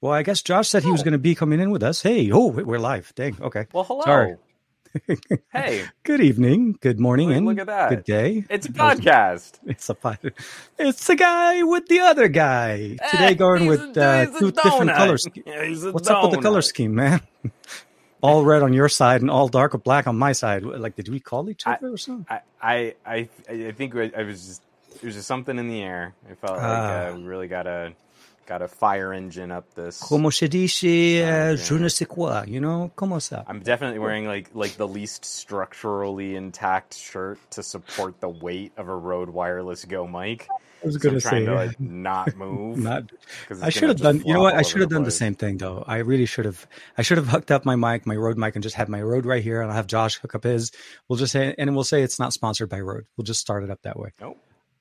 [0.00, 1.04] Well, I guess Josh said he was Oh.
[1.04, 2.02] going to be coming in with us.
[2.02, 3.12] Hey, oh, we're live.
[3.14, 3.36] Dang.
[3.40, 3.66] Okay.
[3.72, 4.02] Well, hello.
[4.02, 4.36] Sorry.
[5.52, 6.78] Hey, Good evening.
[6.80, 7.28] Good morning.
[7.28, 7.90] Look- and look at that.
[7.90, 8.44] Good day.
[8.48, 9.58] it's a podcast.
[9.66, 10.32] It's a pod-
[10.78, 12.96] It's the guy with the other guy.
[13.10, 14.96] Today, Eh, going with a- uh, two different colors.
[14.96, 15.46] color schemes.
[15.46, 17.20] Yeah, he's a What's up with the color scheme, man?
[18.22, 20.62] all red on your side and all dark or black on my side.
[20.62, 22.26] Like, did we call each I- other or something?
[22.30, 24.62] I, I, I, I think I was just
[24.94, 26.14] it was just something in the air.
[26.30, 27.08] I felt like Ah.
[27.08, 27.92] uh, we really got to
[28.46, 30.00] got a fire engine up this.
[30.00, 32.90] Como se dice, uh, je ne sais quoi, you know?
[32.96, 33.44] Como ça?
[33.46, 38.88] I'm definitely wearing like like the least structurally intact shirt to support the weight of
[38.88, 40.48] a Rode Wireless Go mic.
[40.82, 42.78] I was So going I'm to say, to like not move.
[42.90, 43.10] not
[43.62, 44.22] I should have done.
[44.24, 44.54] You know what?
[44.54, 45.84] I should have done the same thing though.
[45.86, 46.66] I really should have.
[46.96, 49.26] I should have hooked up my mic, my Rode mic, and just had my Rode
[49.26, 50.70] right here, and I'll have Josh hook up his.
[51.08, 53.06] We'll just say, and we'll say it's not sponsored by Rode.
[53.16, 54.10] We'll just start it up that way.
[54.20, 54.38] Nope.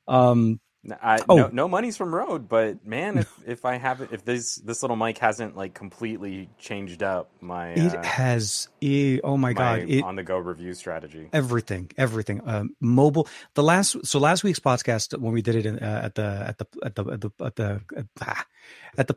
[0.08, 0.60] Um,
[1.02, 1.36] I, Oh.
[1.36, 4.84] no, no money's from Rode, but man, if if I have it, if this this
[4.84, 8.68] little mic hasn't like completely changed up my it uh, has.
[8.82, 9.80] eh, oh my my god!
[9.90, 11.30] It on the go review strategy.
[11.34, 12.42] everything, everything.
[12.46, 13.28] Um, mobile.
[13.56, 14.06] The last.
[14.06, 16.96] So last week's podcast when we did it in, uh, at the at the at
[16.96, 18.46] the at the at the at, ah,
[18.98, 19.16] at the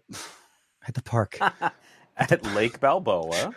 [0.87, 1.39] at the park.
[2.21, 3.55] At Lake Balboa,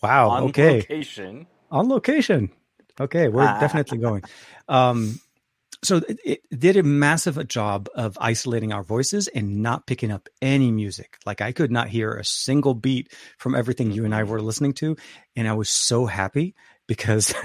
[0.00, 0.30] Wow.
[0.30, 0.76] on okay.
[0.76, 1.48] location.
[1.68, 2.50] on location.
[3.00, 4.22] Okay, we're definitely going.
[4.68, 5.18] Um,
[5.82, 10.28] so it, it did a massive job of isolating our voices and not picking up
[10.42, 11.18] any music.
[11.24, 14.72] Like I could not hear a single beat from everything you and I were listening
[14.74, 14.96] to,
[15.36, 16.54] and I was so happy
[16.86, 17.34] because.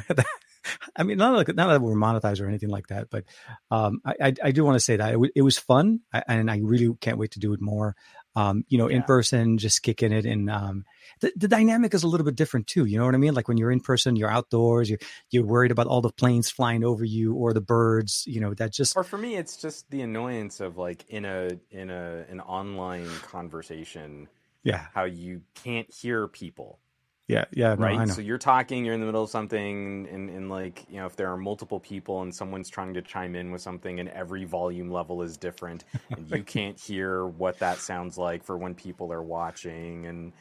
[0.96, 3.26] I mean, not like not that we're monetized or anything like that, but
[3.70, 6.24] um, I, I I do want to say that it, w- it was fun, I,
[6.26, 7.98] and I really can't wait to do it more.
[8.36, 10.86] Um, you know, in person, just kicking it, and um,
[11.22, 12.86] the, the dynamic is a little bit different too.
[12.86, 13.34] You know what I mean?
[13.34, 16.84] Like when you're in person, you're outdoors, you're you're worried about all the planes flying
[16.84, 18.24] over you or the birds.
[18.26, 21.60] You know that just Or for me, it's just the annoyance of like in a
[21.70, 24.28] in a an online conversation,
[24.64, 26.80] yeah how you can't hear people.
[27.28, 28.00] Yeah yeah no, right?
[28.00, 30.98] I know So you're talking, you're in the middle of something, and, and like, you
[30.98, 34.10] know, if there are multiple people and someone's trying to chime in with something and
[34.10, 38.76] every volume level is different, and you can't hear what that sounds like for when
[38.76, 40.34] people are watching, and,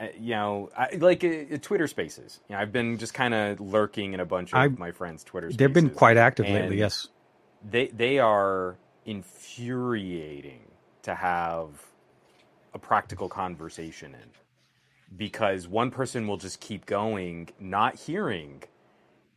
[0.00, 2.40] uh, you know, I, like uh, uh, Twitter spaces.
[2.48, 5.24] You know, I've been just kind of lurking in a bunch of I- my friends'
[5.24, 5.58] Twitter spaces.
[5.58, 6.78] they've been quite active lately.
[6.78, 7.08] Yes,
[7.68, 8.76] They, they are
[9.06, 10.60] infuriating
[11.02, 11.68] to have
[12.72, 14.30] a practical conversation in
[15.16, 18.62] because one person will just keep going, not hearing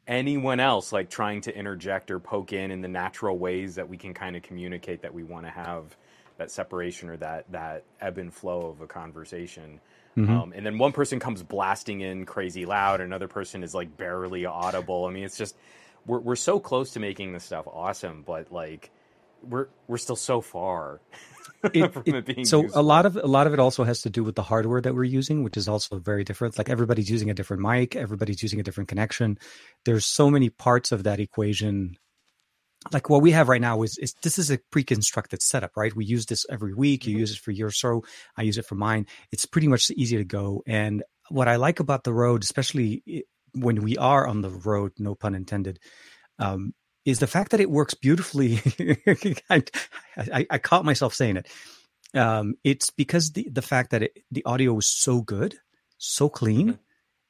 [0.08, 3.98] anyone else like trying to interject or poke in in the natural ways that we
[3.98, 5.96] can kind of communicate that we want to have
[6.38, 9.80] that separation or that that ebb and flow of a conversation.
[10.18, 10.30] Mhm.
[10.30, 14.46] Um, and then one person comes blasting in crazy loud, another person is like barely
[14.46, 15.06] audible.
[15.06, 15.56] I mean, it's just
[16.06, 18.92] we're we're so close to making this stuff awesome, but like
[19.44, 21.02] we're we're still so far
[21.74, 24.24] It- from it- so a lot of a lot of it also has to do
[24.24, 26.58] with the hardware that we're using, which is also very different.
[26.58, 29.38] Like everybody's using a different mic, everybody's using a different connection.
[29.86, 31.96] There's so many parts of that equation.
[32.92, 35.96] Like what we have right now is, is this is a pre-constructed setup, right?
[35.96, 37.08] We use this every week.
[37.08, 37.20] You Mhm.
[37.20, 38.04] use it for your show,
[38.36, 39.06] I use it for mine.
[39.32, 40.64] It's pretty much easy to go.
[40.68, 45.16] And what I like about the Rode, especially when we are on the road, no
[45.16, 45.80] pun intended,
[46.40, 46.74] um,
[47.06, 48.60] is the fact that it works beautifully.
[49.50, 49.64] I,
[50.18, 51.48] I, I caught myself saying it.
[52.14, 55.56] Um, it's because the the fact that it, the audio was so good,
[55.98, 56.78] so clean,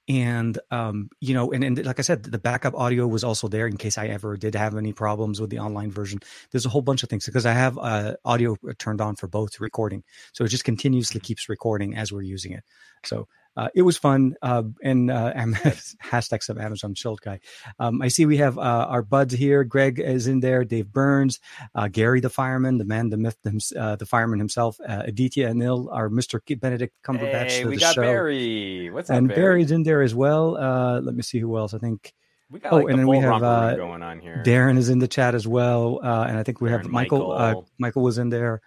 [0.09, 3.65] and um, you know, and, and like I said, the backup audio was also there
[3.65, 6.19] in case I ever did have any problems with the online version.
[6.51, 9.61] There's a whole bunch of things because I have uh, audio turned on for both
[9.61, 12.65] recording, so it just continuously keeps recording as we're using it.
[13.05, 14.35] So uh, it was fun.
[14.41, 17.39] Uh, and uh, Am- hashtag sub Amazon chilled guy.
[17.79, 19.63] Um, I see we have uh, our buds here.
[19.63, 20.63] Greg is in there.
[20.65, 21.39] Dave Burns,
[21.75, 24.79] uh, Gary the fireman, the man, the myth, the, uh, the fireman himself.
[24.79, 26.39] Uh, Aditya Anil, our Mr.
[26.59, 28.01] Benedict Cumberbatch Hey, we got show.
[28.01, 28.89] Barry.
[28.89, 29.39] What's up, and Barry?
[29.41, 30.57] Barry's in there as well.
[30.57, 31.73] Uh, let me see who else.
[31.73, 32.13] I think
[32.49, 34.43] We got Oh, like and the then we have, uh, going on here.
[34.45, 35.99] Darren is in the chat as well.
[36.03, 37.31] Uh, and I think we have Darren, Michael.
[37.31, 37.69] Uh, Michael.
[37.79, 38.61] Michael was in there.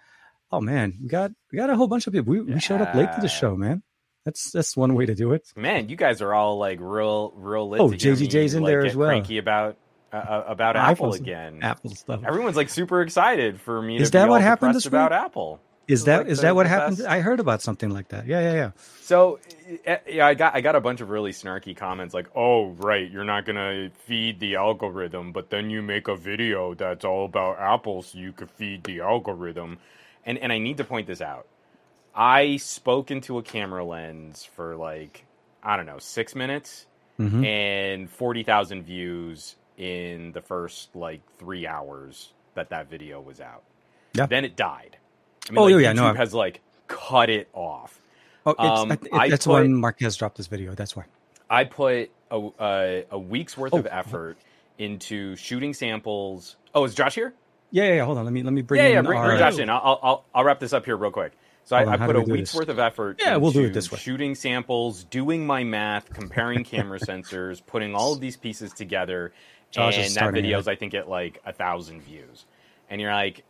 [0.51, 2.31] Oh man, we got we got a whole bunch of people.
[2.31, 3.83] We, we showed up late to the show, man.
[4.27, 5.53] That's that's one way to do it.
[5.55, 7.79] Man, you guys are all like real, real lit.
[7.79, 9.07] Oh, JGJ's in like, there as well.
[9.07, 9.77] Cranky about
[10.11, 11.59] uh, uh, about Apple iPhones- again.
[11.61, 12.25] Apple stuff.
[12.27, 13.95] Everyone's like super excited for me.
[13.95, 15.19] Is that what happened this about week?
[15.21, 15.61] Apple?
[15.87, 16.97] Is that like is the- that what happened?
[16.97, 18.27] best- I heard about something like that.
[18.27, 18.71] Yeah, yeah, yeah.
[18.99, 19.39] So,
[19.85, 23.09] eh, yeah, I got I got a bunch of really snarky comments like, "Oh, right,
[23.09, 27.59] you're not gonna feed the algorithm, but then you make a video that's all about
[27.59, 29.77] Apple, so you could feed the algorithm."
[30.25, 31.47] And and I need to point this out.
[32.17, 35.23] I spoke into a camera lens for like
[35.63, 36.85] I don't know six minutes
[37.19, 37.45] Mhm.
[37.45, 43.63] and forty thousand views in the first like three hours that that video was out.
[44.13, 44.25] Yeah.
[44.25, 44.97] Then it died.
[45.47, 47.99] I mean, Oh, like, yeah, YouTube no, has like cut it off.
[48.45, 50.73] Oh, it's, Um, I th- that's put- when Marques dropped this video.
[50.73, 51.03] That's why.
[51.49, 53.77] I put a, a, a week's worth Oh.
[53.79, 54.37] of effort
[54.77, 56.55] into shooting samples.
[56.73, 57.33] Oh, is Josh here?
[57.71, 57.93] Yeah, yeah.
[57.95, 58.23] yeah, Hold on.
[58.25, 59.01] Let me let me bring yeah, in yeah.
[59.03, 59.25] Bring, our.
[59.27, 59.69] bring Josh in.
[59.69, 61.33] I'll- I'll I'll wrap this up here real quick.
[61.67, 62.59] So I, on, I put do a we week's this?
[62.59, 63.19] worth of effort.
[63.19, 63.97] Yeah, we'll do it this way.
[63.97, 69.33] Shooting samples, doing my math, comparing camera sensors, putting all of these pieces together,
[69.71, 70.69] Josh and that video's.
[70.69, 72.45] I think at like a thousand views.
[72.89, 73.43] And you're like,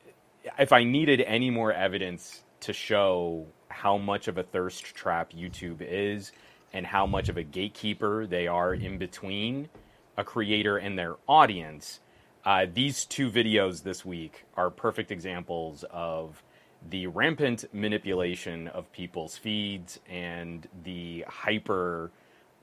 [0.58, 5.82] if I needed any more evidence to show how much of a thirst trap YouTube
[5.82, 6.32] is
[6.74, 9.70] and how much of a gatekeeper they are in between
[10.18, 12.00] a creator and their audience,
[12.46, 16.42] uh, these two videos this week are perfect examples of
[16.90, 22.12] the rampant manipulation of people's feeds and the hyper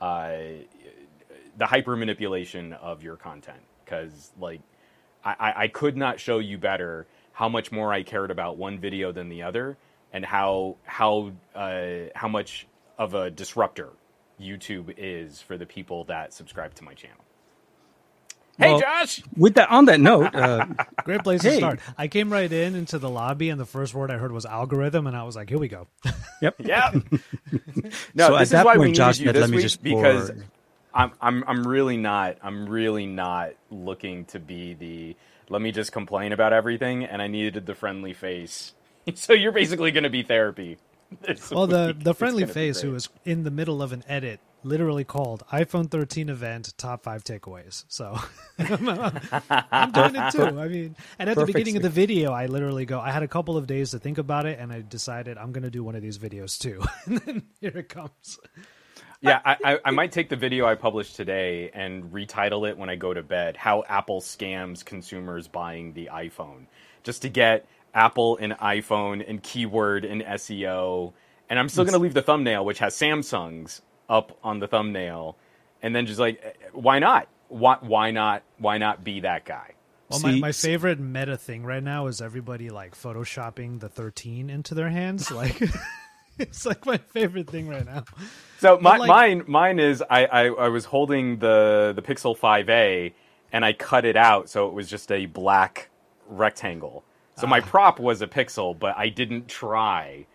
[0.01, 0.37] uh,
[1.59, 4.61] the hyper manipulation of your content because like
[5.25, 9.13] I, I- could not show you better how much more I cared about one video
[9.13, 9.79] than the other
[10.13, 12.67] and how how uh, how much
[12.99, 13.91] of a disruptor
[14.41, 17.24] YouTube is for the people that subscribe to my channel.
[18.59, 19.23] Hey Well- Josh!
[19.37, 20.67] With that, on that note, uh,
[21.05, 21.51] Great place Hey.
[21.51, 21.81] to start.
[21.99, 25.07] I came right in into the lobby, and the first word I heard was algorithm,
[25.09, 25.89] and I was like, "Here we go."
[26.41, 26.55] yep.
[26.59, 26.91] Yeah.
[28.15, 29.51] no, So at this is that why point, we Josh needed you said, this "Let
[29.51, 30.45] me week just because pour-
[30.95, 35.17] I'm I'm I'm really not I'm really not looking to be the
[35.49, 38.73] let me just complain about everything and I needed the friendly face.
[39.15, 40.79] so you're basically going to be therapy.
[41.51, 45.45] Well, the the friendly face who was in the middle of an edit literally called
[45.53, 47.85] iPhone 13 event top five takeaways.
[47.89, 48.19] So
[48.59, 50.59] I'm doing it too.
[50.59, 51.47] I mean, and at the Perfect.
[51.47, 54.19] beginning of the video, I literally go, I had a couple of days to think
[54.19, 56.83] about it, and I decided I'm going to do one of these videos too.
[57.07, 58.39] and then here it comes.
[59.21, 62.91] Yeah, I, I, I might take the video I published today and retitle it when
[62.91, 66.67] I go to bed How Apple Scams Consumers Buying the iPhone.
[67.05, 71.13] Just to get Apple and iPhone and keyword and SEO.
[71.49, 75.37] And I'm still going to leave the thumbnail, which has Samsung's up on the thumbnail.
[75.83, 77.29] And then just like, why not?
[77.49, 78.43] Why, why not?
[78.59, 79.75] Why not be that guy?
[80.09, 84.75] Well, my, my favorite meta thing right now is everybody like photoshopping the 13 into
[84.75, 85.31] their hands.
[85.35, 85.61] Like,
[86.39, 88.05] it's like my favorite thing right now.
[88.59, 93.13] So my, like- mine mine is I, I, I was holding the the Pixel 5a
[93.53, 95.91] and I cut it out so it was just a black
[96.29, 97.05] rectangle.
[97.37, 97.51] So Ah.
[97.51, 100.27] my prop was a pixel, but I didn't try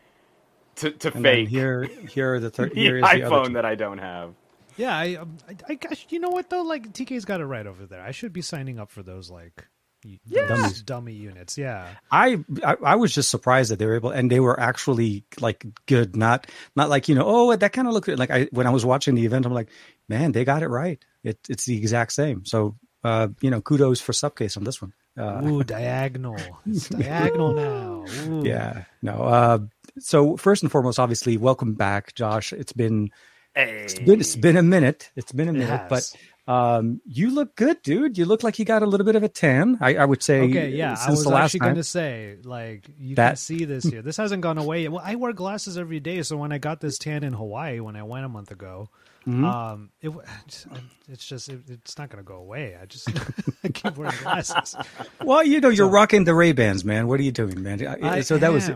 [0.77, 3.47] to to And fake here, here are the thir- the here is the other iPhone
[3.47, 3.53] two.
[3.53, 4.33] that I don't have.
[4.77, 6.61] Yeah, I, um, I, I, gosh, you know what though?
[6.63, 8.01] Like TK's got it right over there.
[8.01, 9.67] I should be signing up for those like,
[10.05, 10.81] y- those Dummies.
[10.83, 11.57] dummy units.
[11.57, 15.25] Yeah, I, I I was just surprised that they were able, and they were actually
[15.41, 16.47] like good, not
[16.77, 19.15] not like you know, oh, that kind of looked like I when I was watching
[19.15, 19.67] the event, I'm like,
[20.07, 21.03] man, they got it right.
[21.23, 22.45] It, it's the exact same.
[22.45, 24.93] So, uh, you know, kudos for Subcase on this one.
[25.19, 26.37] Uh, ooh, diagonal.
[26.65, 28.05] It's diagonal now.
[28.27, 28.43] Ooh.
[28.45, 29.11] yeah, no.
[29.23, 29.59] Uh,
[29.99, 32.53] so first and foremost, obviously, welcome back, Josh.
[32.53, 33.09] It's been
[33.55, 33.81] Hey.
[33.83, 35.11] it's been it's been a minute.
[35.15, 35.89] It's been a minute, has.
[35.89, 38.17] but um, you look good, dude.
[38.17, 39.77] You look like you got a little bit of a tan.
[39.81, 40.41] I, I would say.
[40.41, 40.93] Okay, yeah.
[40.93, 43.83] Since I was the last actually going to say, like, you can That- see this
[43.83, 44.01] here.
[44.01, 44.83] This hasn't gone away.
[44.83, 44.91] yet.
[44.91, 47.95] Well, I wear glasses every day, so when I got this tan in Hawaii when
[47.95, 48.89] I went a month ago,
[49.29, 49.45] Mm-hmm.
[49.45, 50.11] um, it
[51.07, 52.75] it's just it, it's not going to go away.
[52.81, 53.09] I just
[53.63, 54.75] I keep wearing glasses.
[55.23, 57.07] Well, you know, you're rocking the Ray Bans, man.
[57.07, 57.85] What are you doing, man?
[58.03, 58.69] I so that was.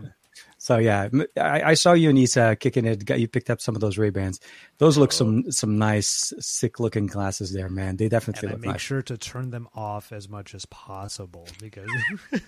[0.58, 3.04] So yeah, I saw you and Isa kicking it.
[3.04, 4.40] Got you picked up some of those Ray Bans.
[4.77, 7.98] Those look some some nice, sick looking glasses there, man.
[7.98, 8.82] They definitely and I make nice.
[8.82, 11.89] sure to turn them off as much as possible because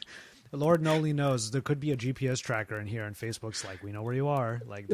[0.55, 3.91] Lord only knows there could be a GPS tracker in here, and Facebook's like, we
[3.91, 4.61] know where you are.
[4.65, 4.87] Like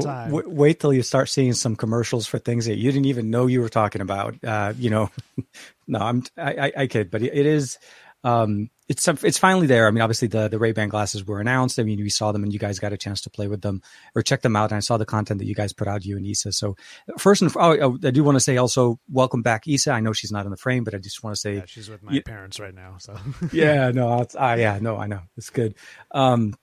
[0.00, 0.30] time.
[0.30, 3.46] w- wait till you start seeing some commercials for things that you didn't even know
[3.46, 4.34] you were talking about.
[4.44, 5.10] Uh, you know,
[5.86, 7.78] no, I'm I, I, I kid, but it, it is.
[8.24, 9.86] Um, it's it's finally there.
[9.86, 11.78] I mean, obviously the the Ray Ban glasses were announced.
[11.78, 13.80] I mean, we saw them, and you guys got a chance to play with them
[14.14, 14.70] or check them out.
[14.70, 16.52] And I saw the content that you guys put out, you and Isa.
[16.52, 16.76] So
[17.18, 19.92] first and oh, oh, I do want to say also welcome back, Isa.
[19.92, 21.88] I know she's not in the frame, but I just want to say yeah, she's
[21.88, 22.20] with my Yeah.
[22.24, 23.16] parents right now, so
[23.52, 25.74] yeah, no, it's, uh, yeah, no, I know it's good.
[26.10, 26.54] Um,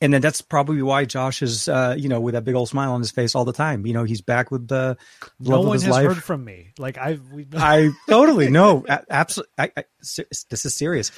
[0.00, 2.92] and then that's probably why Josh is, uh, you know, with that big old smile
[2.92, 3.84] on his face all the time.
[3.84, 4.96] You know, he's back with the
[5.40, 6.06] no one has life.
[6.06, 6.72] heard from me.
[6.78, 7.20] Like I've
[7.56, 9.50] I totally no, absolutely.
[9.58, 11.10] I, I, this is serious.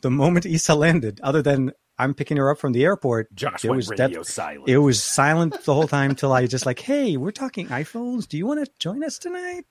[0.00, 3.68] The moment Isa landed, other than I'm picking her up from the airport, Josh it
[3.68, 4.68] went was radio that- silent.
[4.68, 8.26] It was silent the whole time till I just like, hey, we're talking iPhones.
[8.28, 9.64] Do you want to join us tonight?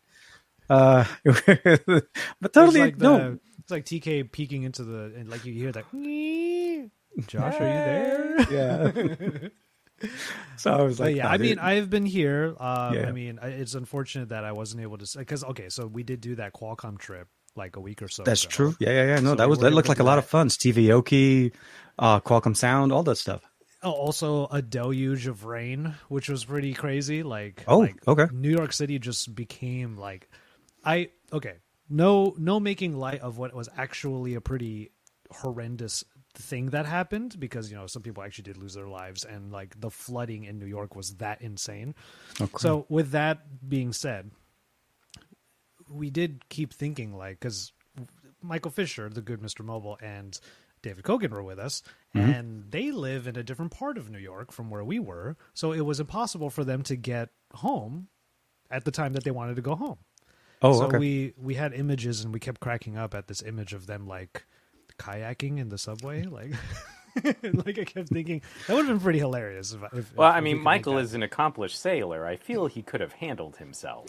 [0.70, 3.40] Uh, but totally it's like the, no.
[3.60, 5.86] It's like TK peeking into the and like you hear that.
[7.28, 8.48] Josh, are you there?
[10.02, 10.08] Yeah.
[10.58, 11.46] so I was But like, yeah, no, I dude.
[11.48, 12.56] mean, I've been here.
[12.60, 13.08] Um, Yeah.
[13.08, 16.36] I mean, it's unfortunate that I wasn't able to because okay, so we did do
[16.36, 18.24] that Qualcomm trip like a week or so.
[18.24, 18.52] That's ago.
[18.52, 18.76] true.
[18.80, 19.20] Yeah, yeah, yeah.
[19.20, 20.50] No, So that was that looked like a lot of fun.
[20.50, 21.54] Stevie Aoki,
[22.00, 23.42] uh, Qualcomm Sound, all that stuff.
[23.84, 27.22] also a deluge of rain, which was pretty crazy.
[27.24, 28.28] Like, Oh, like, okay.
[28.32, 30.30] New York City just became like,
[30.86, 31.56] I okay,
[31.90, 34.92] no, no making light of what was actually a pretty
[35.32, 36.04] horrendous
[36.36, 39.80] thing that happened because you know some people actually did lose their lives and like
[39.80, 41.94] the flooding in New York was that insane.
[42.42, 42.52] Okay.
[42.58, 44.32] So with that being said,
[45.90, 47.72] we did keep thinking like because
[48.42, 49.64] Michael Fisher, the good Mr.
[49.64, 50.40] Mobile, and
[50.82, 51.82] David Kogan were with us,
[52.16, 52.30] Mm-hmm.
[52.30, 55.72] and they live in a different part of New York from where we were, so
[55.72, 58.08] it was impossible for them to get home
[58.70, 59.98] at the time that they wanted to go home.
[60.62, 60.98] oh, so okay.
[61.00, 64.46] we we had images, and we kept cracking up at this image of them like
[65.00, 66.54] kayaking in the subway, like.
[67.24, 69.72] like I kept thinking that would have been pretty hilarious.
[69.74, 72.26] If, if, Well, if I mean, Michael is an accomplished sailor.
[72.26, 74.08] I feel he could have handled himself.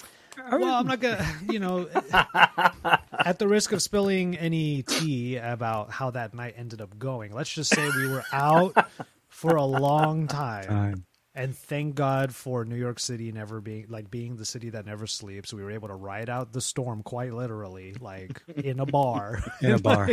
[0.51, 6.11] Well, I'm not gonna, you know, at the risk of spilling any tea about how
[6.11, 7.33] that night ended up going.
[7.33, 8.75] Let's just say we were out
[9.29, 11.07] for a long time, Time.
[11.35, 15.07] and thank God for New York City never being like being the city that never
[15.07, 15.53] sleeps.
[15.53, 19.43] We were able to ride out the storm quite literally, like in a bar.
[19.61, 20.11] In a bar.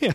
[0.00, 0.12] yeah.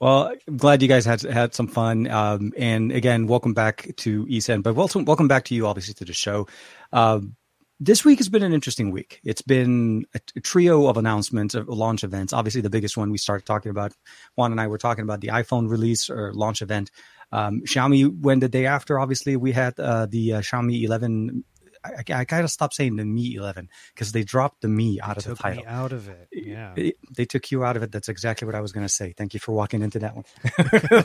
[0.00, 2.06] Well, I'm glad you guys had had some fun.
[2.08, 5.94] Um, and again, welcome back to East End, but welcome welcome back to you, obviously,
[5.94, 6.46] to the show.
[6.92, 7.36] Um,
[7.84, 9.20] this week has been an interesting week.
[9.24, 12.32] It's been a, trio of announcements of launch events.
[12.32, 13.92] Obviously, the biggest one we started talking about.
[14.36, 16.90] Juan and I were talking about the iPhone release or launch event.
[17.30, 18.98] Um, Xiaomi went the day after.
[18.98, 21.44] Obviously, we had uh, the uh, Xiaomi 11.
[21.84, 25.18] I, I, I gotta stop saying the Mi 11 because they dropped the Mi out
[25.18, 25.62] of the title.
[25.62, 26.28] me out of it.
[26.32, 26.72] Yeah.
[26.76, 27.92] It- they took you out of it.
[27.92, 29.12] That's exactly what I was going to say.
[29.16, 30.24] Thank you for walking into that one.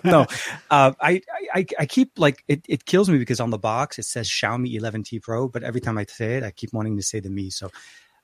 [0.04, 0.26] no,
[0.72, 1.22] uh, I,
[1.54, 4.80] I, I keep like it, it kills me because on the box it says Xiaomi
[4.80, 7.50] 11T Pro, but every time I say it, I keep wanting to say the Mi.
[7.50, 7.70] So,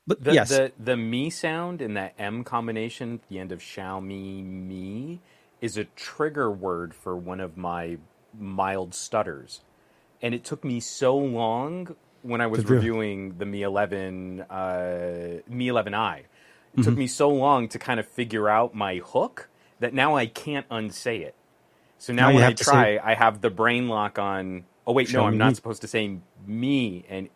[0.07, 3.59] but The, yes, the the me sound in that M combination at the end of
[3.59, 5.19] Xiaomi me
[5.61, 7.97] is a trigger word for one of my
[8.37, 9.61] mild stutters,
[10.21, 11.95] and it took me so long
[12.25, 12.77] when I was To do it.
[12.77, 16.17] reviewing the Mi 11 uh, Mi 11i.
[16.19, 16.81] It Mm-hmm.
[16.83, 19.47] took me so long to kind of figure out my hook
[19.79, 21.33] that now I can't unsay it.
[21.99, 24.65] So now, Now when I have to say- try, I have the brain lock on.
[24.85, 27.29] Oh wait, no, I'm not supposed to say me and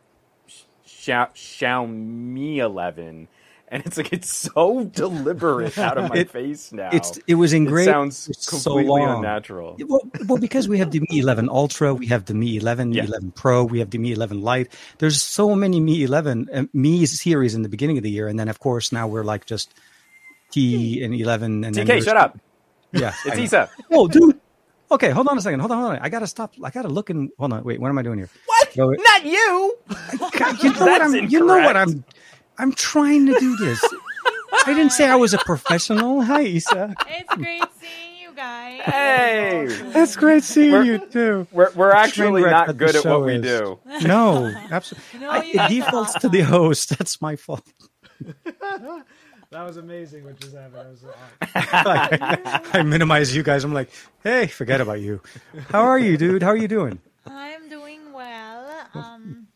[0.85, 3.27] Xia- Xiaomi 11,
[3.71, 6.89] and it's like it's so deliberate out of my It- face now.
[6.91, 7.89] it's it was it engraved.
[7.89, 9.17] sounds for so completely long.
[9.17, 9.77] unnatural.
[9.87, 13.03] Well, well, because we have the Mi 11 Ultra, we have the Mi 11, Yeah.
[13.03, 14.71] Mi 11 Pro, we have the Mi 11 Lite.
[14.97, 18.39] There's so many Mi 11 uh, Mi series in the beginning of the year, and
[18.39, 19.73] then of course now we're like just
[20.51, 21.63] T and 11.
[21.63, 22.37] And TK, shut up.
[22.91, 23.69] Yeah, It's Isa.
[23.91, 24.39] Oh, dude.
[24.91, 25.59] Okay, hold on a second.
[25.59, 25.99] Hold on, hold on.
[26.01, 26.55] I gotta stop.
[26.63, 27.63] I gotta look and hold on.
[27.63, 28.29] Wait, what am I doing here?
[28.47, 28.75] What?
[28.75, 29.77] Go- Not you.
[30.63, 31.13] You know what I'm.
[31.29, 31.77] You know what.
[31.77, 32.03] I'm.
[32.59, 33.81] I'm trying to do this.
[34.65, 36.21] I didn't say I was a professional.
[36.21, 36.93] Hi, Isa.
[37.07, 38.81] It's great seeing you guys.
[38.81, 39.65] Hey.
[39.69, 41.47] it's great seeing We're- you too.
[41.51, 43.79] We're, we're actually wreck not good at show what we do.
[44.03, 45.19] No, absolutely.
[45.21, 46.89] No, I, it defaults to the host.
[46.97, 47.65] That's my fault.
[49.51, 50.75] That was amazing what just happened.
[50.75, 51.03] That was
[51.55, 53.63] I, I minimize you guys.
[53.63, 53.89] I'm like,
[54.21, 55.21] hey, forget about you.
[55.69, 56.43] How are you, dude?
[56.43, 56.99] How are you doing?
[57.25, 58.87] I'm doing well.
[58.93, 59.48] Um, I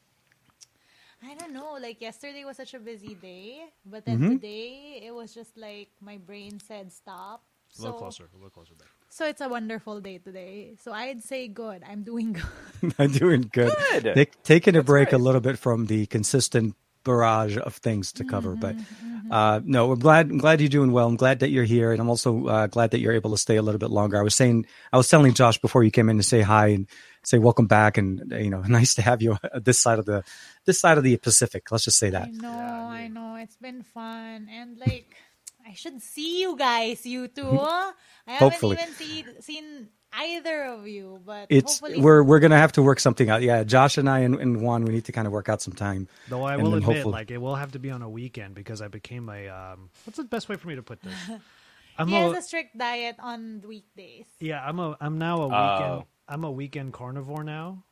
[1.53, 1.77] don't know.
[1.87, 4.35] Like yesterday was such a busy day, but then Mm-hmm.
[4.35, 7.43] today it was just like my brain said stop.
[7.77, 8.75] a little So, closer, a little closer.
[8.75, 8.87] Back.
[9.09, 10.75] so it's a wonderful day today.
[10.81, 11.83] So I'd say good.
[11.87, 12.93] I'm doing good.
[12.99, 13.73] I'm doing good.
[14.03, 14.13] Good.
[14.15, 18.55] Take, taking a break a little bit from the consistent barrage of things to cover,
[18.55, 20.29] but Mm-hmm, uh, no, I'm glad.
[20.29, 21.07] I'm glad you're doing well.
[21.07, 23.57] I'm glad that you're here, and I'm also uh, glad that you're able to stay
[23.57, 24.17] a little bit longer.
[24.17, 26.87] I was saying, I was telling Josh before you came in to say hi and
[27.23, 30.23] say welcome back, and you know, nice to have you this side of the
[30.65, 31.71] this side of the Pacific.
[31.71, 32.27] Let's just say that.
[32.27, 33.35] I know, I know.
[33.35, 34.47] It's been fun.
[34.51, 35.15] And like,
[35.67, 37.59] I should see you guys, you two.
[37.59, 37.93] I
[38.25, 38.77] haven't Hopefully.
[38.81, 42.99] even see, seen either of you, but It's hopefully we're we're gonna have to work
[42.99, 43.41] something out.
[43.41, 45.73] Yeah, Josh and I and, and Juan, we need to kind of work out some
[45.73, 46.07] time.
[46.29, 48.81] Though I will admit, hopefully- like it will have to be on a weekend because
[48.81, 49.47] I became a.
[49.49, 51.13] Um, what's the best way for me to put this?
[51.97, 54.25] I'm he a, has a strict diet on weekdays.
[54.39, 54.63] yeah.
[54.65, 54.97] I'm a.
[54.99, 56.03] I'm now a weekend.
[56.27, 57.83] I'm a weekend carnivore now.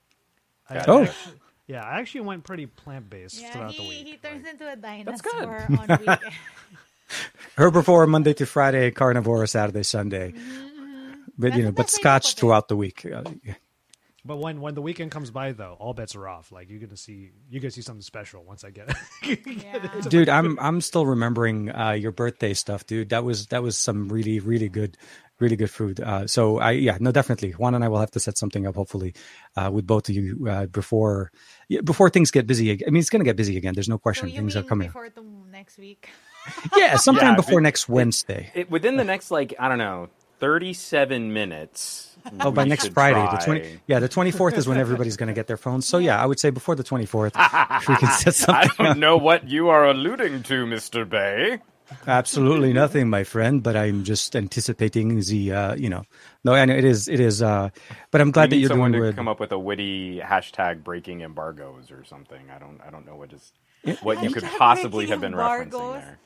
[0.70, 0.90] I Got it.
[0.90, 1.04] Oh.
[1.04, 1.34] actually-
[1.68, 4.08] yeah, I actually went pretty plant based Yeah, throughout he, the week.
[4.08, 4.82] he turns like- into a good.
[4.82, 6.36] dinosaur on weekends.
[7.58, 10.34] Herbivore Monday to Friday, carnivore Saturday, Sunday.
[11.38, 13.06] But That's you know, but best way to scotch throughout the week.
[13.06, 13.54] Uh, yeah.
[14.24, 16.52] But when when the weekend comes by, though, all bets are off.
[16.52, 18.94] Like you're gonna see you're gonna see something special once I get.
[19.46, 19.78] Yeah.
[20.10, 24.10] dude i'm i'm still remembering uh your birthday stuff dude that was that was some
[24.10, 24.98] really really good
[25.40, 28.20] really good food uh so i yeah no definitely juan and i will have to
[28.20, 29.14] set something up hopefully
[29.56, 31.32] uh with both of you uh before
[31.84, 34.28] before things get busy ag- i mean it's gonna get busy again there's no question
[34.30, 36.10] you things are coming before to next week?
[36.76, 40.10] yeah sometime Yeah, before it- next wednesday It, within the next like I don't know,
[40.40, 43.80] thirty-seven minutes, Oh, by next should Friday, the twenty.
[43.88, 45.88] Yeah, the twenty fourth is when everybody's going to get their phones.
[45.88, 48.56] So yeah, I would say before the twenty fourth, we can set something.
[48.56, 48.98] I don't up.
[48.98, 51.60] know what you are alluding to, Mister Bay.
[52.08, 53.62] Absolutely nothing, my friend.
[53.62, 55.52] But I'm just anticipating the.
[55.52, 56.04] Uh, you know,
[56.44, 57.08] no, I know it is.
[57.08, 57.42] It is.
[57.42, 57.70] Uh,
[58.12, 59.16] but I'm glad we that you're someone doing to with.
[59.16, 62.50] come up with a witty hashtag breaking embargoes or something.
[62.54, 62.80] I don't.
[62.86, 63.52] I don't know what is
[64.02, 65.74] what you could possibly have been embargoes.
[65.74, 66.20] referencing there.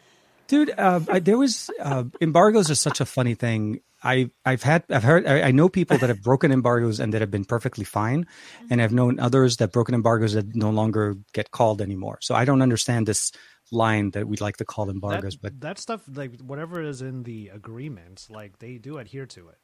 [0.47, 3.81] Dude, uh, I, there was uh, embargoes are such a funny thing.
[4.03, 7.21] I I've had I've heard I, I know people that have broken embargoes and that
[7.21, 8.27] have been perfectly fine,
[8.69, 12.19] and I've known others that broken embargoes that no longer get called anymore.
[12.21, 13.31] So I don't understand this
[13.71, 17.23] line that we'd like to call embargoes, that, but that stuff like whatever is in
[17.23, 19.57] the agreement like they do adhere to it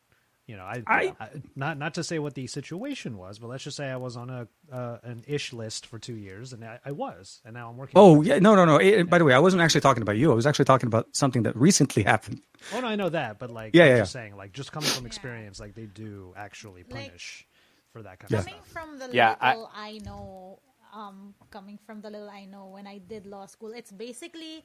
[0.47, 3.63] you know I, I- I not not to say what the situation was but let's
[3.63, 6.79] just say i was on a uh, an ish list for two years and I,
[6.85, 8.77] I was and now i'm working oh yeah, no no no.
[8.77, 10.31] Eh, by the way, I wasn't actually talking about you.
[10.31, 12.41] I was actually talking about something that recently happened.
[12.73, 14.89] oh no i know that but like Yeah, i'm yeah, just saying like just coming
[14.89, 17.47] from experience like they do actually Like- punish
[17.93, 20.59] for that kind of Coming stuff from the Yeah, I- little I, know,
[20.93, 24.63] um, coming from the little I know when I did law school, it's basically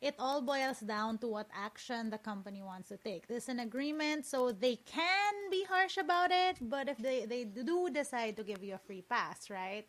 [0.00, 3.26] it all boils down to what action the company wants to take.
[3.28, 7.88] There's an agreement, so they can be harsh about it, but if they, they do
[7.92, 9.86] decide to give you a free pass, right?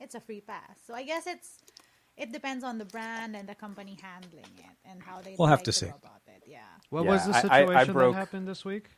[0.00, 0.78] It's a free pass.
[0.86, 1.58] So I guess it's
[2.16, 5.62] it depends on the brand and the company handling it and how they We'll have
[5.62, 6.06] decide to see.
[6.06, 6.42] about it.
[6.46, 6.58] Yeah.
[6.90, 8.90] what Yeah, was the I- I- I situation broke- that happened this week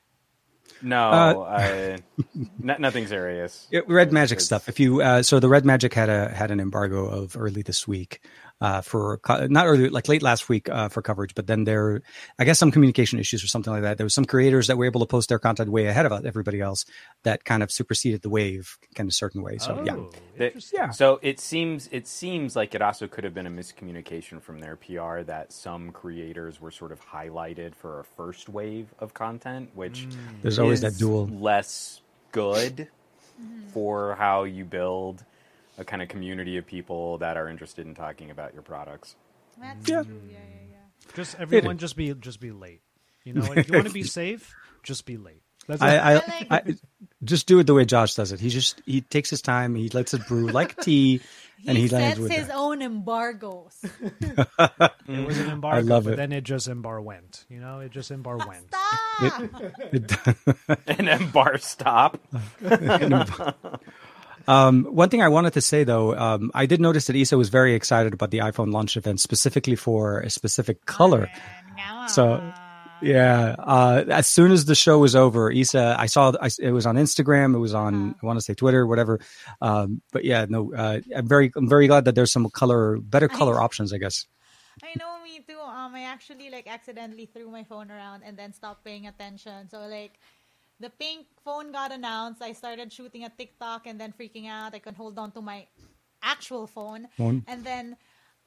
[0.83, 1.99] No, Uh, I,
[2.35, 3.69] n- nothing serious.
[3.71, 4.69] Yeah, Red Magic It's- stuff.
[4.69, 7.87] If you uh, so the Red Magic had a had an embargo of early this
[7.87, 8.21] week
[8.61, 12.01] uh, for co- not early like late last week uh, for coverage, but then there
[12.39, 13.99] I guess some communication issues or something like that.
[13.99, 16.61] There was some creators that were able to post their content way ahead of everybody
[16.61, 16.85] else
[17.25, 19.59] that kind of superseded the wave kind of certain way.
[19.59, 20.91] So yeah, oh, That- Yeah.
[20.91, 24.77] So it seems it seems like it also could have been a miscommunication from their
[24.77, 30.07] PR that some creators were sort of highlighted for a first wave of content, which
[30.43, 31.27] there's always is that dual.
[31.29, 32.01] less
[32.33, 32.89] good
[33.73, 35.25] for how you build
[35.79, 39.17] a kind of community of people that are interested in talking about your products.
[39.61, 40.03] That's Yeah.
[40.03, 40.21] true.
[40.29, 41.13] Yeah, yeah, yeah.
[41.15, 42.81] just everyone just be just be late
[43.25, 45.81] you know if you want to be safe just be late that's.
[45.81, 46.63] I, I, I I
[47.23, 48.41] just do it the way Josh does it.
[48.41, 49.75] He just he takes his time.
[49.75, 51.23] He lets it brew like tea,
[51.67, 52.57] and he, he lands sets with his that.
[52.57, 53.83] own embargoes.
[55.07, 56.17] It was an embargo, I love but it.
[56.17, 57.45] then it just embar went.
[57.49, 58.67] You know, it just embar went.
[58.69, 59.43] Stop!
[60.87, 62.19] and then bar stop.
[64.47, 67.49] Um, one thing I wanted to say though, um, I did notice that Isa was
[67.49, 71.31] very excited about the iPhone launch event, specifically for a specific color.
[72.09, 72.43] So,
[73.03, 76.87] yeah, uh, as soon as the show was over, Isa, I saw I, it was
[76.87, 79.21] on Instagram, it was on I want to say Twitter, whatever.
[79.61, 83.29] Um, but yeah, no, uh, I'm very I'm very glad that there's some color, better
[83.29, 84.27] color options, I guess.
[84.83, 85.59] I know me too.
[85.61, 89.69] Um, I actually like accidentally threw my phone around and then stopped paying attention.
[89.69, 90.19] So like,
[90.85, 92.43] the pink phone got announced.
[92.43, 94.75] I started shooting a TikTok and then freaking out.
[94.75, 95.67] I couldn't hold on to my
[96.23, 97.09] actual phone.
[97.17, 97.43] Phone.
[97.49, 97.97] And then,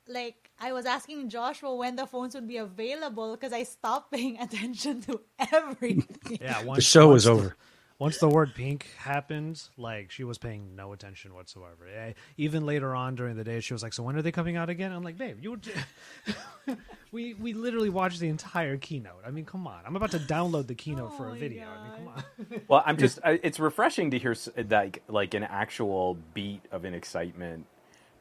[0.07, 4.39] like, I was asking Joshua when the phones would be available because I stopped paying
[4.45, 5.21] attention to
[5.51, 6.39] everything.
[6.39, 7.57] Yeah, once, The show was over.
[7.99, 11.87] Once the word pink happened, like she was paying no attention whatsoever.
[11.87, 14.55] Eh, Even later on during the day, she was like, "So when are they coming
[14.55, 16.75] out again?" I'm like, "Babe, you were."
[17.11, 19.21] we we literally watched the entire keynote.
[19.25, 19.79] I mean, come on.
[19.85, 21.65] I'm about to download the keynote Oh for a my video.
[21.67, 22.61] I mean, come on.
[22.67, 23.17] Well, I'm just.
[23.23, 24.35] I, it's refreshing to hear
[24.69, 27.65] like like an actual beat of an excitement,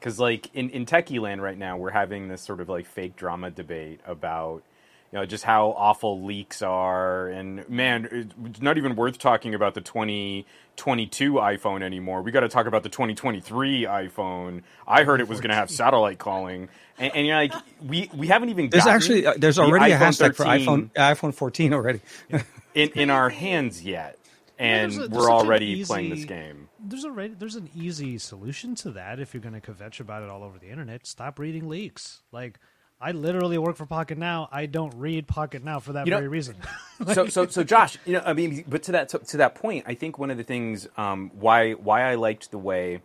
[0.01, 3.17] because like in in Techie Land right now, we're having this sort of like fake
[3.17, 4.63] drama debate about.
[5.13, 9.75] You know, just how awful leaks are, and man, it's not even worth talking about
[9.75, 12.23] the 2022 iPhone anymore.
[12.23, 14.63] We got to talk about the 2023 iPhone.
[14.87, 18.27] I heard it was going to have satellite calling, and, and you're like, we we
[18.27, 18.69] haven't even.
[18.69, 22.01] There's actually uh, there's the already a iPhone hashtag for iPhone iPhone 14 already.
[22.75, 24.19] in in our hands yet,
[24.59, 26.69] and there's a- there's we're such an already playing this game.
[26.81, 30.31] There's a there's an easy solution to that if you're going to kvetch about it
[30.31, 31.07] all over the internet.
[31.07, 32.23] Stop reading leaks.
[32.33, 32.59] Like
[33.01, 34.49] I literally work for Pocketnow.
[34.51, 36.57] I don't read Pocketnow for that You know- very reason.
[37.13, 39.85] so so so Josh, you know, I mean, but to that to, to that point,
[39.87, 43.03] I think one of the things um, why why I liked the way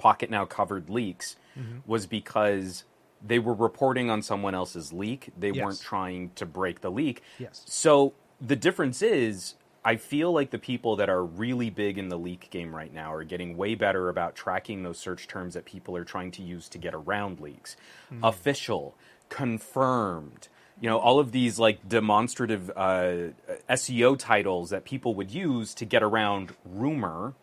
[0.00, 1.78] Pocketnow covered leaks Mm-hmm.
[1.90, 2.84] was because
[3.26, 5.30] they were reporting on someone else's leak.
[5.36, 5.64] They Yes.
[5.64, 7.22] weren't trying to break the leak.
[7.40, 7.62] Yes.
[7.66, 9.54] So the difference is.
[9.84, 13.12] I feel like the people that are really big in the leak game right now
[13.14, 16.68] are getting way better about tracking those search terms that people are trying to use
[16.70, 17.76] to get around leaks.
[18.22, 18.94] Official,
[19.30, 20.48] confirmed,
[20.80, 23.32] you know, all of these like demonstrative uh,
[23.70, 27.34] SEO titles that people would use to get around rumor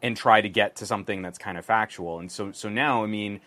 [0.00, 2.18] and try to get to something that's kind of factual.
[2.18, 3.40] And so, so now, I mean,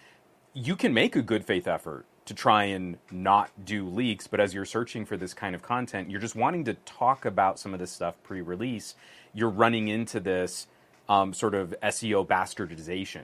[0.54, 4.54] you can make a good faith effort to try and not do leaks, but as
[4.54, 7.80] you're searching for this kind of content, you're just wanting to talk about some of
[7.80, 8.96] this stuff pre-release.
[9.34, 10.68] you're running into this
[11.08, 13.24] um, sort of SEO bastardization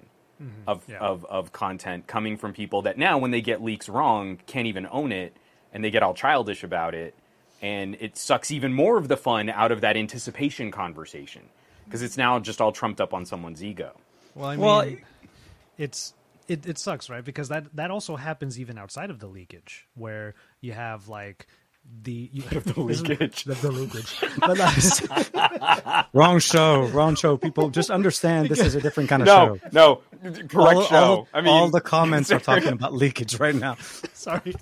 [0.68, 1.00] of, Yeah.
[1.00, 4.88] of of content coming from people that now when they get leaks wrong can't even
[4.92, 5.36] own it
[5.74, 7.16] and they get all childish about it
[7.62, 11.42] and it sucks even more of the fun out of that anticipation conversation
[11.86, 13.92] because it's now just all trumped up on someone's ego.
[14.36, 14.92] Well, I mean, Well,
[15.78, 16.14] it's
[16.48, 17.24] it, it sucks, right?
[17.24, 21.48] Because that that also happens even outside of the leakage, where you have like
[22.04, 23.44] the you, the leakage.
[23.46, 24.20] the, the leakage.
[24.40, 27.38] But like, Wrong show, wrong show.
[27.38, 29.70] People just understand this is a different kind of No, show.
[29.72, 30.02] no,
[30.48, 30.96] correct all, show.
[30.96, 33.76] all- I mean, all the comments are talking about leakage right now.
[34.14, 34.54] sorry.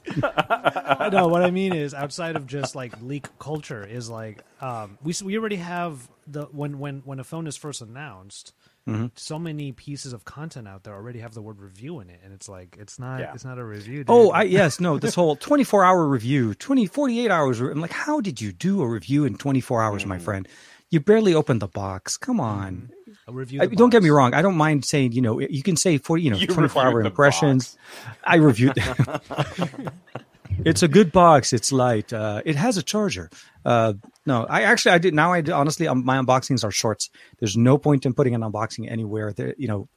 [1.11, 5.13] no, what I mean is outside of just like leak culture is like um, we
[5.23, 8.53] we already have the when when when a phone is first announced.
[8.87, 9.07] Mm-hmm.
[9.15, 12.31] So many pieces of content out there already have the word review in it, and
[12.33, 13.33] it's like it's not Yeah.
[13.33, 13.99] it's not a review.
[13.99, 14.09] Dude.
[14.09, 17.59] Oh, I yes, no, this whole 24 hour review, 20 48 hours.
[17.61, 20.07] I'm like, how did you do a review in 24 hours, Mm.
[20.07, 20.47] my friend?
[20.91, 22.15] You barely opened the box.
[22.15, 22.91] Come on.
[23.27, 23.59] a review.
[23.61, 24.35] I, don't get me wrong.
[24.35, 26.87] I don't mind saying, you know, you can say 40, you know, You 24 hour
[26.89, 27.75] reviewed the impressions.
[28.23, 28.77] I reviewed.
[30.63, 31.53] it's a good box.
[31.53, 32.13] It's light.
[32.13, 33.29] Uh, it has a charger.
[33.65, 33.93] Uh,
[34.25, 35.13] no, I actually, I did.
[35.13, 37.09] Now I honestly, um, my unboxings are shorts.
[37.39, 39.33] There's no point in putting an unboxing anywhere.
[39.33, 39.88] There, you know,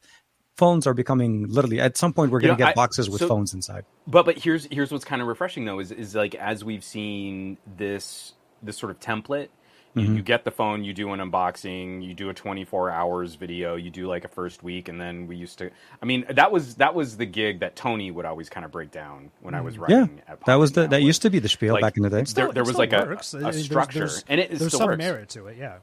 [0.56, 3.20] phones are becoming literally, at some point, we're going to know, get I- boxes with
[3.20, 3.84] so- phones inside.
[4.06, 7.58] But but here's here's what's kind of refreshing though is is like as we've seen
[7.76, 9.48] this this sort of template.
[9.94, 10.16] You, Mm-hmm.
[10.16, 13.90] you get the phone, you do an unboxing, you do a 24 hours video, you
[13.90, 15.70] do like a first week, and then we used to.
[16.02, 18.90] I mean, that was that was the gig that Tony would always kind of break
[18.90, 19.88] down when I was Mm.
[19.88, 21.96] Yeah, at that was the Popping that Now, used to be the spiel like, back
[21.96, 22.16] in the day.
[22.16, 23.34] there, Still- there it was like a, works.
[23.34, 24.98] I a mean, there's- structure, there's- and it, it there's still some works.
[24.98, 25.56] merit to it.
[25.58, 25.78] Yeah.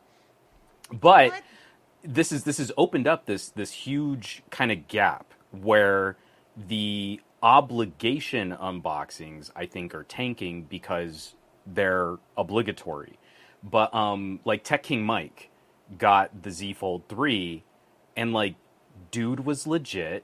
[0.93, 1.43] but What?
[2.03, 6.15] this is this has opened up this this huge kind of gap where
[6.55, 11.33] the obligation unboxings I think are tanking because
[11.65, 13.17] they're obligatory.
[13.69, 15.49] But um like Tech King Mike
[15.97, 17.63] got the Z Fold 3
[18.15, 18.56] and like
[19.12, 20.23] dude was legit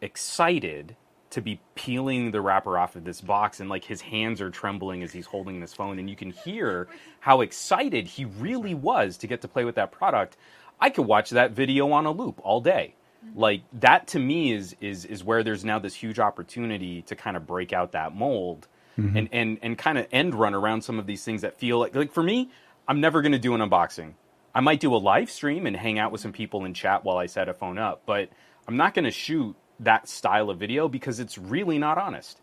[0.00, 0.96] excited
[1.30, 5.02] to be peeling the wrapper off of this box and like his hands are trembling
[5.02, 6.88] as he's holding this phone and you can hear
[7.20, 10.36] how excited he really was to get to play with that product.
[10.80, 12.94] I could watch that video on a loop all day.
[13.34, 17.36] Like that to me is is is where there's now this huge opportunity to kind
[17.36, 18.68] of break out that mold
[19.16, 21.94] and and and kind of end run around some of these things that feel like
[21.94, 22.50] like for me
[22.88, 24.12] i'm never going to do an unboxing
[24.54, 27.16] i might do a live stream and hang out with some people in chat while
[27.16, 28.28] i set a phone up but
[28.68, 32.40] i'm not going to shoot that style of video because it's really not honest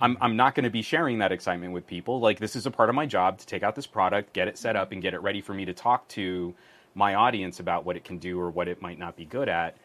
[0.00, 2.20] I'm, I'm not going to be sharing that excitement with people.
[2.20, 4.58] Like, this is a part of my job to take out this product, get it
[4.58, 6.54] set up, and get it ready for me to talk to
[6.94, 9.76] my audience about what it can do or what it might not be good at.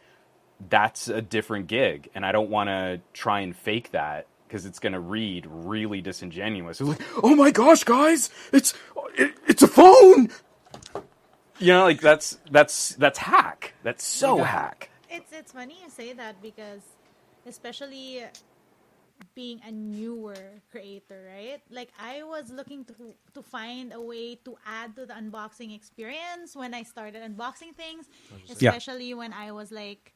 [0.70, 2.10] That's a different gig.
[2.14, 6.02] And I don't want to try and fake that because it's going to read really
[6.02, 6.82] disingenuous.
[6.82, 8.74] It's like, oh my gosh, guys, it's,
[9.16, 10.30] it, it's a phone.
[11.60, 13.74] You know, like that's, that's, that's hack.
[13.84, 14.90] That's so hack.
[15.10, 16.82] It's it's funny you say that because
[17.46, 18.24] especially
[19.36, 20.36] being a newer
[20.72, 21.62] creator, right?
[21.70, 22.94] Like I was looking to
[23.34, 28.08] to find a way to add to the unboxing experience when I started unboxing things,
[28.58, 28.70] Yeah.
[28.72, 30.14] especially when I was like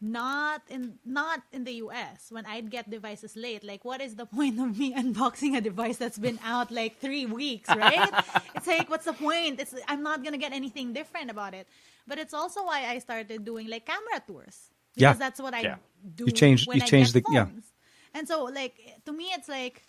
[0.00, 3.64] not in not in the US when I'd get devices late.
[3.64, 7.26] Like what is the point of me unboxing a device that's been out like 3
[7.26, 8.10] weeks, right?
[8.54, 9.58] it's like what's the point?
[9.60, 11.66] It's I'm not going to get anything different about it.
[12.06, 14.68] But it's also why I started doing like camera tours.
[14.94, 15.10] Yeah.
[15.12, 15.76] Because that's what I Yeah.
[16.14, 17.46] do You change you get the- yeah.
[17.46, 17.72] phones.
[18.14, 18.74] And so like
[19.06, 19.82] to me it's like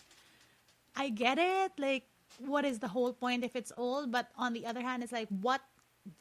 [0.96, 1.72] I get it.
[1.78, 2.04] Like
[2.38, 4.10] what is the whole point if it's old?
[4.10, 5.60] But on the other hand, it's like what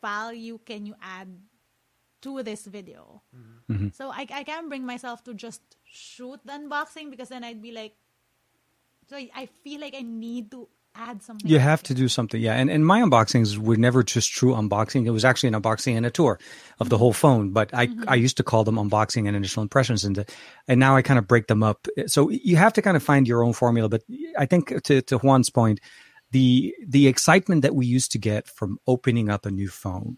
[0.02, 1.28] value can you add
[2.36, 3.22] to this video?
[3.70, 3.90] Mm-hmm.
[3.94, 7.72] So I, I can't bring myself to just shoot the unboxing because then I'd be
[7.72, 7.96] like,
[9.10, 11.50] so I feel like I need to add something.
[11.50, 12.56] You have to do something, yeah.
[12.56, 15.06] And and my unboxings were never just true unboxing.
[15.06, 16.40] It was actually an unboxing and a tour
[16.80, 17.52] of the whole phone.
[17.52, 20.26] But I I used to call them unboxing and initial impressions, and
[20.68, 21.88] and now I kind of break them up.
[22.08, 23.90] So you have to kind of find your own formula.
[23.90, 24.04] But
[24.38, 25.80] I think to to Juan's point,
[26.32, 30.18] the the excitement that we used to get from opening up a new phone.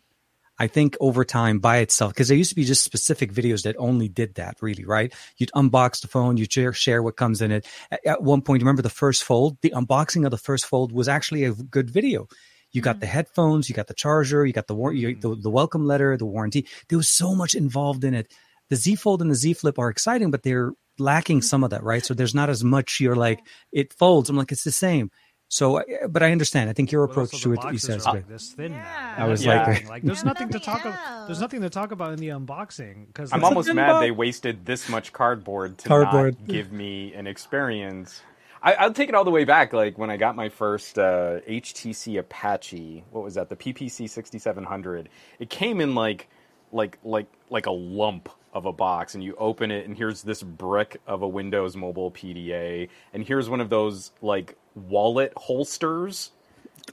[0.59, 3.77] I think over time by itself, because there used to be just specific videos that
[3.79, 5.13] only did that really, right?
[5.37, 7.65] You'd unbox the phone, you'd share, share what comes in it.
[7.89, 9.57] At, at one point, remember the first fold?
[9.61, 12.27] The unboxing of the first fold was actually a good video.
[12.71, 13.13] You got the mm-hmm.
[13.13, 16.25] headphones, you got the charger, you got the, war- you, the, the welcome letter, the
[16.25, 16.67] warranty.
[16.89, 18.31] There was so much involved in it.
[18.69, 21.45] The Z Fold and the Z Flip are exciting, but they're lacking mm-hmm.
[21.45, 22.05] some of that, right?
[22.05, 22.99] So there's not as much.
[22.99, 23.39] You're like,
[23.71, 24.29] it folds.
[24.29, 25.09] I'm like, it's the same.
[25.51, 26.69] So, uh, but I understand.
[26.69, 28.19] I think your But approach also to the it, boxes he says, are great.
[28.23, 29.15] like this thin Yeah.
[29.17, 29.25] now.
[29.25, 31.27] I was That's like- like there's There's nothing to talk about.
[31.27, 34.87] There's nothing to talk about in the unboxing because I'm almost mad they wasted this
[34.89, 36.37] much cardboard to Cardboard.
[36.39, 38.21] not give me an experience.
[38.61, 39.73] I, I'll take it all the way back.
[39.73, 43.49] Like when I got my first uh, HTC Apache, what was that?
[43.49, 45.09] The PPC 6700.
[45.39, 46.27] It came in like,
[46.71, 50.41] like, like, like a lump of a box, and you open it, and here's this
[50.43, 56.31] brick of a Windows Mobile PDA, and here's one of those like wallet holsters.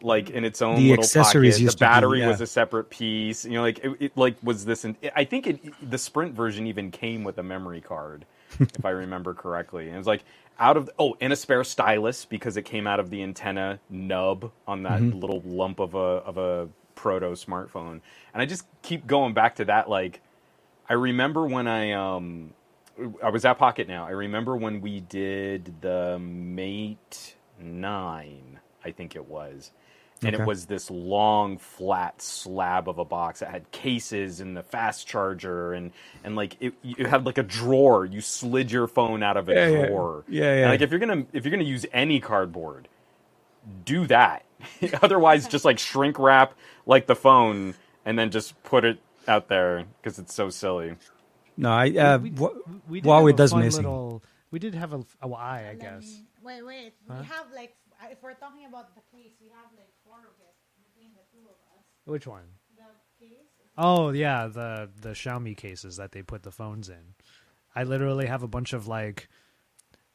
[0.03, 1.64] Like in its own The little accessories pocket.
[1.64, 2.29] The to be, battery yeah.
[2.29, 3.47] was a separate piece.
[3.47, 4.85] You know, like it, it like was this.
[4.85, 8.27] In, I think it, the Sprint version even came with a memory card,
[8.61, 9.87] if I remember correctly.
[9.87, 10.25] And it was like
[10.59, 14.51] out of oh, and a spare stylus because it came out of the antenna nub
[14.66, 15.19] on that Mm-hmm.
[15.19, 18.01] little lump of a of a proto smartphone.
[18.35, 19.88] And I just keep going back to that.
[19.88, 20.21] Like
[20.88, 22.55] I remember when I um
[23.22, 24.05] I was at Pocketnow.
[24.05, 29.72] I remember when we did the Mate Nine, I think it was.
[30.25, 30.37] And Okay.
[30.37, 35.07] it was this long, flat slab of a box that had cases and the fast
[35.07, 35.92] charger and
[36.25, 38.05] and like it, it had like a drawer.
[38.07, 39.90] You slid your phone out of a Yeah, yeah.
[39.90, 40.25] drawer.
[40.29, 40.70] Yeah, And, yeah.
[40.70, 42.88] like if you're gonna if you're gonna use any cardboard,
[43.85, 44.44] do that.
[45.03, 46.55] Otherwise, just like shrink wrap
[46.87, 47.75] like the phone
[48.07, 50.97] and then just put it out there because it's so silly.
[51.57, 52.53] No, I uh, we, wha-
[52.89, 53.83] we did Huawei have a does fun missing.
[53.85, 56.03] Little, we did have a, a Y, I Let guess.
[56.05, 56.93] me- Wait, wait.
[57.09, 57.75] We have like,
[58.11, 61.45] if we're talking about the case, we have like four of it between the two
[61.45, 61.85] of us.
[62.05, 62.45] Which one?
[62.77, 62.83] The
[63.27, 63.33] case.
[63.79, 67.15] Oh yeah, the the Xiaomi cases that they put the phones in.
[67.75, 69.29] I literally have a bunch of like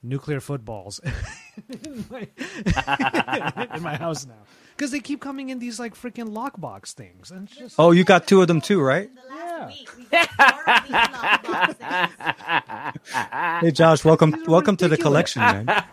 [0.04, 1.00] nuclear footballs
[1.84, 2.28] in, my,
[3.76, 4.34] in my house now
[4.82, 8.04] because they keep coming in these like freaking lockbox things, and it's just oh, you
[8.04, 9.08] got two of them too, right?
[9.10, 9.68] In the last Yeah.
[9.68, 11.78] week, we got four of these lock boxes.
[13.62, 15.68] Hey, Josh, welcome, These are welcome to the collection, man.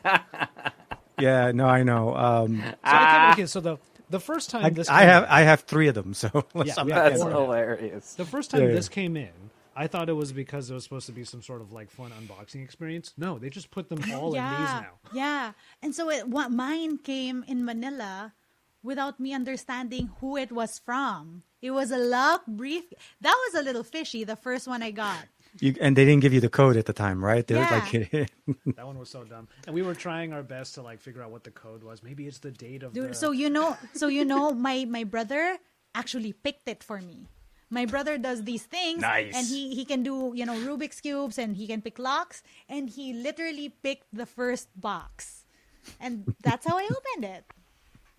[1.18, 2.16] yeah, no, I know.
[2.16, 3.46] Um, so I think, okay.
[3.46, 3.76] So the
[4.08, 6.14] the first time I, this I came have, in- I have three of them.
[6.14, 8.14] So let's Yeah, not we make have That's that hilarious.
[8.14, 8.74] The first time Yeah, yeah.
[8.74, 11.60] this came in, I thought it was because it was supposed to be some sort
[11.60, 13.12] of like fun unboxing experience.
[13.18, 14.92] No, they just put them all in these now.
[15.12, 15.52] yeah.
[15.82, 18.32] And so it, what mine came in Manila
[18.82, 21.42] without me understanding who it was from.
[21.60, 22.84] It was a lock brief.
[23.20, 24.24] That was a little fishy.
[24.24, 25.26] The first one I got.
[25.60, 27.44] You, and they didn't give you the code at the time, right?
[27.46, 27.82] They Yeah.
[27.90, 28.30] like,
[28.76, 29.48] That one was so dumb.
[29.66, 32.02] And we were trying our best to like figure out what the code was.
[32.02, 35.02] Maybe it's the date of Dude, the so you know, so you know, my my
[35.04, 35.58] brother
[35.94, 37.26] actually picked it for me.
[37.70, 39.34] My brother does these things, Nice.
[39.34, 42.88] and he he can do you know Rubik's cubes, and he can pick locks, and
[42.88, 45.44] he literally picked the first box,
[46.00, 47.44] and that's how I opened it.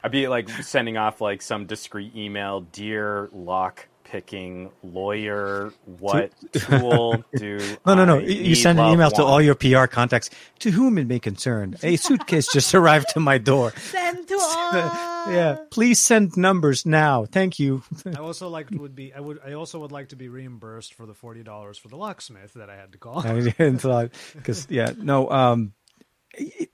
[0.03, 7.23] I'd be like sending off like some discreet email, dear lock picking lawyer, what tool
[7.35, 8.17] do no, no, no.
[8.17, 10.97] I You you need, send an love, email to all your PR contacts to whom
[10.97, 11.75] it may concern.
[11.83, 13.71] A suitcase just arrived to my door.
[13.77, 15.31] Send to all.
[15.31, 17.25] Yeah, please send numbers now.
[17.25, 17.83] Thank you.
[18.07, 21.05] I also like would be I would I also would like to be reimbursed for
[21.05, 23.19] the forty dollars for the locksmith that I had to call.
[23.19, 25.71] I didn't thought because yeah no um it-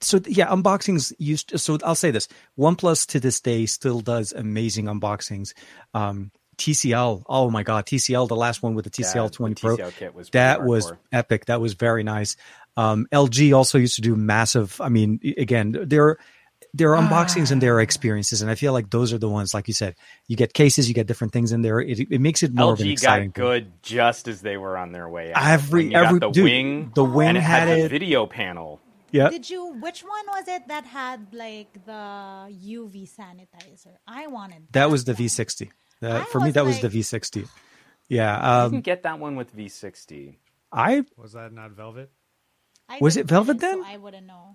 [0.00, 4.86] so yeah unboxings used so I'll say this OnePlus to this day still does amazing
[4.86, 5.52] unboxings
[5.94, 9.54] um TCL oh my god TCL the last one with the Yeah, TCL the 20
[9.60, 10.98] Pro TCL was that pretty was hardcore.
[11.12, 12.36] epic that was very nice
[12.76, 16.16] um LG also used to do massive I mean again there
[16.74, 19.52] there are unboxings and there are experiences and I feel like those are the ones
[19.54, 19.94] like you said
[20.28, 22.80] you get cases you get different things in there it, it makes it more of
[22.80, 23.44] an LG exciting got thing.
[23.50, 25.42] good just as they were on their way out.
[25.46, 27.84] Every- When you got every- the dude, wing, the wing and it had, had the
[27.84, 27.90] it.
[27.90, 28.80] video panel.
[29.18, 29.62] Yeah Did you?
[29.84, 32.02] Which one was it that had like the
[32.72, 33.94] UV sanitizer?
[34.06, 35.22] I wanted That was the one.
[35.22, 35.70] V60.
[36.02, 37.48] I Uh, for me, was that was the V60.
[38.08, 38.32] Yeah.
[38.64, 40.36] You can Um, get that one with V60.
[40.72, 42.08] I Was that not Velvet?
[42.88, 43.84] I Was it Velvet get so then?
[43.84, 44.54] I wouldn't know.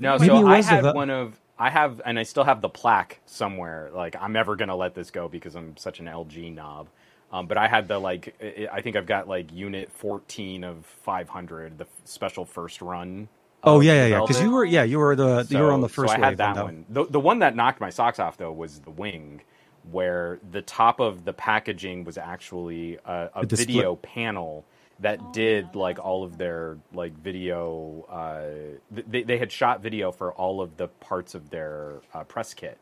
[0.00, 2.44] No, Maybe so it I was had the- one of I have and I still
[2.44, 3.90] have the plaque somewhere.
[4.02, 6.88] Like I'm never gonna let this go because I'm such an LG knob.
[7.32, 10.84] Um, but I had the like I I think I've got like unit 14 of
[11.04, 13.28] 500, the special first run.
[13.64, 15.88] Oh yeah yeah yeah because you were yeah you were the you were on the
[15.88, 16.84] So- first So I wave had that on that one.
[16.88, 19.42] The, the one that knocked my socks off though was the wing,
[19.90, 24.64] where the top of the packaging was actually a, a A display- video panel
[25.00, 28.04] that did like all of their like video.
[28.08, 28.76] Uh,
[29.08, 32.78] they they had shot video for all of the parts of their uh, press kit,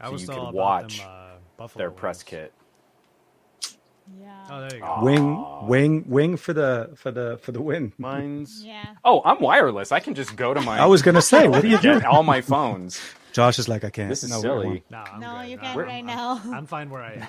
[0.00, 2.52] I so was you all could watch them, uh, Buffalo their press kit.
[4.20, 4.44] Yeah.
[4.50, 4.86] Oh, there you go.
[4.86, 5.04] Aw.
[5.04, 7.92] Wing wing wing for the for the for the win.
[7.98, 8.62] Mine's.
[8.64, 8.84] Yeah.
[9.04, 9.92] Oh, I'm wireless.
[9.92, 10.78] I can just go to my.
[10.78, 12.04] I was gonna say, what are you get doing?
[12.04, 13.00] all my phones.
[13.32, 14.10] Josh is like, I can't.
[14.10, 14.84] This is No, silly.
[14.90, 15.48] No, I'm No, good.
[15.50, 16.40] you No, can't I'm- right I'm- now.
[16.52, 17.26] I'm fine where I am.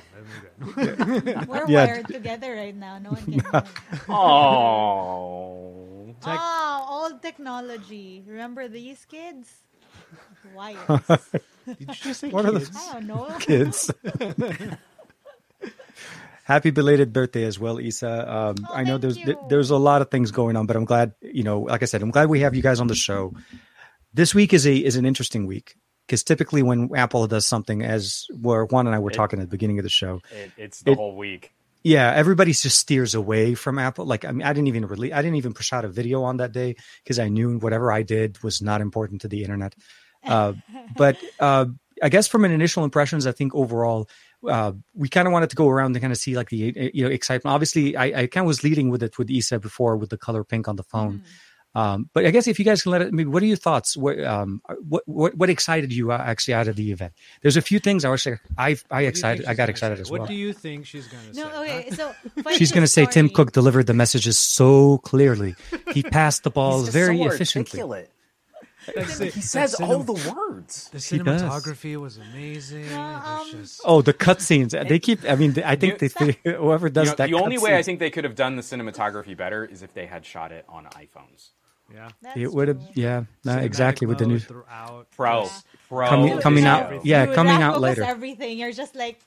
[0.62, 1.00] I'm good.
[1.48, 1.86] We're Yeah.
[1.86, 3.00] wired together right now.
[3.00, 3.42] No one can.
[3.54, 4.10] move.
[4.10, 6.14] Oh.
[6.22, 8.22] Tech- oh, old technology.
[8.28, 9.50] Remember these kids?
[10.54, 10.78] Wires.
[11.66, 13.28] Did you just say What are the- I don't know.
[13.40, 13.90] Kids.
[16.43, 18.29] Happy belated birthday as well, Isa.
[18.32, 19.38] Um, Oh, I know there's you.
[19.49, 21.62] there's a lot of things going on, but I'm glad you know.
[21.62, 23.34] Like I said, I'm glad we have you guys on the show.
[24.13, 25.75] this week is a is an interesting week
[26.06, 29.45] because typically when Apple does something, as where Juan and I were It- talking at
[29.47, 31.53] the beginning of the show, It, it's the It- whole week.
[31.82, 34.06] yeah, everybody just steers away from Apple.
[34.06, 36.38] Like, I mean, I didn't even release, I didn't even push out a video on
[36.38, 39.75] that day because I knew whatever I did was not important to the internet.
[40.25, 40.53] Uh,
[40.97, 41.65] but uh,
[42.01, 44.10] I guess from an initial impressions, I think overall,
[44.47, 46.89] uh, we kind of wanted to go around and kind of see like the uh,
[46.93, 47.53] you know excitement.
[47.53, 50.43] Obviously, I, I kind of was leading with it with Isa before with the color
[50.43, 51.23] pink on the phone.
[51.75, 53.97] Um, but I guess if you guys can let it, maybe what are your thoughts?
[53.97, 57.13] What um, what what, what excited you uh, actually out of the event?
[57.41, 59.69] There's a few things I was like, I I What do you excited, I got
[59.69, 60.01] excited say?
[60.01, 60.19] as well.
[60.21, 61.77] what do you think she's gonna No, say?
[61.79, 61.89] okay.
[61.89, 62.13] huh?
[62.43, 63.27] So She's going to say Tim.
[63.27, 65.56] Cook delivered the messages so clearly.
[65.93, 67.79] He passed the ball very so efficiently.
[67.82, 68.12] articulate.
[68.96, 70.89] That's He says The all the words.
[70.89, 72.89] The cinematography was amazing.
[72.89, 74.72] No, It was um, just- Oh, the cutscenes.
[74.88, 75.24] They keep.
[75.30, 77.28] I mean, I think You- they, whoever does You know, that.
[77.30, 80.06] the only way I think they could have done the cinematography better is if they
[80.06, 81.50] had shot it on iPhones.
[81.93, 82.10] yeah.
[82.22, 82.78] That's it would have.
[82.80, 82.88] true.
[82.96, 85.08] Yeah, no, exactly with the new mode throughout.
[85.15, 85.50] Pro, Yeah.
[85.89, 86.08] pro.
[86.08, 86.84] coming coming out.
[86.84, 87.08] everything.
[87.08, 88.04] Yeah, Dude, coming out later.
[88.04, 89.19] Everything you're just like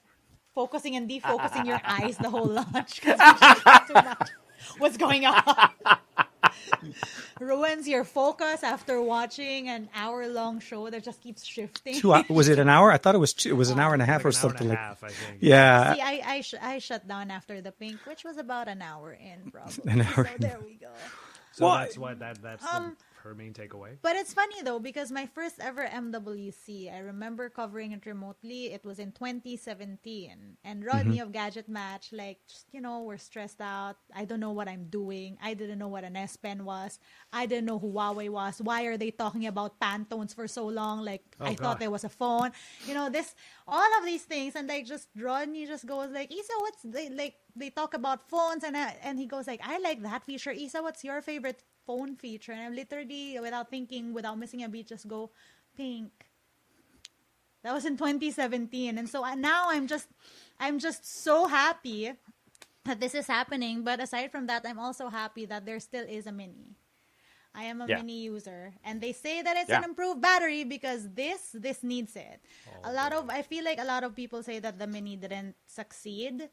[0.55, 3.01] focusing and defocusing your eyes the whole launch.
[3.03, 4.31] 'cause it's just much.
[4.79, 5.45] What's going on?
[7.41, 11.95] Ruins your focus after watching an hour-long show that just keeps shifting.
[12.01, 12.91] Two, was it an hour?
[12.93, 13.33] I thought it was.
[13.35, 14.71] Two, it was an hour and a half Like or an hour and something a
[14.71, 14.79] like.
[14.79, 15.39] half, I think.
[15.41, 18.81] Yeah, See, I I, sh- I shut down after the pink, which was about an
[18.83, 19.75] hour in, probably.
[19.93, 20.41] An hour so in.
[20.41, 20.89] there we go.
[21.53, 23.99] So Well, that's why that that's Um, the, her main takeaway.
[24.03, 28.73] But it's funny though because my first ever MWC, I remember covering it remotely.
[28.73, 31.23] It was in 2017, and Rodney mm-hmm.
[31.23, 33.97] of Gadget Match, like just, you know, we're stressed out.
[34.15, 35.39] I don't know what I'm doing.
[35.43, 36.99] I didn't know what an S Pen was.
[37.33, 38.61] I didn't know who Huawei was.
[38.63, 41.05] Why are they talking about Pantones for so long?
[41.05, 41.79] Like Oh, I thought God.
[41.81, 42.53] there was a phone.
[42.87, 43.35] You know this,
[43.67, 47.35] all of these things, and like just Rodney just goes like, Isa, what's they like?
[47.55, 50.53] They talk about phones, and I, and he goes like, I like that feature.
[50.53, 52.53] Isa, what's your favorite phone feature?
[52.53, 55.31] And I'm literally without thinking, without missing a beat, just go
[55.77, 56.13] pink.
[57.63, 60.09] That was in 2017, and so uh, now I'm just,
[60.61, 62.13] I'm just so happy
[62.85, 63.83] that this is happening.
[63.83, 66.77] But aside from that, I'm also happy that there still is a mini.
[67.55, 67.97] I am a Yeah.
[67.97, 69.79] mini user, and they say that it's Yeah.
[69.79, 72.41] an improved battery because this this needs it.
[72.69, 75.17] Oh, a lot of I feel like a lot of people say that the mini
[75.17, 76.51] didn't succeed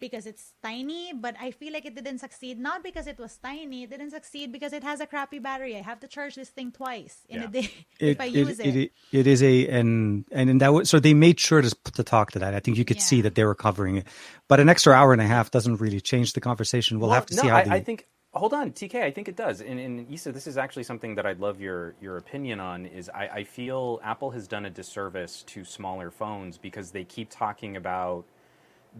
[0.00, 3.84] because it's tiny, but I feel like it didn't succeed not because it was tiny.
[3.84, 5.76] It didn't succeed because it has a crappy battery.
[5.76, 7.48] I have to charge this thing twice in a Yeah.
[7.48, 8.76] day it, if I use it.
[8.76, 12.04] it, it is a and and in that way, so they made sure to to
[12.04, 12.54] talk to that.
[12.54, 14.06] I think you could see that they were covering it,
[14.48, 17.00] but an extra hour and a half doesn't really change the conversation.
[17.00, 18.06] We'll Well, have to no, see how I, the I think.
[18.34, 19.02] Hold on, TK.
[19.02, 19.62] I think it does.
[19.62, 22.86] And, and Isa, this is actually something that I'd love your your opinion on.
[22.86, 27.30] Is I, I feel Apple has done a disservice to smaller phones because they keep
[27.30, 28.26] talking about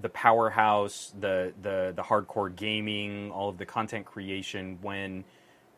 [0.00, 4.78] the powerhouse, the the the hardcore gaming, all of the content creation.
[4.82, 5.24] When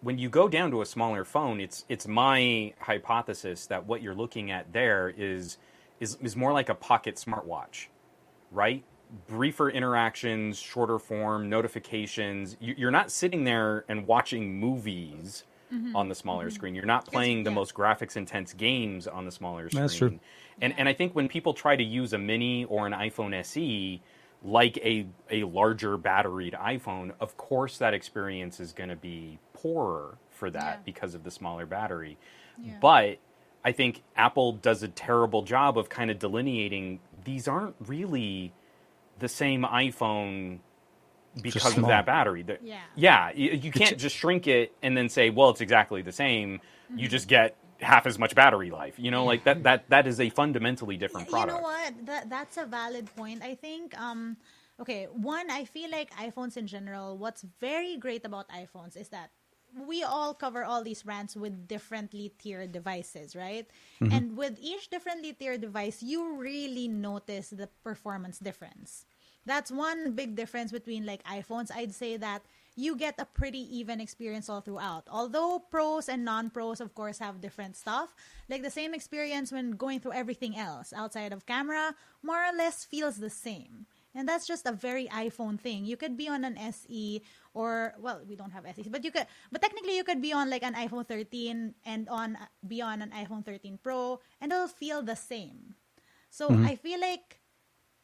[0.02, 4.14] when you go down to a smaller phone, it's it's my hypothesis that what you're
[4.14, 5.59] looking at there is
[6.00, 7.88] is is more like a pocket smartwatch,
[8.52, 8.85] right?
[9.28, 12.57] Briefer interactions, shorter form notifications.
[12.61, 15.94] You- You're not sitting there and watching movies Mm-hmm.
[15.94, 16.54] on the smaller mm-hmm.
[16.54, 16.74] screen.
[16.74, 17.57] You're not playing the yeah.
[17.57, 19.83] most graphics intense games on the smaller screen.
[19.83, 20.18] That's true.
[20.61, 24.00] And and I think when people try to use a mini or an iPhone SE
[24.42, 30.16] like a a larger batteried iPhone, of course that experience is going to be poorer
[30.31, 30.83] for that Yeah.
[30.85, 32.16] because of the smaller battery.
[32.62, 32.78] Yeah.
[32.81, 33.18] But
[33.64, 38.52] I think Apple does a terrible job of kind of delineating these aren't really
[39.18, 40.61] the same iPhone
[41.42, 42.42] because of that battery.
[42.42, 42.81] They're- Yeah.
[42.94, 46.59] yeah, you, you can't just shrink it and then say, well, it's exactly the same.
[46.59, 46.98] Mm-hmm.
[46.98, 48.98] You just get half as much battery life.
[48.98, 51.53] You know, like that that that is a fundamentally different product.
[51.53, 52.07] you know what?
[52.07, 53.42] That that's a valid point.
[53.42, 54.37] I think um
[54.81, 59.31] okay, one I feel like iPhones in general, what's very great about iPhones is that
[59.87, 63.68] we all cover all these brands with differently tiered devices, right?
[64.01, 69.05] And with each differently tiered device, you really notice the performance difference.
[69.48, 71.72] That's one big difference between like iPhones.
[71.74, 72.44] I'd say that
[72.76, 75.08] you get a pretty even experience all throughout.
[75.11, 78.14] Although pros and non-pros of course have different stuff,
[78.52, 82.84] like the same experience when going through everything else outside of camera more or less
[82.84, 83.86] feels the same.
[84.14, 85.86] And that's just a very iPhone thing.
[85.86, 87.22] You could be on an SE
[87.55, 90.51] or well, we don't have SE, but you could but technically you could be on
[90.51, 92.36] like an iPhone 13 and on
[92.68, 95.72] be on an iPhone 13 Pro and it'll feel the same.
[96.28, 96.66] So mm-hmm.
[96.66, 97.38] I feel like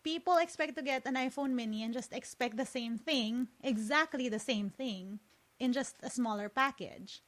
[0.05, 4.38] people expect to get an iPhone mini and just expect the same thing, exactly the
[4.38, 5.18] same thing,
[5.59, 7.22] in just a smaller package.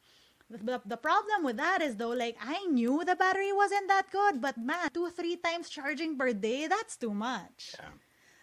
[0.48, 4.40] The, the, problem with that is though, like I knew the battery wasn't that good,
[4.40, 7.74] but man, two three times charging per day, that's too much.
[7.74, 7.90] Yeah.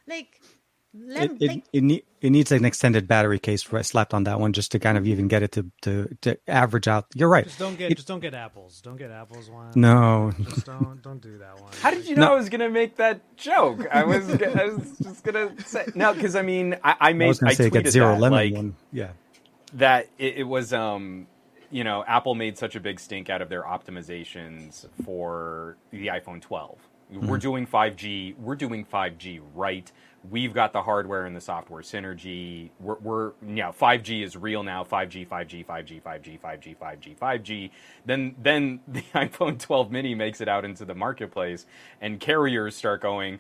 [0.06, 0.42] Like
[0.96, 4.54] it, it, it, ne- it needs an extended battery case for, slapped on that one
[4.54, 7.08] just to kind of even get it to, to, to average out.
[7.16, 7.46] You're right.
[7.46, 8.80] Just don't get It- just don't get apples.
[8.82, 9.72] Don't get apples one.
[9.76, 11.72] no, Just don't don't do that one.
[11.82, 12.34] How did you know No.
[12.34, 13.88] I was gonna make that joke?
[13.92, 17.26] I was, g- I was just gonna say no, because I mean, I, I made
[17.26, 18.76] I was going I to say tweeted get zero that, lemon like, one.
[18.92, 19.10] Yeah.
[19.74, 21.26] that it, it was um
[21.72, 26.40] you know apple made such a big stink out of their optimizations for the iphone
[26.42, 26.78] 12
[27.12, 29.92] we're doing 5g we're doing 5g right
[30.30, 34.84] we've got the hardware and the software synergy we're, we're yeah 5g is real now
[34.84, 37.70] 5g 5g 5g 5g 5g 5g 5g
[38.06, 41.66] then then the iphone 12 mini makes it out into the marketplace
[42.02, 43.40] and carriers start going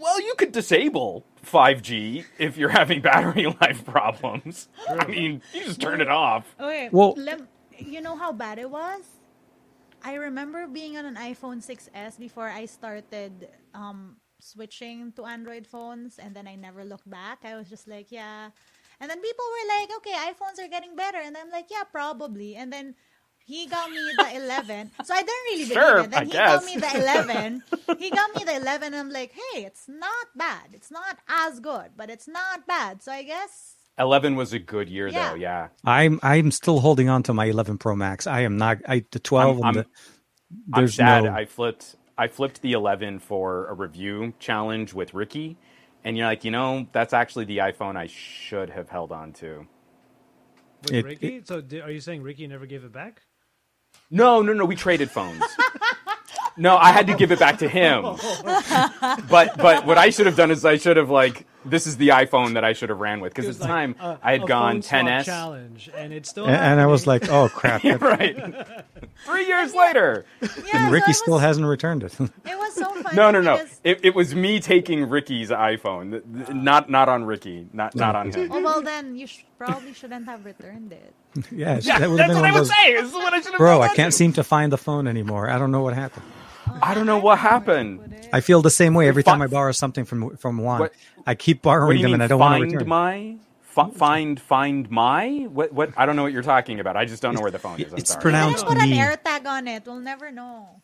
[0.00, 4.68] well, you could disable 5G if you're having battery life problems.
[4.88, 6.54] I mean, you just turn it off.
[6.60, 6.88] Okay.
[6.92, 9.02] Well- lem- you know how bad it was?
[10.04, 14.16] I remember being on an iPhone 6s before I started um,
[14.52, 17.38] switching to Android phones, and then I never looked back.
[17.44, 18.50] I was just like, yeah.
[19.00, 21.18] And then people were like, okay, iPhones are getting better.
[21.22, 22.56] And I'm like, yeah, probably.
[22.56, 22.94] And then
[23.46, 24.90] he got me the 11.
[25.04, 26.10] So I didn't really believe Sure, it.
[26.10, 26.52] Then I he guess.
[26.54, 27.62] got me the 11.
[27.98, 28.86] he got me the 11.
[28.94, 30.66] And I'm like, hey, it's not bad.
[30.72, 33.02] It's not as good, but it's not bad.
[33.02, 35.30] So I guess 11 was a good year, Yeah.
[35.30, 35.68] though, yeah.
[35.84, 38.26] I'm I'm still holding on to my 11 Pro Max.
[38.26, 38.78] I am not.
[38.88, 39.84] I the 12 I'm- I'm-
[40.66, 41.24] there's I'm sad.
[41.24, 41.32] no.
[41.32, 41.94] I flipped.
[42.18, 45.56] I flipped the 11 for a review challenge with Ricky,
[46.04, 49.66] and you're like, you know, that's actually the iPhone I should have held on to.
[50.82, 51.42] With It- Ricky?
[51.44, 53.22] so di- are you saying Ricky never gave it back?
[54.10, 54.64] No, no, no.
[54.64, 55.42] We traded phones.
[56.56, 58.04] no, I had to give it back to him.
[58.20, 61.96] Oh, but but what I should have done is I should have like this is
[61.96, 64.42] the iPhone that I should have ran with because at the time a- I had
[64.44, 65.24] a gone phone 10s.
[65.24, 67.82] challenge, and it's still and, and I was like, oh crap!
[67.88, 68.36] Yeah, right.
[69.26, 70.24] Three years later.
[70.40, 70.48] yeah.
[70.72, 72.14] and so Ricky it still hasn't returned it.
[72.20, 73.16] It was so funny.
[73.16, 73.56] No, no, no.
[73.58, 77.94] because- It, it was me taking Ricky's iPhone, Th- th- not not on Ricky, not
[77.96, 78.50] not on him.
[78.52, 81.12] Oh well, then you sh- probably shouldn't have returned it.
[81.50, 82.76] yeah, Yeah, that would that's been what I of was those.
[82.76, 82.94] saying.
[82.96, 83.82] This is what I should have Bro.
[83.82, 85.50] I can't seem to find the phone anymore.
[85.50, 86.24] I don't know what happened.
[86.82, 88.14] I don't know what happened.
[88.32, 90.80] I feel the same way every Fi- time I borrow something from from Juan.
[90.80, 90.92] What-
[91.26, 92.14] I keep borrowing them mean?
[92.14, 92.88] and I don't want to find return.
[92.88, 95.92] my fi- find find my what what?
[95.96, 96.96] I don't know what you're talking about.
[96.96, 97.92] I just don't know where the phone is.
[97.92, 98.22] I'm It's sorry.
[98.22, 99.84] pronounced Didn't put an air tag on it.
[99.86, 100.82] We'll never know.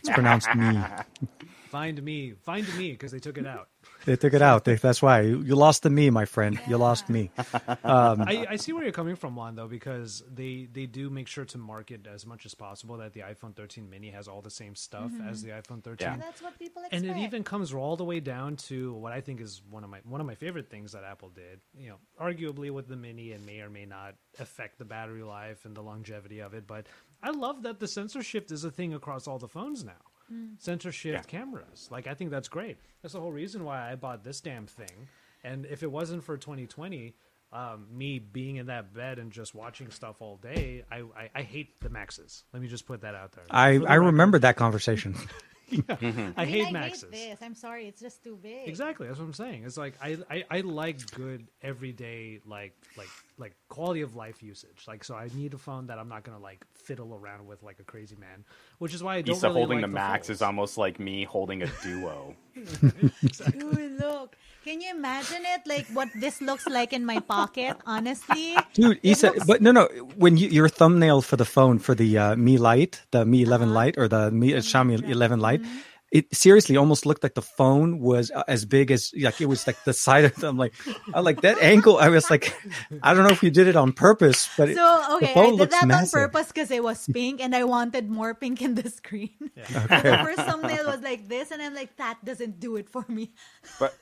[0.00, 0.78] It's pronounced me.
[1.70, 3.68] find me, find me, because they took it out.
[4.04, 4.64] They took it out.
[4.64, 6.58] They, that's why you, you lost the me, my friend.
[6.66, 7.30] You lost me.
[7.82, 11.28] Um, I, I see where you're coming from, Juan, though, because they they do make
[11.28, 14.50] sure to market as much as possible that the iPhone 13 Mini has all the
[14.50, 15.48] same stuff as mm-hmm.
[15.48, 16.06] the iPhone 13.
[16.06, 16.16] Yeah.
[16.16, 17.04] That's what people expect.
[17.04, 19.90] and it even comes all the way down to what I think is one of
[19.90, 21.60] my one of my favorite things that Apple did.
[21.76, 25.64] You know, arguably with the Mini, it may or may not affect the battery life
[25.64, 26.66] and the longevity of it.
[26.66, 26.86] But
[27.22, 30.09] I love that the sensor shift is a thing across all the phones now.
[30.58, 32.78] Sensor shift cameras, like I think that's great.
[33.02, 35.08] That's the whole reason why I bought this damn thing.
[35.42, 37.14] And if it wasn't for 2020,
[37.52, 41.42] um, me being in that bed and just watching stuff all day, I, I, I
[41.42, 42.44] hate the Maxes.
[42.52, 43.44] Let me just put that out there.
[43.50, 44.06] I, the I record.
[44.06, 45.16] remember that conversation.
[45.88, 47.02] I I, mean, hate I Maxes.
[47.12, 47.38] hate this.
[47.42, 47.86] I'm sorry.
[47.86, 48.68] It's just too big.
[48.68, 49.64] Exactly, that's what I'm saying.
[49.64, 53.08] It's like I, I, I like good everyday like like
[53.40, 54.80] like quality of life usage.
[54.86, 57.78] Like so, I need a phone that I'm not gonna like fiddle around with like
[57.80, 58.44] a crazy man.
[58.78, 60.38] Which is why I don't Isa really holding like the Max folds.
[60.38, 62.36] is almost like me holding a duo.
[62.94, 64.36] Dude, look.
[64.64, 65.62] Can you imagine it?
[65.66, 68.56] Like what this looks like in my pocket, honestly?
[68.74, 69.86] Dude, It Isa, looks- but no, no.
[70.16, 73.72] When you, your thumbnail for the phone for the uh, Mi Lite, the Mi 11
[73.72, 75.62] Lite, or the Mi uh, Xiaomi 11 Lite,
[76.10, 79.66] it seriously almost looked like the phone was uh, as big as like it was
[79.66, 80.56] like the side of them.
[80.56, 80.74] Like,
[81.14, 81.98] I like that angle.
[81.98, 82.52] I was like,
[83.02, 85.50] I don't know if you did it on purpose, but it, So the okay, I
[85.50, 86.18] did looks that massive.
[86.18, 89.30] on purpose because it was pink and I wanted more pink in the screen.
[89.54, 93.32] the first thumbnail was like this, and I'm like, that doesn't do it for me.
[93.78, 93.94] But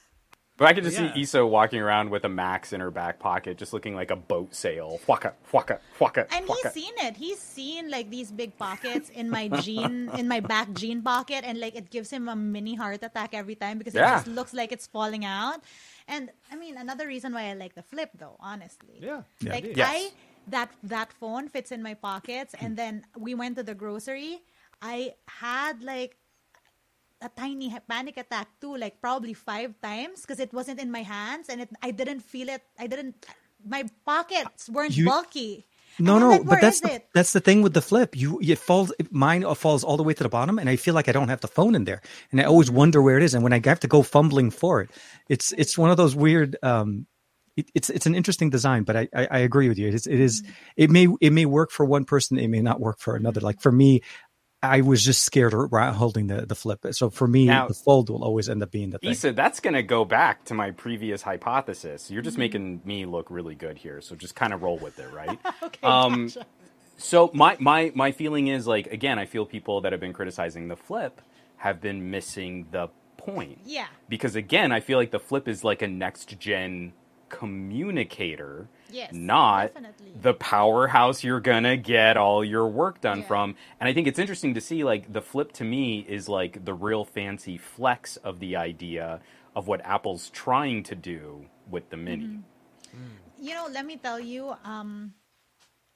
[0.58, 1.14] but I could just Yeah.
[1.14, 4.16] see Isa walking around with a Max in her back pocket, just looking like a
[4.16, 5.00] boat sail.
[5.06, 6.68] Whaka, whaka, whaka, And whaka.
[6.68, 7.16] he's seen it.
[7.16, 11.58] He's seen like these big pockets in my jean, in my back jean pocket, and
[11.58, 14.16] like it gives him a mini heart attack every time because it Yeah.
[14.16, 15.62] just looks like it's falling out.
[16.06, 19.52] And I mean, another reason why I like the flip, though, honestly, Yeah, Yeah.
[19.52, 19.88] like Yes.
[19.88, 20.10] I
[20.48, 24.42] that that phone fits in my pockets, and then we went to the grocery.
[24.80, 26.16] I had like
[27.20, 31.48] a tiny panic attack too, like probably five times because it wasn't in my hands
[31.48, 32.62] and it I didn't feel it.
[32.78, 33.26] I didn't.
[33.64, 35.66] My pockets weren't You- bulky.
[36.00, 38.14] No, no, like, but that's the, it?" that's the thing with the flip.
[38.16, 41.08] You it falls mine falls all the way to the bottom, and I feel like
[41.08, 43.34] I don't have the phone in there, and I always wonder where it is.
[43.34, 44.90] And when I have to go fumbling for it,
[45.28, 46.56] it's it's one of those weird.
[46.62, 47.06] Um,
[47.56, 49.88] it, it's it's an interesting design, but I I, I agree with you.
[49.88, 50.44] It is it is
[50.76, 53.40] it may it may work for one person, it may not work for another.
[53.40, 54.02] Like for me,
[54.62, 56.84] I was just scared around holding the, the flip.
[56.90, 59.10] So for me, Now- the fold will always end up being the thing.
[59.10, 62.10] Isa, that's going to go back to my previous hypothesis.
[62.10, 65.12] You're just making me look really good here, so just kind of roll with it,
[65.12, 65.38] right?
[65.62, 66.46] Okay, Um, gotcha.
[67.00, 70.66] So my my my feeling is like again, I feel people that have been criticizing
[70.66, 71.20] the flip
[71.58, 73.60] have been missing the point.
[73.64, 73.86] Yeah.
[74.08, 76.92] Because again, I feel like the flip is like a next gen
[77.28, 80.12] communicator, Yes, not definitely.
[80.20, 83.26] the powerhouse you're gonna get all your work done Yeah.
[83.26, 83.56] from.
[83.80, 86.74] And I think it's interesting to see like the flip to me is like the
[86.74, 89.20] real fancy flex of the idea
[89.54, 92.40] of what Apple's trying to do with the mini.
[93.40, 95.14] you know, let me tell you, um,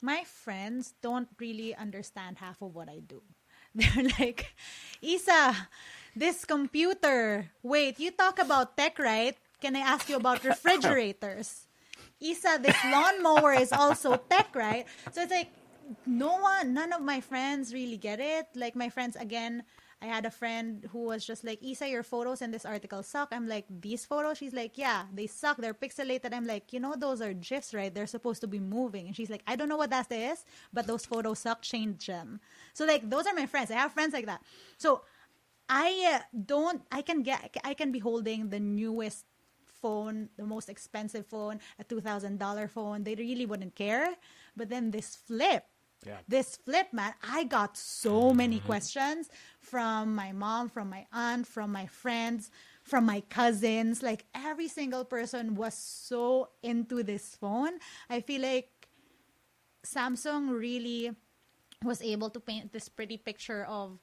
[0.00, 3.22] my friends don't really understand half of what I do.
[3.74, 4.54] They're like,
[5.00, 5.54] Isa,
[6.14, 7.50] this computer.
[7.62, 9.36] Wait, you talk about tech, right?
[9.60, 11.66] Can I ask you about refrigerators?
[12.22, 14.86] Isa, this lawnmower is also tech, right?
[15.10, 15.50] So it's like,
[16.06, 18.46] no one, none of my friends really get it.
[18.54, 19.64] Like my friends, again,
[20.00, 23.28] I had a friend who was just like, Isa, your photos in this article suck.
[23.30, 24.38] I'm like, these photos?
[24.38, 25.58] She's like, yeah, they suck.
[25.58, 26.32] They're pixelated.
[26.32, 27.94] I'm like, you know, those are GIFs, right?
[27.94, 29.06] They're supposed to be moving.
[29.06, 31.62] And she's like, I don't know what that is, but those photos suck.
[31.62, 32.40] Change them.
[32.72, 33.70] So like, those are my friends.
[33.70, 34.42] I have friends like that.
[34.76, 35.02] So
[35.68, 36.82] I uh, don't.
[36.90, 37.56] I can get.
[37.64, 39.24] I can be holding the newest
[39.82, 43.02] phone, the most expensive phone, a two thousand dollar phone.
[43.04, 44.14] They really wouldn't care.
[44.56, 45.64] But then this flip,
[46.06, 46.18] Yeah.
[46.28, 48.66] this flip, man, I got so many mm-hmm.
[48.66, 49.28] questions
[49.60, 52.50] from my mom, from my aunt, from my friends,
[52.82, 54.02] from my cousins.
[54.02, 57.78] Like every single person was so into this phone.
[58.08, 58.70] I feel like
[59.84, 61.10] Samsung really
[61.82, 63.98] was able to paint this pretty picture of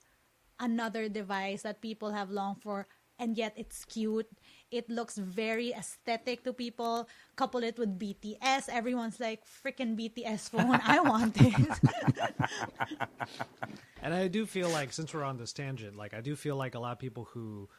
[0.59, 2.87] another device that people have longed for
[3.19, 4.27] and yet it's cute
[4.71, 10.79] it looks very aesthetic to people couple it with bts everyone's like freaking bts phone
[10.85, 11.53] i want it
[14.01, 16.75] And I do feel like since we're on this tangent, like I do feel like
[16.75, 17.69] a lot of people who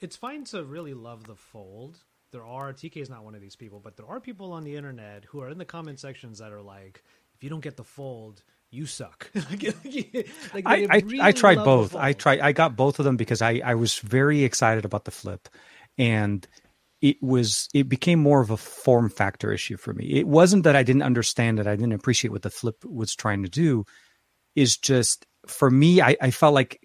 [0.00, 1.98] it's fine to really love the fold.
[2.32, 4.76] There are TK is not one of these people, but there are people on the
[4.76, 7.02] internet who are in the comment sections that are like,
[7.34, 9.30] if you don't get the fold, you suck.
[9.50, 9.74] like,
[10.54, 11.96] like, I, they I, really I tried both.
[11.96, 12.40] I tried.
[12.40, 15.48] I got both of them because I, I was very excited about the flip,
[16.00, 16.48] and
[17.02, 20.06] it was it became more of a form factor issue for me.
[20.14, 21.68] It wasn't that I didn't understand it.
[21.68, 23.84] I didn't appreciate what the flip was trying to do.
[24.56, 26.02] Is just for me.
[26.02, 26.80] I, I felt like.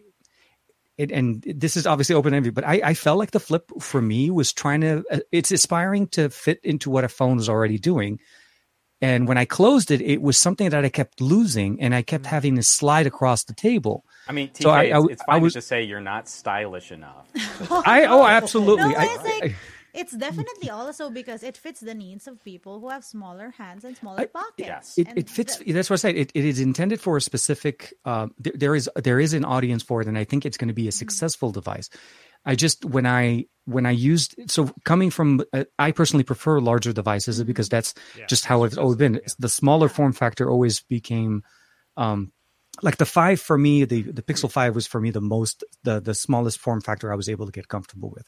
[0.97, 4.01] It, and this is obviously open ended, but I, I felt like the flip for
[4.01, 5.03] me was trying to.
[5.11, 8.20] uh, It's aspiring to fit into what a phone is already doing,
[9.02, 12.24] and when I closed it, it was something that I kept losing, and I kept
[12.26, 12.30] mm-hmm.
[12.36, 14.06] having to slide across the table.
[14.28, 16.02] I mean, TK, So I- it's, I- it's I fine was- to just say you're
[16.02, 17.28] not stylish enough.
[17.72, 18.89] I oh absolutely.
[18.93, 19.56] no I, it's like I-
[19.96, 23.96] it's definitely also because it fits the needs of people who have smaller hands and
[23.98, 24.98] smaller I- pockets Yes.
[24.98, 25.58] it, And it fits.
[25.58, 26.16] the- that's what I said.
[26.16, 27.93] It, it is intended for a specific.
[28.06, 30.68] Um, there, there is there is an audience for it, and I think it's going
[30.70, 31.89] to be a successful device.
[32.46, 36.93] I just when I when I used so coming from uh, I personally prefer larger
[36.93, 39.20] devices because that's Yeah, just how it's always been.
[39.39, 41.43] The smaller form factor always became.
[41.98, 42.32] Um,
[42.84, 46.02] like the five for me, the the Pixel Five was for me the most the
[46.02, 48.28] the smallest form factor I was able to get comfortable with,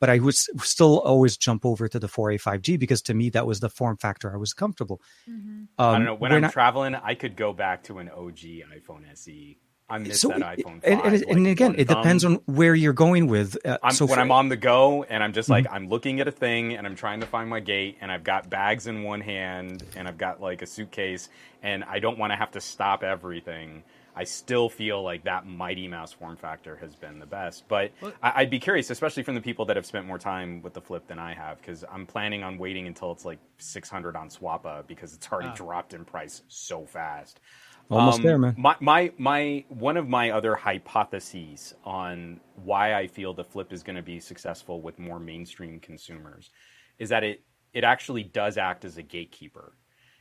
[0.00, 3.46] but I would still always jump over to the 4A 5G because to me that
[3.46, 5.00] was the form factor I was comfortable.
[5.26, 6.14] Um, I don't know.
[6.14, 8.38] When when I'm I- traveling, I could go back to an OG
[8.74, 9.58] iPhone SE.
[9.90, 10.84] I miss so that iPhone 5.
[10.84, 13.56] and, and, like and again, one it depends on where you're going with.
[13.64, 15.74] Uh, I'm, so when for- I'm on the go and I'm just like Mm-hmm.
[15.74, 18.50] I'm looking at a thing and I'm trying to find my gate and I've got
[18.50, 21.30] bags in one hand and I've got like a suitcase
[21.62, 23.82] and I don't want to have to stop everything.
[24.18, 27.68] I still feel like that Mighty Mouse form factor has been the best.
[27.68, 30.74] But I, I'd be curious, especially from the people that have spent more time with
[30.74, 34.28] the Flip than I have, because I'm planning on waiting until it's like 600 on
[34.28, 37.38] Swappa because it's already dropped in price so fast.
[37.88, 38.56] almost Um, there, man.
[38.58, 43.84] My, my my one of my other hypotheses on why I feel the flip is
[43.84, 46.50] going to be successful with more mainstream consumers
[46.98, 49.74] is that it it actually does act as a gatekeeper.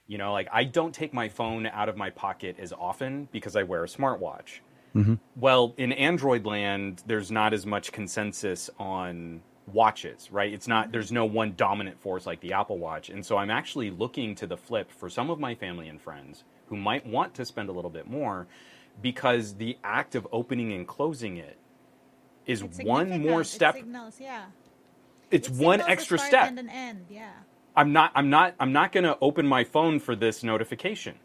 [0.08, 3.56] You know, like I don't take my phone out of my pocket as often because
[3.56, 4.60] I wear a smartwatch.
[4.96, 5.16] Mm-hmm.
[5.36, 9.42] Well, in Android land, there's not as much consensus on
[9.72, 10.52] watches, right?
[10.54, 13.10] It's not there's no one dominant force like the Apple Watch.
[13.10, 16.46] And so I'm actually looking to the flip for some of my family and friends
[16.68, 18.48] who might want to spend a little bit more
[19.02, 21.58] because the act of opening and closing it
[22.46, 23.24] is one significant.
[23.24, 23.76] more It step.
[23.76, 24.46] signals, yeah.
[25.32, 26.48] It's It one signals a extra start step.
[26.48, 27.32] and an end, yeah.
[27.78, 31.16] I'm not I'm not I'm not going to open my phone for this notification.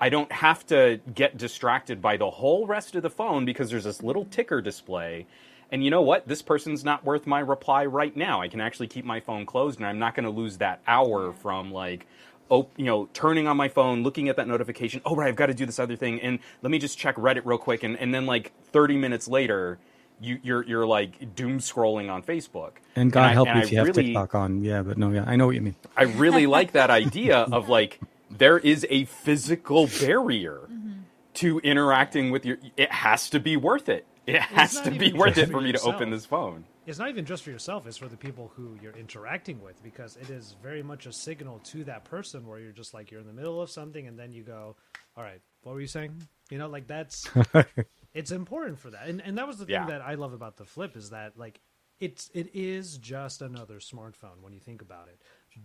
[0.00, 3.84] I don't have to get distracted by the whole rest of the phone because there's
[3.84, 5.26] this little ticker display.
[5.72, 6.28] And you know what?
[6.28, 8.40] This person's not worth my reply right now.
[8.40, 11.32] I can actually keep my phone closed and I'm not going to lose that hour
[11.32, 12.06] from like,
[12.50, 15.00] oh, you know, turning on my phone, looking at that notification.
[15.04, 17.42] Oh, right, I've got to do this other thing, and let me just check Reddit
[17.46, 19.78] real quick, and, and then like 30 minutes later,
[20.22, 22.72] you, you're you're like doom scrolling on Facebook.
[22.96, 24.64] And God I- help and you if you have really- TikTok on.
[24.64, 25.76] Yeah, but no, yeah, I know what you mean.
[25.96, 28.00] I really like that idea of like
[28.30, 30.92] there is a physical barrier mm-hmm.
[31.34, 32.58] to interacting with your.
[32.76, 34.06] It has to be worth it.
[34.26, 36.64] It has to be worth it for for me to open this phone.
[36.86, 40.16] it's not even just for yourself it's for the people who you're interacting with because
[40.16, 43.26] it is very much a signal to that person where you're just like you're in
[43.26, 44.76] the middle of something and then you go
[45.16, 46.14] all right what were you saying
[46.50, 47.28] you know like that's
[48.14, 49.86] it's important for that and, and that was the thing Yeah.
[49.86, 51.60] that i love about the flip is that like
[52.00, 55.20] it's it is just another smartphone when you think about it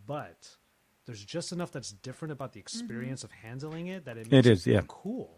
[0.06, 0.58] but
[1.06, 2.64] there's just enough that's different about the mm-hmm.
[2.64, 4.82] experience of handling it that it makes is, yeah.
[4.88, 5.37] cool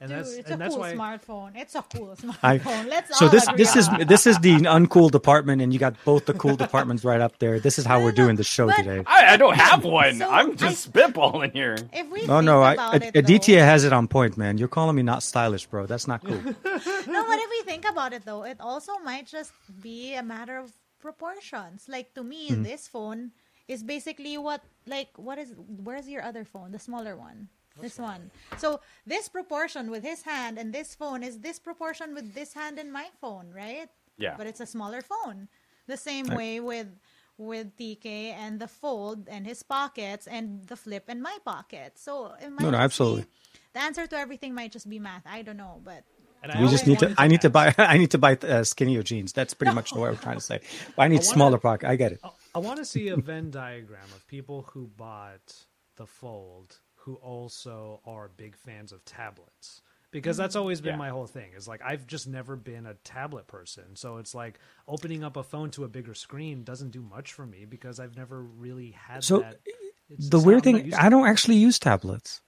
[0.00, 1.52] and Dude, that's it's and a that's cool why smartphone.
[1.56, 2.10] It's a cool
[2.42, 2.88] I- smartphone.
[2.88, 6.26] Let's So this this on is this is the uncool department, and you got both
[6.26, 7.58] the cool departments right up there.
[7.60, 9.02] This is how we're doing the show But- today.
[9.06, 10.16] I, I don't have one.
[10.16, 11.76] So, I'm just spitballing here.
[11.92, 14.58] If we Oh think no, I, about it, Aditya though- has it on point, man.
[14.58, 15.86] You're calling me not stylish, bro.
[15.86, 16.40] That's not cool.
[17.06, 20.58] No, but if we think about it though, it also might just be a matter
[20.58, 21.86] of proportions.
[21.88, 22.62] Like to me, Mm-hmm.
[22.64, 23.30] this phone
[23.68, 26.70] is basically what like what is where's your other phone?
[26.72, 27.48] The smaller one.
[27.80, 28.30] This one.
[28.58, 32.78] So this proportion with his hand and this phone is this proportion with this hand
[32.78, 33.88] and my phone, right?
[34.18, 34.34] Yeah.
[34.38, 35.48] But it's a smaller phone.
[35.86, 36.88] The same way with
[37.38, 41.98] with TK and the fold and his pockets and the flip and my pocket.
[41.98, 43.22] So it might No, no, absolutely.
[43.22, 43.28] be-
[43.74, 45.22] the answer to everything might just be math.
[45.26, 46.02] I don't know, but
[46.42, 47.14] and I We just need to.
[47.18, 47.74] I need to buy.
[47.78, 49.32] I need to buy uh, skinnier jeans.
[49.34, 50.60] That's pretty much what I'm trying to say.
[50.98, 51.88] I need wanna- smaller pocket.
[51.90, 52.20] I get it.
[52.24, 55.66] I- I want to see a Venn diagram of people who bought
[55.96, 59.80] the Fold who also are big fans of tablets.
[60.10, 60.98] Because that's always been Yeah.
[60.98, 61.52] my whole thing.
[61.56, 63.94] Is like I've just never been a tablet person.
[63.94, 67.46] So it's like opening up a phone to a bigger screen doesn't do much for
[67.46, 69.60] me because I've never really had So, that.
[70.08, 72.40] It's- the weird not- I'm not thing, I don't actually use tablets.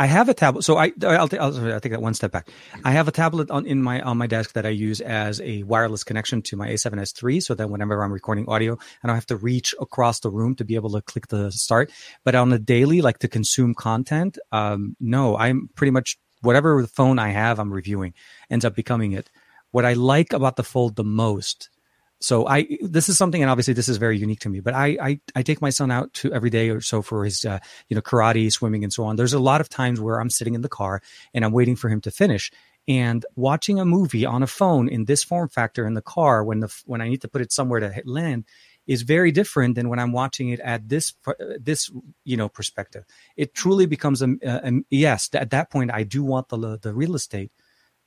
[0.00, 2.48] I have a tablet, so I I'll, ta- I'll, I'll take that one step back.
[2.84, 5.64] I have a tablet on in my on my desk that I use as a
[5.64, 9.36] wireless connection to my A7S3, so that whenever I'm recording audio, I don't have to
[9.36, 11.90] reach across the room to be able to click the start.
[12.24, 17.18] But on a daily, like to consume content, um, no, I'm pretty much whatever phone
[17.18, 18.14] I have, I'm reviewing
[18.50, 19.30] ends up becoming it.
[19.72, 21.70] What I like about the Fold the most
[22.20, 24.60] so I this is something, and obviously this is very unique to me.
[24.60, 27.44] But I I, I take my son out to every day or so for his
[27.44, 29.16] uh, you know karate, swimming, and so on.
[29.16, 31.00] There's a lot of times where I'm sitting in the car
[31.32, 32.50] and I'm waiting for him to finish.
[32.88, 36.60] And watching a movie on a phone in this form factor in the car when
[36.60, 38.46] the when I need to put it somewhere to land
[38.86, 41.90] is very different than when I'm watching it at this uh, this
[42.24, 43.04] you know perspective.
[43.36, 45.28] It truly becomes a, a, a yes.
[45.34, 47.52] At that point, I do want the the real estate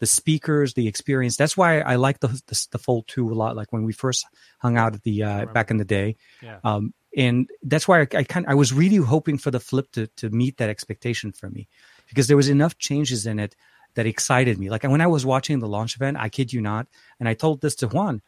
[0.02, 1.38] the speakers, the experience.
[1.38, 3.56] That's why I like the the, the Fold Two a lot.
[3.56, 4.26] Like when we first
[4.58, 6.58] hung out at the uh, back in the day, Yeah.
[6.64, 10.08] um, and that's why I, I kind I was really hoping for the Flip to
[10.18, 11.68] to meet that expectation for me,
[12.10, 13.56] because there was enough changes in it
[13.94, 14.70] that excited me.
[14.72, 16.88] Like when I was watching the launch event, I kid you not,
[17.20, 18.22] and I told this to Juan.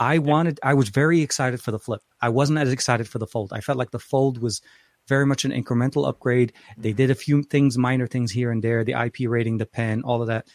[0.00, 2.02] I wanted, I was very excited for the flip.
[2.20, 3.52] I wasn't as excited for the fold.
[3.52, 4.60] I felt like the fold was
[5.06, 6.52] very much an incremental upgrade.
[6.76, 10.02] They did a few things, minor things here and there, the IP rating, the pen,
[10.02, 10.46] all of that.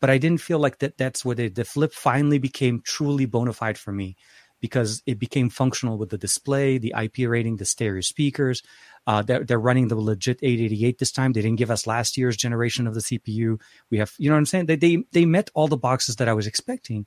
[0.00, 0.98] But I didn't feel like that.
[0.98, 1.54] That's where it.
[1.54, 4.16] The flip finally became truly bona fide for me
[4.60, 8.62] because it became functional with the display, the IP rating, the stereo speakers.
[9.06, 11.32] Uh, they're, they're running the legit 888 this time.
[11.32, 13.60] They didn't give us last year's generation of the CPU.
[13.90, 14.66] We have, you know what I'm saying?
[14.66, 17.06] They they they met all the boxes that I was expecting,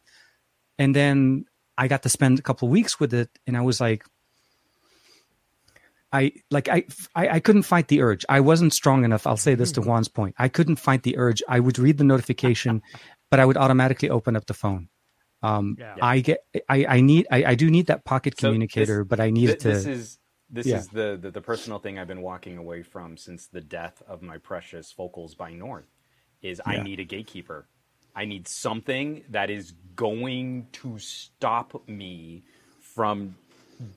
[0.77, 1.45] and then
[1.77, 4.05] I got to spend a couple of weeks with it, and I was like,
[6.11, 6.85] I like I,
[7.15, 8.25] I I couldn't fight the urge.
[8.29, 9.27] I wasn't strong enough.
[9.27, 10.35] I'll say this to Juan's point.
[10.39, 11.43] I couldn't fight the urge.
[11.47, 12.81] I would read the notification,
[13.31, 14.89] but I would automatically open up the phone.
[15.43, 15.95] Um, Yeah.
[16.01, 19.19] I get I I need I, I do need that pocket So communicator, this- but
[19.19, 19.69] I needed Th- to.
[19.69, 20.77] This is this Yeah.
[20.79, 24.21] is the, the the personal thing I've been walking away from since the death of
[24.23, 25.85] my precious Focals by North.
[26.41, 27.67] Is I need a gatekeeper.
[28.15, 32.43] I need something that is going to stop me
[32.79, 33.35] from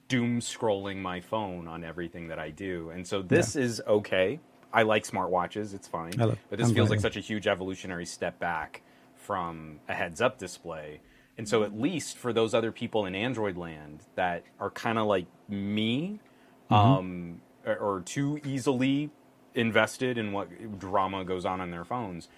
[0.08, 2.90] doom scrolling my phone on everything that I do.
[2.90, 4.40] And so this is okay.
[4.72, 6.12] I like smartwatches, it's fine.
[6.16, 8.82] Love- but this I'm feels like such a huge evolutionary step back
[9.16, 11.00] from a heads up display.
[11.38, 15.06] And so at least for those other people in Android land that are kind of
[15.06, 16.20] like me
[16.70, 19.10] um, or, or too easily
[19.54, 22.28] invested in what drama goes on on their phones,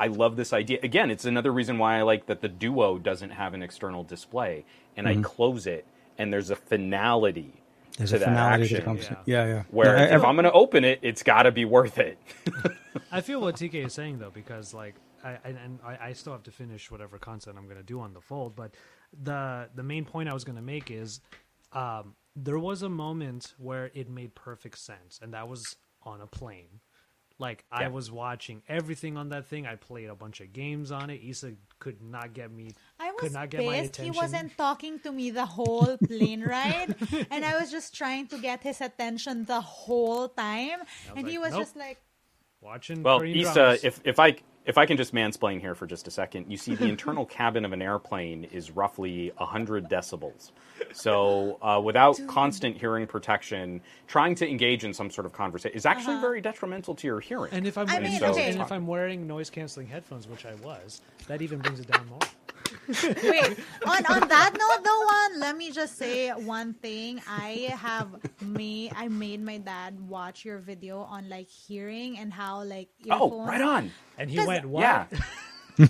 [0.00, 0.78] I love this idea.
[0.82, 4.64] Again, it's another reason why I like that the Duo doesn't have an external display,
[4.96, 5.86] and I close it,
[6.22, 7.52] and there's a finality
[7.98, 8.84] There's to a that finality to the action.
[8.84, 9.16] conversation.
[9.26, 9.62] Yeah, yeah.
[9.70, 11.98] Where No, I- if I- I'm going to open it, it's got to be worth
[11.98, 12.18] it.
[13.12, 14.94] I feel what TK is saying though, because like
[15.24, 18.00] I and, and I, I still have to finish whatever content I'm going to do
[18.00, 18.56] on the fold.
[18.56, 18.74] But
[19.22, 21.20] the the main point I was going to make is,
[21.72, 26.26] um, there was a moment where it made perfect sense, and that was on a
[26.26, 26.80] plane.
[27.38, 29.66] Like I was watching everything on that thing.
[29.66, 31.20] I played a bunch of games on it.
[31.22, 32.70] Isa could not get me.
[33.02, 33.96] I was could not get my pissed.
[33.96, 36.94] He wasn't talking to me the whole plane ride,
[37.30, 40.80] and I was just trying to get his attention the whole time,
[41.16, 41.62] and he was nope.
[41.62, 41.98] just like,
[42.60, 43.02] watching.
[43.02, 43.84] Well, Korean Isa, dramas.
[43.84, 46.76] if if I if I can just mansplain here for just a second, you see
[46.76, 50.52] the internal cabin of an airplane is roughly hundred decibels.
[50.92, 55.86] So uh, without constant hearing protection, trying to engage in some sort of conversation is
[55.86, 57.52] actually very detrimental to your hearing.
[57.52, 58.50] and if I'm I and mean, so- okay.
[58.50, 62.06] and if I'm wearing noise canceling headphones, which I was, that even brings it down
[62.08, 62.20] more.
[63.22, 67.22] Wait, on on that note though, one, let me just say one thing.
[67.28, 68.08] I have
[68.42, 73.46] made I made my dad watch your video on like hearing and how like oh,
[73.46, 73.90] right on.
[74.18, 75.06] And he went, "What?" Yeah.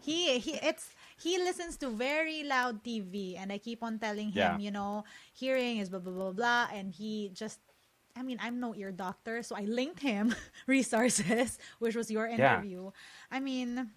[0.00, 4.58] He he it's he listens to very loud TV and I keep on telling him,
[4.58, 4.58] Yeah.
[4.58, 7.60] you know, hearing is blah blah blah blah and he just
[8.16, 10.34] I mean, I'm no ear doctor, so I linked him
[10.68, 12.60] resources, which was your Yeah.
[12.62, 12.90] interview.
[13.30, 13.90] I mean,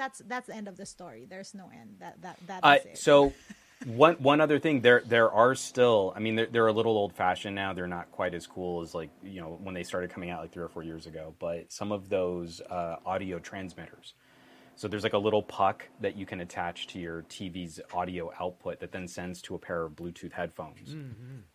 [0.00, 1.26] that's that's the end of the story.
[1.28, 1.96] There's no end.
[2.00, 2.98] That that that Uh, is it.
[2.98, 3.32] so
[3.86, 7.14] one one other thing there there are still I mean they're, they're a little old
[7.14, 10.28] fashioned now they're not quite as cool as like you know when they started coming
[10.30, 14.12] out like three or four years ago but some of those uh, audio transmitters
[14.76, 18.80] so there's like a little puck that you can attach to your TV's audio output
[18.80, 20.94] that then sends to a pair of Bluetooth headphones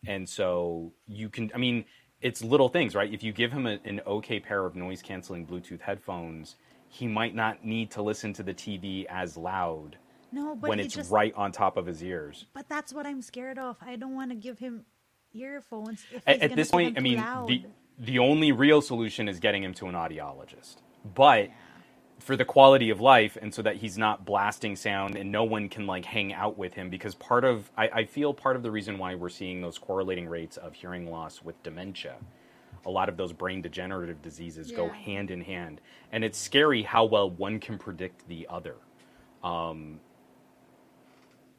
[0.07, 1.85] and so you can I mean
[2.21, 5.45] it's little things right if you give him a, an okay pair of noise canceling
[5.45, 6.55] Bluetooth headphones
[6.95, 9.97] he might not need to listen to the TV as loud
[10.31, 12.45] no, but when it's just, right on top of his ears.
[12.53, 13.75] But that's what I'm scared of.
[13.81, 14.85] I don't want to give him
[15.33, 17.47] earphones At, at this point, I mean, loud.
[17.49, 17.65] the
[17.97, 20.77] the only real solution is getting him to an audiologist.
[21.13, 21.49] But
[22.19, 25.67] for the quality of life, and so that he's not blasting sound, and no one
[25.67, 28.71] can like hang out with him, because part of I, I feel part of the
[28.71, 32.15] reason why we're seeing those correlating rates of hearing loss with dementia.
[32.86, 35.81] A lot of those brain degenerative diseases go hand in hand,
[36.11, 38.75] and it's scary how well one can predict the other.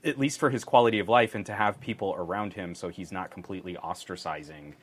[0.04, 3.12] at least for his quality of life and to have people around him so he's
[3.12, 4.74] not completely ostracizing.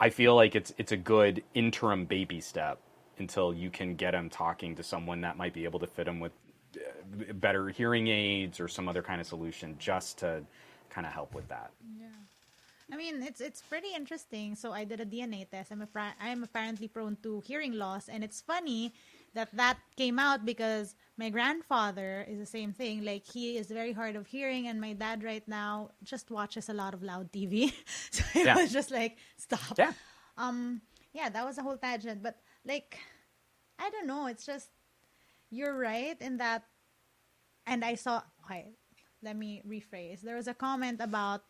[0.00, 2.80] I feel like it's it's a good interim baby step
[3.18, 6.20] until you can get him talking to someone that might be able to fit him
[6.20, 6.32] with
[6.76, 10.42] uh, better hearing aids or some other kind of solution just to
[10.90, 11.70] kind of help with that
[12.92, 14.54] I mean, it's it's pretty interesting.
[14.54, 15.72] So I did a DNA test.
[15.72, 15.88] I'm a
[16.20, 18.92] I'm apparently prone to hearing loss, and it's funny
[19.34, 23.04] that that came out because my grandfather is the same thing.
[23.04, 26.74] Like he is very hard of hearing, and my dad right now just watches a
[26.74, 27.72] lot of loud TV.
[28.10, 28.54] so it Yeah.
[28.54, 29.78] was just like stop.
[29.78, 29.92] yeah
[30.36, 30.82] Um,
[31.12, 32.98] yeah, that was a whole tangent, but like,
[33.78, 34.26] I don't know.
[34.26, 34.70] It's just
[35.50, 36.64] you're right in that.
[37.66, 38.22] And I saw.
[38.44, 38.74] Okay,
[39.22, 40.20] let me rephrase.
[40.20, 41.42] There was a comment about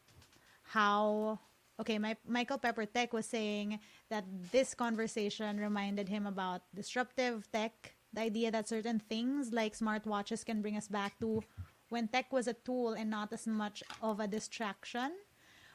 [0.64, 1.38] how
[1.80, 3.78] okay my michael pepper tech was saying
[4.10, 10.44] that this conversation reminded him about disruptive tech the idea that certain things like smartwatches
[10.44, 11.42] can bring us back to
[11.88, 15.12] when tech was a tool and not as much of a distraction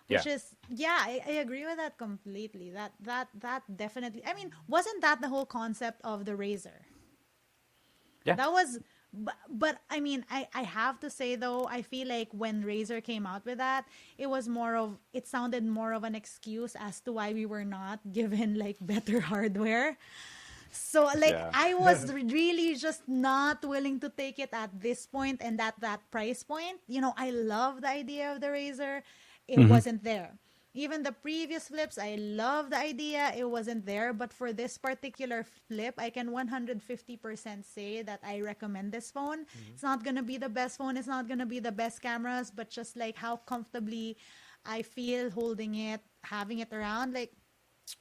[0.07, 0.33] which Yeah.
[0.35, 2.71] is yeah I, I agree with that completely.
[2.71, 6.85] That that that definitely i mean wasn't that the whole concept of the Razr?
[8.25, 8.35] Yeah.
[8.35, 8.79] That was
[9.13, 13.03] but, but i mean I, I have to say though i feel like when Razr
[13.03, 13.85] came out with that
[14.17, 17.65] it was more of it sounded more of an excuse as to why we were
[17.65, 19.97] not given like better hardware.
[20.71, 21.49] So like Yeah.
[21.53, 26.05] i was really just not willing to take it at this point and at that
[26.11, 26.77] price point.
[26.85, 29.01] You know i love the idea of the Razr
[29.49, 29.69] it mm-hmm.
[29.69, 30.37] wasn't there
[30.73, 35.43] even the previous flips i love the idea it wasn't there but for this particular
[35.67, 39.73] flip i can 150% say that i recommend this phone mm-hmm.
[39.73, 42.69] it's not gonna be the best phone it's not gonna be the best cameras but
[42.69, 44.17] just like how comfortably
[44.65, 47.31] i feel holding it having it around like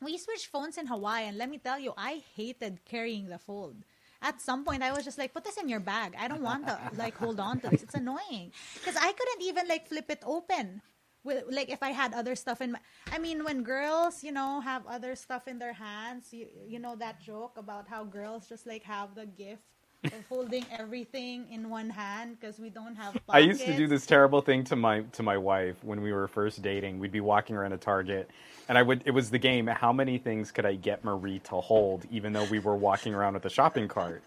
[0.00, 3.84] we switched phones in Hawaii, and let me tell you, I hated carrying the fold.
[4.20, 6.14] At some point, I was just like, "Put this in your bag.
[6.18, 7.82] I don't want to like hold on to this.
[7.82, 10.82] It's annoying because I couldn't even like flip it open."
[11.24, 12.80] With, like if I had other stuff in my,
[13.12, 16.96] I mean, when girls, you know, have other stuff in their hands, you you know
[16.96, 19.62] that joke about how girls just like have the gift
[20.04, 23.14] of holding everything in one hand because we don't have.
[23.14, 23.24] Pockets.
[23.28, 26.28] I used to do this terrible thing to my to my wife when we were
[26.28, 26.98] first dating.
[26.98, 28.30] We'd be walking around a Target,
[28.68, 29.02] and I would.
[29.04, 29.66] It was the game.
[29.66, 33.34] How many things could I get Marie to hold, even though we were walking around
[33.34, 34.22] with a shopping cart?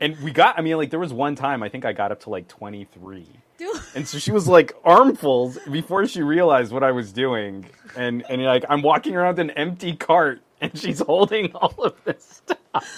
[0.00, 0.58] And we got.
[0.58, 2.84] I mean, like there was one time I think I got up to like twenty
[2.84, 3.28] three.
[3.58, 3.76] Dude.
[3.94, 7.66] And so she was like armfuls before she realized what I was doing.
[7.96, 11.94] And and like I'm walking around with an empty cart and she's holding all of
[12.04, 12.88] this stuff.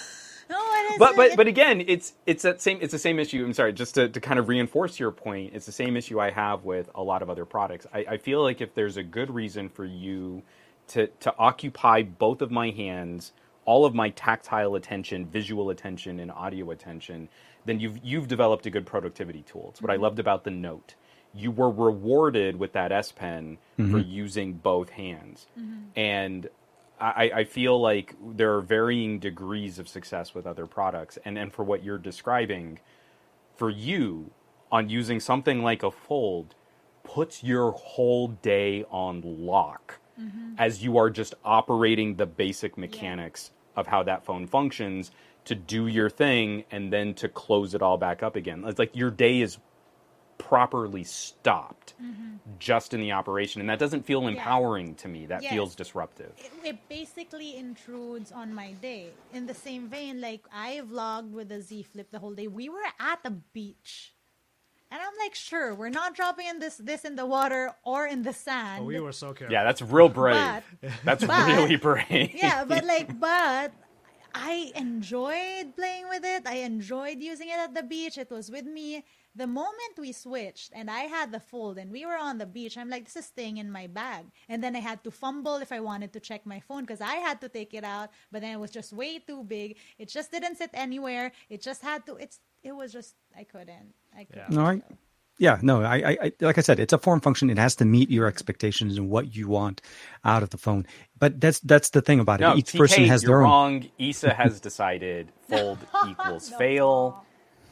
[0.51, 0.59] No,
[0.99, 3.45] but but but again, it's it's that same it's the same issue.
[3.45, 6.31] I'm sorry, just to, to kind of reinforce your point, it's the same issue I
[6.31, 7.87] have with a lot of other products.
[7.93, 10.43] I, I feel like if there's a good reason for you
[10.89, 13.33] to to occupy both of my hands,
[13.65, 17.29] all of my tactile attention, visual attention, and audio attention,
[17.65, 19.69] then you've you've developed a good productivity tool.
[19.71, 20.03] It's what I mm-hmm.
[20.03, 20.95] loved about the Note.
[21.35, 24.11] You were rewarded with that S Pen for mm-hmm.
[24.11, 25.79] using both hands, mm-hmm.
[25.97, 26.49] and
[27.01, 31.53] I, I feel like there are varying degrees of success with other products, and and
[31.53, 32.81] for what you're describing,
[33.57, 34.31] for you
[34.71, 36.55] on using something like a Fold,
[37.03, 40.55] puts your whole day on lock Mm-hmm.
[40.59, 45.11] as you are just operating the basic mechanics of how that phone functions
[45.47, 48.63] to do your thing and then to close it all back up again.
[48.67, 49.59] It's like your day is
[50.39, 52.37] properly stopped mm-hmm.
[52.59, 55.27] just in the operation, and that doesn't feel empowering to me.
[55.27, 55.53] That Yes.
[55.53, 56.33] feels disruptive.
[56.37, 59.11] it, it basically intrudes on my day.
[59.33, 62.49] In the same vein, like I vlogged with a z Flip the whole day.
[62.49, 64.13] We were at the beach.
[64.93, 68.23] And I'm like, sure, we're not dropping in this this in the water or in
[68.23, 68.81] the sand.
[68.81, 69.55] But we were so careful.
[69.55, 70.63] Yeah, that's real brave.
[70.83, 72.35] But- that's but- really brave.
[72.35, 73.73] yeah, but like, but
[74.35, 76.43] I enjoyed playing with it.
[76.47, 78.19] I enjoyed using it at the beach.
[78.19, 79.03] It was with me.
[79.35, 82.77] The moment we switched and I had the fold and we were on the beach,
[82.77, 84.27] I'm like, this is staying in my bag.
[84.47, 87.15] And then I had to fumble if I wanted to check my phone because I
[87.15, 89.79] had to take it out, but then it was just way too big.
[89.97, 91.33] It just didn't sit anywhere.
[91.49, 92.17] It just had to.
[92.17, 92.41] It's.
[92.63, 93.15] It was just.
[93.35, 93.95] I couldn't.
[94.17, 94.51] I couldn't.
[94.51, 94.83] No, I,
[95.39, 97.51] yeah, no, I, I, I, like I said, it's a form function.
[97.51, 99.81] It has to meet your expectations and what you want
[100.25, 100.87] out of the phone.
[101.19, 102.45] But that's that's the thing about it.
[102.45, 103.45] No, Each TK, person has you're their own.
[103.45, 103.89] wrong.
[103.99, 107.25] Isa has decided fold equals fail.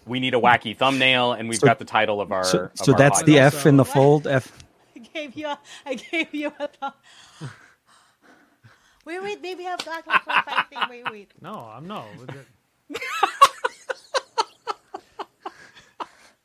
[0.06, 2.42] We need a wacky thumbnail, and we've So- got the title of our.
[2.44, 3.26] So, of so our that's podcast.
[3.26, 4.26] the F in the fold.
[4.26, 4.50] F.
[4.96, 5.46] I gave you.
[5.46, 6.68] A, I gave you a.
[6.68, 6.96] Thought.
[9.04, 10.78] Wait, wait, baby, I have to act like for a five thing.
[10.88, 11.30] Wait, wait.
[11.40, 12.04] No, I'm no.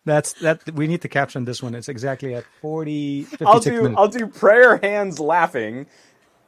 [0.05, 0.71] That's that.
[0.73, 1.73] We need to caption this one.
[1.75, 3.71] It's exactly at 40, 56 I'll do.
[3.81, 3.95] minutes.
[3.97, 5.87] I'll do prayer hands laughing.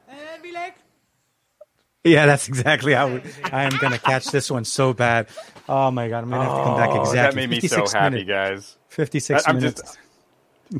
[0.08, 0.76] And be like,
[2.04, 5.28] Yeah, that's exactly how we, I am going to catch this one so bad.
[5.68, 7.16] Oh my god, I'm going to have to come back Oh, exactly.
[7.18, 8.28] that made me so 56 happy, minutes.
[8.30, 8.76] guys.
[8.88, 9.80] 56 I- I'm minutes.
[9.82, 9.98] just-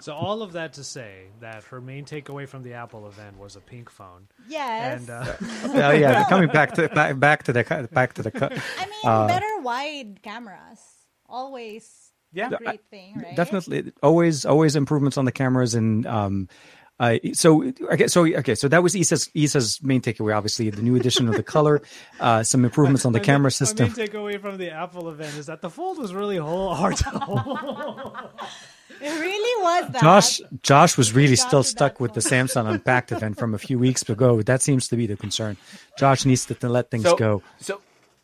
[0.04, 3.56] So all of that to say that her main takeaway from the Apple event was
[3.56, 5.00] a pink phone, yes.
[5.00, 5.34] and uh,
[5.72, 8.52] Well, yeah, coming back to back, back to the back to the cut.
[8.78, 10.78] I mean, better wide cameras.
[11.26, 12.50] Always Yeah.
[12.50, 13.36] great thing, right?
[13.36, 16.48] Definitely, always always improvements on the cameras and um.
[17.00, 17.62] Uh, so
[17.92, 20.36] okay, so okay, so that was Isa's Isa's main takeaway.
[20.36, 21.80] Obviously, the new addition of the color,
[22.20, 23.88] uh, some improvements on the my camera main- system.
[23.88, 26.96] My main takeaway from the Apple event is that the fold was really whole, hard
[26.96, 28.16] to hold.
[29.00, 30.02] It really was that.
[30.02, 32.20] Josh Josh was really Josh still stuck that with the.
[32.20, 34.42] Samsung Unpacked event from a few weeks ago.
[34.42, 35.56] That seems to be the concern.
[35.96, 37.42] Josh needs to, to let things So, go.
[37.60, 37.80] so,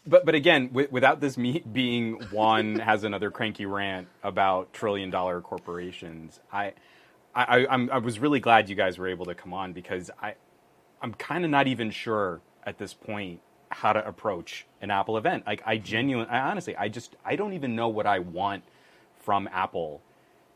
[0.07, 5.11] but but again, wi- without this me being one has another cranky rant about trillion
[5.11, 6.75] dollar corporations, I,
[7.35, 10.11] I, I, I'm, I was really glad you guys were able to come on because
[10.23, 10.35] I,
[11.03, 13.41] I'm kind of not even sure at this point
[13.71, 15.47] how to approach an Apple event.
[15.47, 18.65] Like I genuinely, I honestly, I just, I don't even know what I want
[19.23, 20.03] from Apple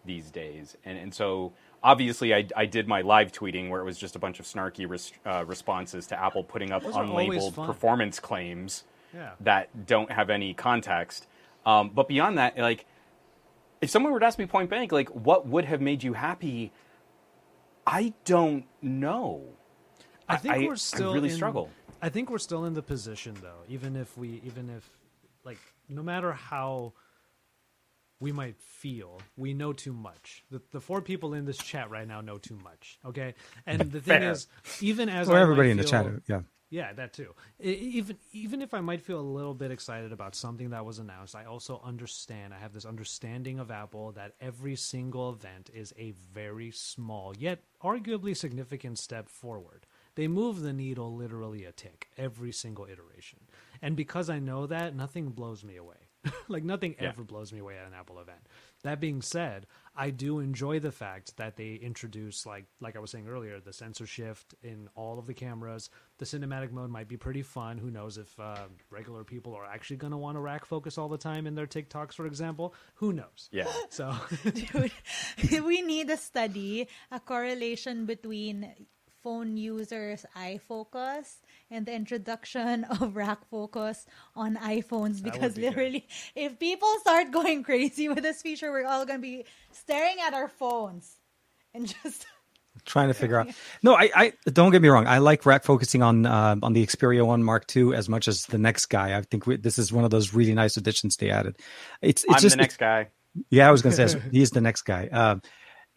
[0.04, 1.52] these days, and and so.
[1.82, 4.88] Obviously, I, I did my live tweeting where it was just a bunch of snarky
[4.90, 8.84] res, uh, responses to Apple putting up unlabeled performance claims
[9.14, 9.32] Yeah.
[9.40, 11.26] that don't have any context.
[11.66, 12.86] Um, but beyond that, like,
[13.80, 16.72] if someone were to ask me point blank, like, what would have made you happy?
[17.86, 19.42] I don't know.
[20.28, 21.70] I think I- we're I still really in- struggle.
[22.00, 24.88] I think we're still in the position though, even if we, even if,
[25.44, 26.92] like, no matter how
[28.20, 30.44] we might feel, we know too much.
[30.50, 32.98] The, the four people in this chat right now know too much.
[33.04, 33.34] Okay,
[33.66, 34.30] and the thing Fair.
[34.32, 34.46] is,
[34.80, 36.40] even as Well, I everybody might in the chat, yeah.
[36.70, 37.34] Yeah, that too.
[37.60, 41.34] Even even if I might feel a little bit excited about something that was announced,
[41.34, 42.52] I also understand.
[42.52, 47.60] I have this understanding of Apple that every single event is a very small yet
[47.82, 49.86] arguably significant step forward.
[50.14, 53.38] They move the needle literally a tick every single iteration.
[53.80, 56.08] And because I know that, nothing blows me away.
[56.48, 57.08] like nothing Yeah.
[57.10, 58.40] ever blows me away at an Apple event.
[58.82, 59.66] That being said,
[60.00, 63.72] I do enjoy the fact that they introduce like like I was saying earlier, the
[63.72, 65.90] sensor shift in all of the cameras.
[66.18, 67.78] The cinematic mode might be pretty fun.
[67.78, 71.08] Who knows if uh, regular people are actually going to want to rack focus all
[71.08, 72.74] the time in their TikToks, for example?
[72.94, 73.48] Who knows?
[73.50, 73.66] Yeah.
[73.90, 74.92] So Dude,
[75.64, 78.72] we need a study, a correlation between
[79.28, 85.68] phone users' eye focus and the introduction of rack focus on iPhones because be good.
[85.68, 90.16] literally if people start going crazy with this feature we're all going to be staring
[90.26, 91.16] at our phones
[91.74, 92.24] and just
[92.86, 93.48] trying to figure out.
[93.82, 95.06] No, I, I don't get me wrong.
[95.06, 98.46] I like rack focusing on uh, on the Xperia One Mark II as much as
[98.46, 99.18] the next guy.
[99.18, 101.56] I think we, this is one of those really nice additions they added.
[102.00, 103.08] It's it's I'm just the next guy.
[103.50, 103.68] yeah.
[103.68, 105.08] I was gonna say he's the next guy.
[105.08, 105.42] Um,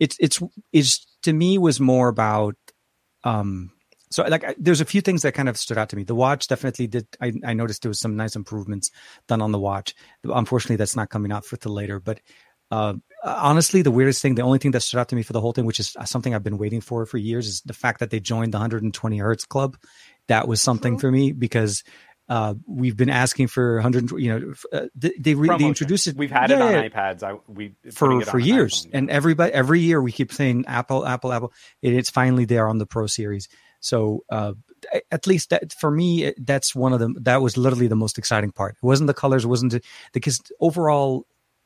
[0.01, 0.41] it's it's
[0.73, 2.55] it's to me was more about
[3.23, 3.71] um.
[4.09, 6.03] So like, I, there's a few things that kind of stood out to me.
[6.03, 7.07] The watch definitely did.
[7.21, 8.91] I, I noticed there was some nice improvements
[9.27, 9.95] done on the watch.
[10.25, 12.01] Unfortunately, that's not coming out for till later.
[12.01, 12.19] But
[12.71, 15.39] uh, honestly, the weirdest thing, the only thing that stood out to me for the
[15.41, 18.09] whole thing, which is something I've been waiting for for years, is the fact that
[18.09, 19.77] they joined the 120 hertz club.
[20.27, 21.83] That was something for me because
[22.31, 24.11] uh, we've been asking for 100.
[24.11, 26.15] You know, uh, they they, re- they introduced it.
[26.15, 27.23] We've had Yeah, it yeah, on iPads.
[27.23, 29.15] I we for for years, iPhone, and yeah.
[29.15, 31.51] everybody every year we keep saying Apple, Apple, Apple,
[31.83, 33.49] and it's finally there on the Pro Series.
[33.81, 34.53] So uh,
[35.11, 37.17] at least that for me, that's one of them.
[37.19, 38.77] That was literally the most exciting part.
[38.81, 39.81] It wasn't the colors, it wasn't the-
[40.13, 41.25] because overall,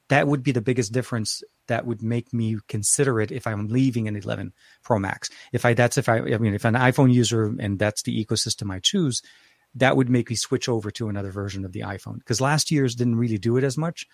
[0.10, 1.44] that would be the biggest difference.
[1.68, 4.54] That would make me consider it if I'm leaving an 11
[4.84, 5.30] Pro Max.
[5.52, 8.72] If I that's if I I mean if an iPhone user and that's the ecosystem
[8.72, 9.22] I choose,
[9.76, 12.96] that would make me switch over to another version of the iPhone because last year's
[12.96, 14.08] didn't really do it as much.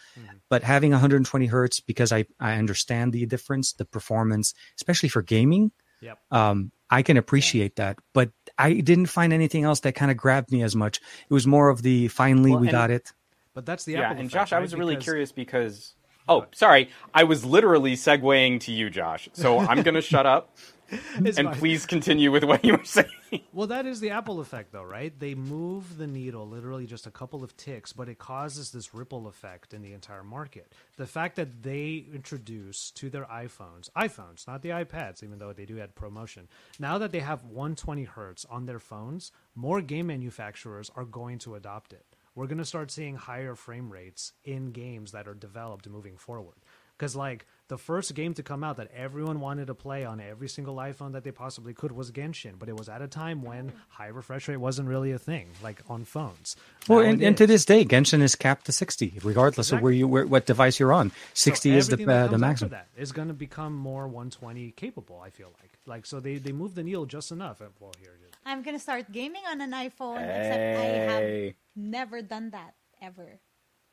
[0.50, 5.72] But having 120 hertz because I I understand the difference, the performance, especially for gaming,
[6.02, 6.18] Yep.
[6.32, 8.00] um, I can appreciate that.
[8.14, 10.98] But I didn't find anything else that kind of grabbed me as much.
[11.30, 13.14] It was more of the finally Well, we and- got it.
[13.54, 14.62] But that's the yeah, Apple and effect, Josh, I right?
[14.62, 15.94] was really Because- curious because
[16.28, 19.30] oh, sorry, I was literally segueing to you, Josh.
[19.34, 20.81] So I'm gonna shut up It's
[21.16, 21.54] and fine.
[21.56, 23.08] please continue with what you were saying.
[23.54, 25.18] Well, that is the Apple effect, though, right?
[25.18, 29.28] They move the needle literally just a couple of ticks, but it causes this ripple
[29.28, 30.74] effect in the entire market.
[30.98, 35.66] The fact that they introduce to their iPhones, iPhones, not the iPads, even though they
[35.66, 36.48] do add promotion,
[36.80, 41.56] now that they have 120 hertz on their phones, more game manufacturers are going to
[41.56, 42.06] adopt it.
[42.36, 46.56] We're going to start seeing higher frame rates in games that are developed moving forward.
[46.98, 50.50] Because, like, the first game to come out that everyone wanted to play on every
[50.50, 53.72] single iPhone that they possibly could was Genshin, but it was at a time when
[53.88, 56.58] high refresh rate wasn't really a thing, like on phones.
[56.90, 60.06] Well, and, and to this day, Genshin is capped to 60, regardless of where you
[60.06, 61.14] where, what device you're on.
[61.34, 62.72] 60 So is the that uh, the maximum.
[62.72, 65.22] That is going to become more 120 capable.
[65.24, 67.62] I feel like, like so they they move the needle just enough.
[67.62, 68.34] Uh, Well, here it is.
[68.46, 73.40] I'm gonna start gaming on an iPhone, except I have never done that ever.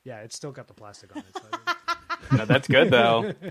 [0.02, 1.36] Yeah, it's still got the plastic on it.
[1.36, 1.74] So
[2.32, 3.32] No, that's good though.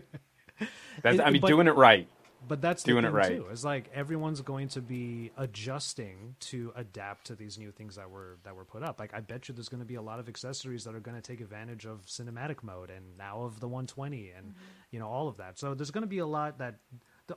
[1.04, 2.08] That's I It- mean but- doing it right.
[2.48, 3.38] But that's Doing the it right.
[3.38, 3.48] too.
[3.52, 8.38] It's like everyone's going to be adjusting to adapt to these new things that were
[8.44, 9.00] that were put up.
[9.00, 11.16] Like I bet you there's going to be a lot of accessories that are going
[11.16, 14.60] to take advantage of cinematic mode and now of the 120 and mm-hmm.
[14.92, 15.60] you know all of that.
[15.60, 16.76] So there's going to be a lot that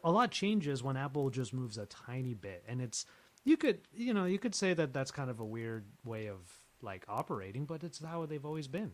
[0.05, 3.05] a lot changes when Apple just moves a tiny bit, and it's
[3.45, 6.39] you could you know you could say that that's kind of a weird way of
[6.83, 8.93] like operating, but it's how they've always been.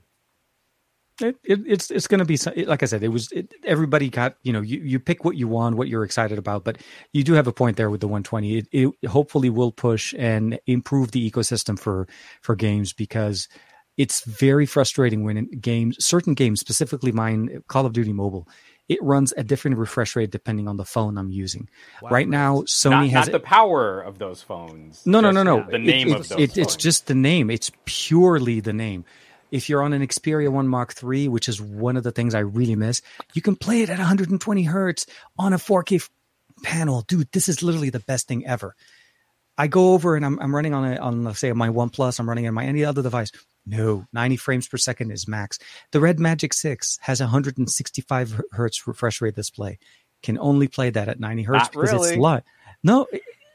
[1.21, 2.37] It, it, it's it's going to be
[2.67, 3.03] like I said.
[3.03, 6.05] It was it, everybody got you know you, you pick what you want, what you're
[6.05, 6.65] excited about.
[6.65, 6.79] But
[7.13, 8.59] you do have a point there with the 120.
[8.59, 12.07] It, it hopefully will push and improve the ecosystem for
[12.43, 13.49] for games because
[13.97, 18.47] it's very frustrating when in games, certain games, specifically mine, Call of Duty Mobile,
[18.89, 21.69] it runs a different refresh rate depending on the phone I'm using.
[22.03, 22.11] Wow.
[22.11, 25.05] right now, Sony Not, has not the power of those phones.
[25.07, 25.65] no, no, no, no.
[25.71, 26.39] The name it- of those.
[26.39, 27.51] it- It's just the name.
[27.51, 29.07] It's purely the name.
[29.51, 32.41] If you're on an Xperia One Mark III, which is one of the things I
[32.41, 33.03] really miss,
[33.35, 35.07] you can play it at 120 hertz
[35.39, 36.11] on a 4K f-
[36.63, 37.31] panel, dude.
[37.33, 38.75] This is literally the best thing ever.
[39.59, 42.19] I go over and I'm, I'm running on a, on let's say my OnePlus.
[42.19, 43.31] I'm running on my any other device.
[43.65, 45.59] No, 90 frames per second is max.
[45.93, 49.79] The Red Magic 6 has a 165 hertz refresh rate display.
[50.23, 52.17] Can only play that at 90 hertz Not because it's really.
[52.17, 52.43] live.
[52.83, 53.07] No,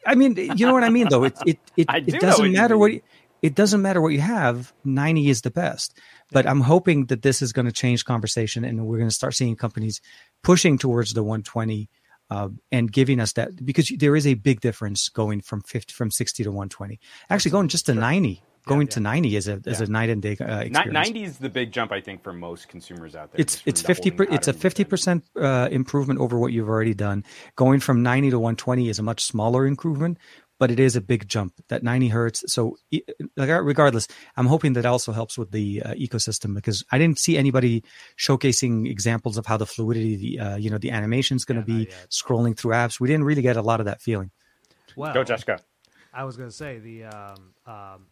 [0.06, 1.24] I mean you know what I mean though.
[1.26, 3.02] It it it, it doesn't what you matter what you-
[3.42, 4.72] it doesn't matter what you have.
[4.84, 5.98] 90 is the best.
[6.32, 9.34] But I'm hoping that this is going to change conversation and we're going to start
[9.36, 10.00] seeing companies
[10.44, 11.90] pushing towards the 120
[12.30, 16.12] uh, and giving us that because there is a big difference going from 50 from
[16.12, 17.00] 60 to 120.
[17.30, 19.86] Actually, going just to 90, going to 90 is a is Yeah.
[19.86, 20.94] a night and day uh, experience.
[20.94, 23.42] 90 is the big jump, I think, for most consumers out there.
[23.42, 24.12] It's it's fifty.
[24.12, 27.26] per- It's a 50% uh, improvement over what you've already done.
[27.58, 30.18] Going from ninety to one twenty is a much smaller improvement,
[30.62, 31.52] but it is a big jump.
[31.70, 32.44] That ninety hertz.
[32.56, 33.02] So e-
[33.36, 34.08] regardless,
[34.38, 37.84] I'm hoping that also helps with the uh, ecosystem because I didn't see anybody
[38.26, 41.72] showcasing examples of how the fluidity, the uh, you know, the animation is going to
[41.72, 43.00] Yeah, be scrolling through apps.
[43.00, 44.30] We didn't really get a lot of that feeling.
[44.96, 45.58] Well, Go, Josh, go.
[46.14, 48.08] I was going to say the um, um,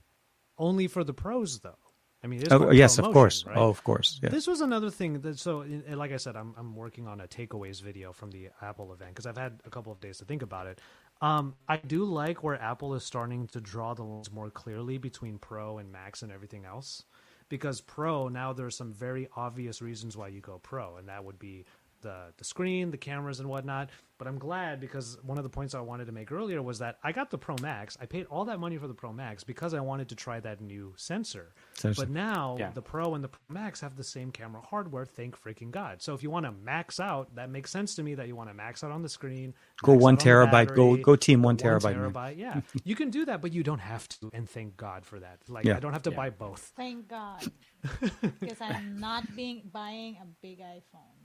[0.57, 1.77] only for the pros though.
[2.23, 3.45] I mean, it's Oh, yes, of promotion, course.
[3.45, 3.57] right?
[3.57, 4.19] Oh, of course.
[4.21, 4.27] Yeah.
[4.29, 7.21] This was another thing that so in, in- like I said, I'm I'm working on
[7.21, 10.25] a takeaways video from the Apple event because I've had a couple of days to
[10.25, 10.79] think about it.
[11.21, 15.37] Um, I do like where Apple is starting to draw the lines more clearly between
[15.37, 17.03] Pro and Max and everything else.
[17.49, 21.39] Because Pro now there's some very obvious reasons why you go Pro, and that would
[21.39, 21.65] be
[22.01, 23.89] the the screen, the cameras, and whatnot.
[24.17, 26.97] But I'm glad because one of the points I wanted to make earlier was that
[27.01, 27.97] I got the Pro Max.
[28.01, 30.59] I paid all that money for the Pro Max because I wanted to try that
[30.59, 31.53] new sensor.
[31.75, 32.01] Sensor.
[32.01, 32.71] But now Yeah.
[32.71, 35.05] the Pro and the Pro Max have the same camera hardware.
[35.05, 36.01] Thank freaking God.
[36.01, 38.49] So if you want to max out, that makes sense to me that you want
[38.49, 39.53] to max out on the screen.
[39.81, 40.75] Go one on terabyte.
[40.75, 42.11] Go- battery, go team go one terabyte, man.
[42.11, 42.37] terabyte.
[42.37, 44.29] Yeah, you can do that, but you don't have to.
[44.33, 45.39] And thank God for that.
[45.47, 45.77] Like Yeah.
[45.77, 46.17] I don't have to Yeah.
[46.17, 46.73] buy both.
[46.75, 47.41] Thank God,
[48.41, 51.18] because I'm not being buying a big iPhone.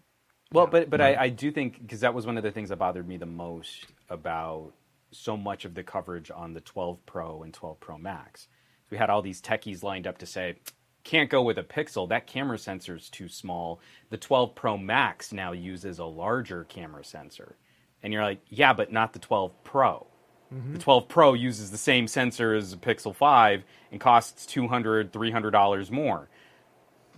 [0.55, 2.77] Well, but but I, I do think because that was one of the things that
[2.77, 4.73] bothered me the most about
[5.11, 8.47] so much of the coverage on the 12 Pro and 12 Pro Max.
[8.89, 10.57] We had all these techies lined up to say,
[11.03, 12.09] can't go with a Pixel.
[12.09, 13.81] That camera sensor is too small.
[14.11, 17.57] The 12 Pro Max now uses a larger camera sensor,
[18.03, 20.07] and you're like, yeah, but not the 12 Pro.
[20.55, 20.75] Mm-hmm.
[20.75, 25.91] The 12 Pro uses the same sensor as a Pixel 5 and costs $200, $300
[25.91, 26.29] more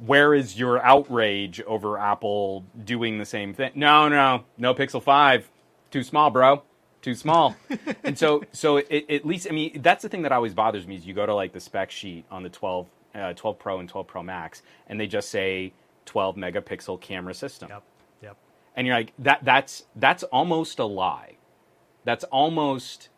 [0.05, 3.73] where is your outrage over Apple doing the same thing?
[3.75, 5.51] No, no, no Pixel 5.
[5.91, 6.63] Too small, bro.
[7.03, 7.57] Too small.
[8.05, 10.97] and so so it, at least I mean that's the thing that always bothers me
[10.97, 13.89] is you go to like the spec sheet on the 12 uh, 12 Pro and
[13.89, 15.73] 12 Pro Max and they just say
[16.07, 17.69] 12 megapixel camera system.
[17.69, 17.83] Yep.
[18.23, 18.37] Yep.
[18.75, 21.37] And you're like that that's that's almost a lie.
[22.05, 23.09] That's almost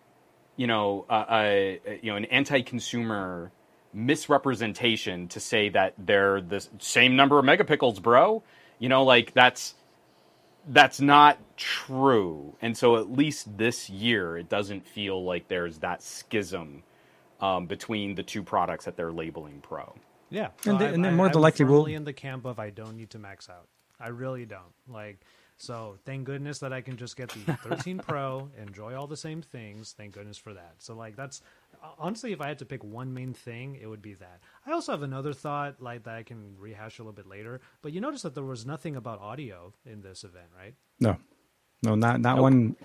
[0.57, 1.73] you know uh, uh,
[2.03, 3.51] you know an anti-consumer
[3.93, 8.43] misrepresentation to say that they're the same number of megapixels, bro.
[8.79, 9.75] You know, like that's
[10.69, 12.55] that's not true.
[12.61, 16.83] And so at least this year, it doesn't feel like there's that schism
[17.41, 19.95] um, between the two products that they're labeling pro.
[20.31, 22.13] Yeah, And they- I'm- and then I- more I'm than likely we'll- firmly in the
[22.13, 23.67] camp of I don't need to max out.
[23.99, 24.75] I really don't.
[24.87, 25.21] Like,
[25.57, 29.41] so thank goodness that I can just get the 13 Pro, enjoy all the same
[29.41, 29.95] things.
[29.97, 30.75] Thank goodness for that.
[30.79, 31.41] So like that's
[31.99, 34.41] honestly, if I had to pick one main thing, it would be that.
[34.67, 37.61] I also have another thought like that I can rehash a little bit later.
[37.83, 40.75] But you notice that there was nothing about audio in this event, right?
[41.01, 41.19] No,
[41.83, 42.43] no, not not Nope.
[42.43, 42.77] one.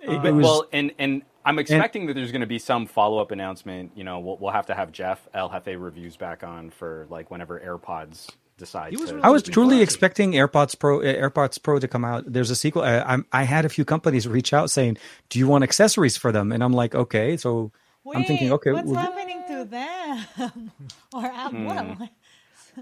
[0.00, 3.18] It, Uh, was well, and and I'm expecting that there's going to be some follow
[3.20, 3.92] up announcement.
[3.96, 7.30] You know, we'll, we'll have to have Jeff El Jefe reviews back on for like
[7.30, 8.28] whenever AirPods
[8.58, 8.90] decide.
[8.90, 9.82] He was to, really I was truly flashy.
[9.82, 12.24] expecting AirPods Pro, AirPods Pro to come out.
[12.26, 12.82] There's a sequel.
[12.82, 14.98] I'm, I had a few companies reach out saying,
[15.28, 17.72] "Do you want accessories for them?" And I'm like, "Okay." So
[18.14, 20.72] I'm thinking, okay, what's we'll- happening to them?
[21.12, 21.58] or Apple?
[21.58, 21.66] Hmm.
[21.66, 22.10] What?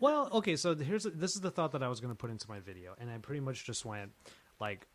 [0.00, 2.48] well, okay, so here's this is the thought that I was going to put into
[2.48, 4.12] my video, and I pretty much just went
[4.60, 4.86] like,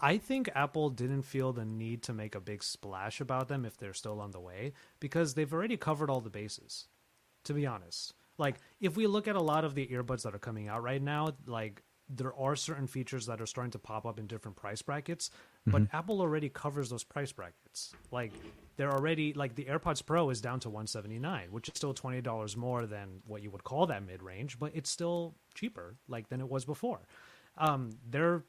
[0.00, 3.76] I think Apple didn't feel the need to make a big splash about them if
[3.76, 6.86] they're still on the way because they've already covered all the bases.
[7.44, 10.38] To be honest, like if we look at a lot of the earbuds that are
[10.38, 14.18] coming out right now, like there are certain features that are starting to pop up
[14.18, 15.30] in different price brackets,
[15.64, 17.94] but Apple already covers those price brackets.
[18.10, 18.32] Like
[18.76, 22.84] they're already like the AirPods Pro is down to 179, which is still $20 more
[22.84, 26.64] than what you would call that mid-range, but it's still cheaper like than it was
[26.64, 27.00] before.
[27.56, 28.42] Um they're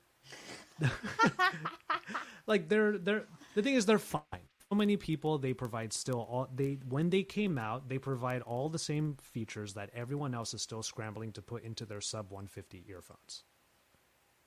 [2.48, 3.26] like they're they're
[3.56, 4.48] the thing is they're fine.
[4.72, 8.70] So many people they provide still all they when they came out they provide all
[8.70, 12.86] the same features that everyone else is still scrambling to put into their sub 150
[12.90, 13.44] earphones.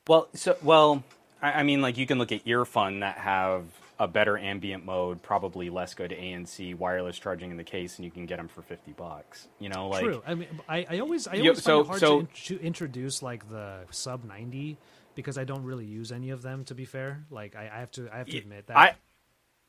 [0.09, 1.05] Well, so well,
[1.43, 3.65] I, I mean, like you can look at Earfun that have
[3.99, 8.11] a better ambient mode, probably less good ANC wireless charging in the case, and you
[8.11, 9.47] can get them for fifty bucks.
[9.59, 10.23] You know, like True.
[10.27, 12.61] I mean, I, I always I always so- find it hard so- to, in- to
[12.65, 14.77] introduce like the sub 90
[15.15, 16.65] because I don't really use any of them.
[16.65, 18.77] To be fair, like I, I have to I have to admit that.
[18.77, 18.95] I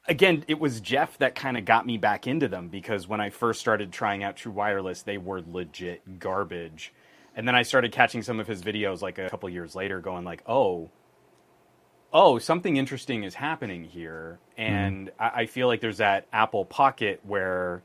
[0.08, 3.30] again, it was Jeff that kind of got me back into them because when I
[3.30, 6.94] first started trying out True Wireless, they were legit garbage.
[7.36, 10.24] And then I started catching some of his videos like a couple years later, going
[10.24, 10.90] like, "Oh,
[12.12, 14.62] oh, something interesting is happening here." Mm-hmm.
[14.62, 17.84] And I, I feel like there's that Apple Pocket where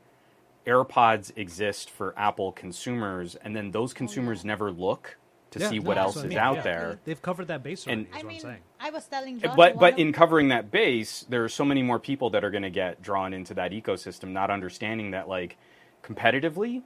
[0.65, 5.17] AirPods exist for Apple consumers, and then those oh, consumers never look
[5.53, 6.37] to Yeah, see no, what that's else I is mean.
[6.37, 6.61] out Yeah.
[6.63, 6.99] there.
[7.05, 8.01] They've covered that base already.
[8.01, 8.61] And- is I what mean, I'm saying.
[8.79, 9.55] I was telling Josh.
[9.55, 12.63] but but in covering that base, there are so many more people that are going
[12.63, 15.57] to get drawn into that ecosystem, not understanding that like
[16.03, 16.81] competitively,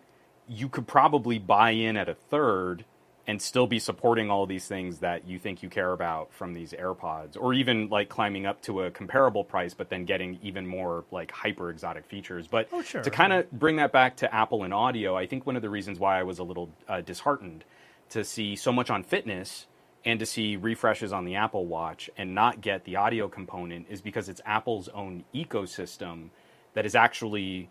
[0.47, 2.85] you could probably buy in at a third
[3.29, 6.71] and still be supporting all these things that you think you care about from these
[6.71, 11.03] AirPods, or even like climbing up to a comparable price, but then getting even more
[11.11, 12.47] like hyper exotic features.
[12.47, 13.01] But Oh, sure.
[13.01, 15.69] to kind of bring that back to Apple and audio, I think one of the
[15.69, 17.65] reasons why I was a little uh, disheartened
[18.09, 19.67] to see so much on fitness
[20.05, 24.01] and to see refreshes on the Apple Watch and not get the audio component is
[24.01, 26.29] because it's Apple's own ecosystem
[26.73, 27.69] that is actually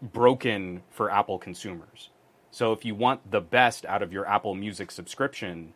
[0.00, 2.10] broken for Apple consumers.
[2.50, 5.72] So if you want the best out of your Apple Music subscription,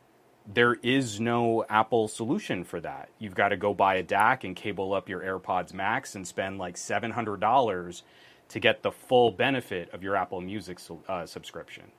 [0.46, 3.08] there is no Apple solution for that.
[3.18, 6.58] You've got to go buy a DAC and cable up your AirPods Max and spend
[6.58, 8.02] like $700
[8.50, 11.90] to get the full benefit of your Apple Music uh, subscription.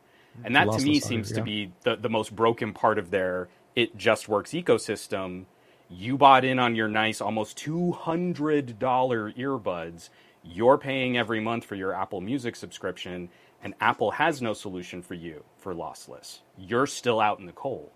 [0.44, 3.96] And that to me seems to be the, the most broken part of their it
[3.96, 5.46] just works ecosystem,
[5.90, 10.10] you bought in on your nice almost $200 earbuds.
[10.44, 13.30] You're paying every month for your Apple Music subscription,
[13.64, 16.40] and Apple has no solution for you for lossless.
[16.58, 17.92] You're still out in the cold.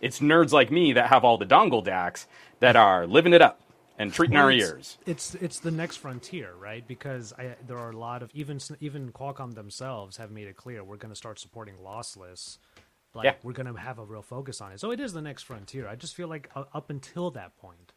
[0.00, 2.26] It's nerds like me that have all the dongle DACs
[2.60, 3.61] that are living it up
[4.02, 4.98] and treating Well, our it's- ears.
[5.06, 6.86] It's it's the next frontier, right?
[6.86, 10.82] Because I, there are a lot of even even Qualcomm themselves have made it clear
[10.84, 12.58] we're going to start supporting lossless.
[13.14, 13.34] Like Yeah.
[13.42, 14.80] we're going to have a real focus on it.
[14.80, 15.86] So it is the next frontier.
[15.88, 17.92] I just feel like uh, up until that point,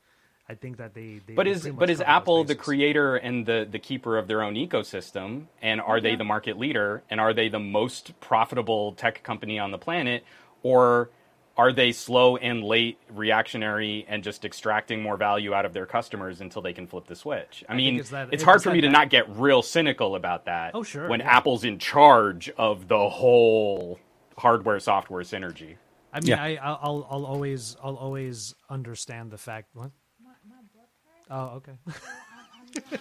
[0.49, 1.21] I think that they.
[1.25, 4.55] they But is but is Apple the creator and the the keeper of their own
[4.55, 5.45] ecosystem?
[5.61, 7.01] And are they the market leader?
[7.09, 10.23] And are they the most profitable tech company on the planet?
[10.63, 11.09] Or
[11.57, 16.41] are they slow and late, reactionary, and just extracting more value out of their customers
[16.41, 17.63] until they can flip the switch?
[17.69, 20.15] I, mean, it's that- it's it's hard for me to back- not get real cynical
[20.15, 20.71] about that.
[20.73, 21.37] Oh, sure, When yeah.
[21.37, 23.99] Apple's in charge of the whole
[24.37, 25.75] hardware software synergy.
[26.13, 26.43] I mean, Yeah.
[26.43, 29.69] I I'll, I'll I'll always I'll always understand the fact.
[29.73, 29.91] What?
[30.23, 31.27] My, my butt hurts.
[31.29, 32.99] Oh, okay.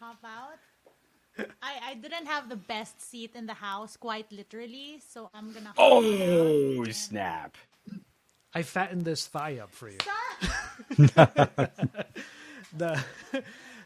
[0.00, 0.58] Hop out.
[1.62, 5.72] I, I didn't have the best seat in the house, quite literally, so I'm gonna.
[5.78, 7.56] Oh, snap.
[8.54, 9.98] I fattened this thigh up for you.
[12.76, 13.02] The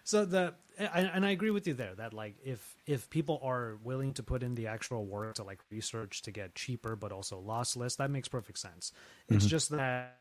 [0.05, 3.79] so the and, and I agree with you there that like if if people are
[3.85, 7.41] willing to put in the actual work to like research to get cheaper but also
[7.41, 8.93] lossless, that makes perfect sense.
[9.29, 10.16] It's just that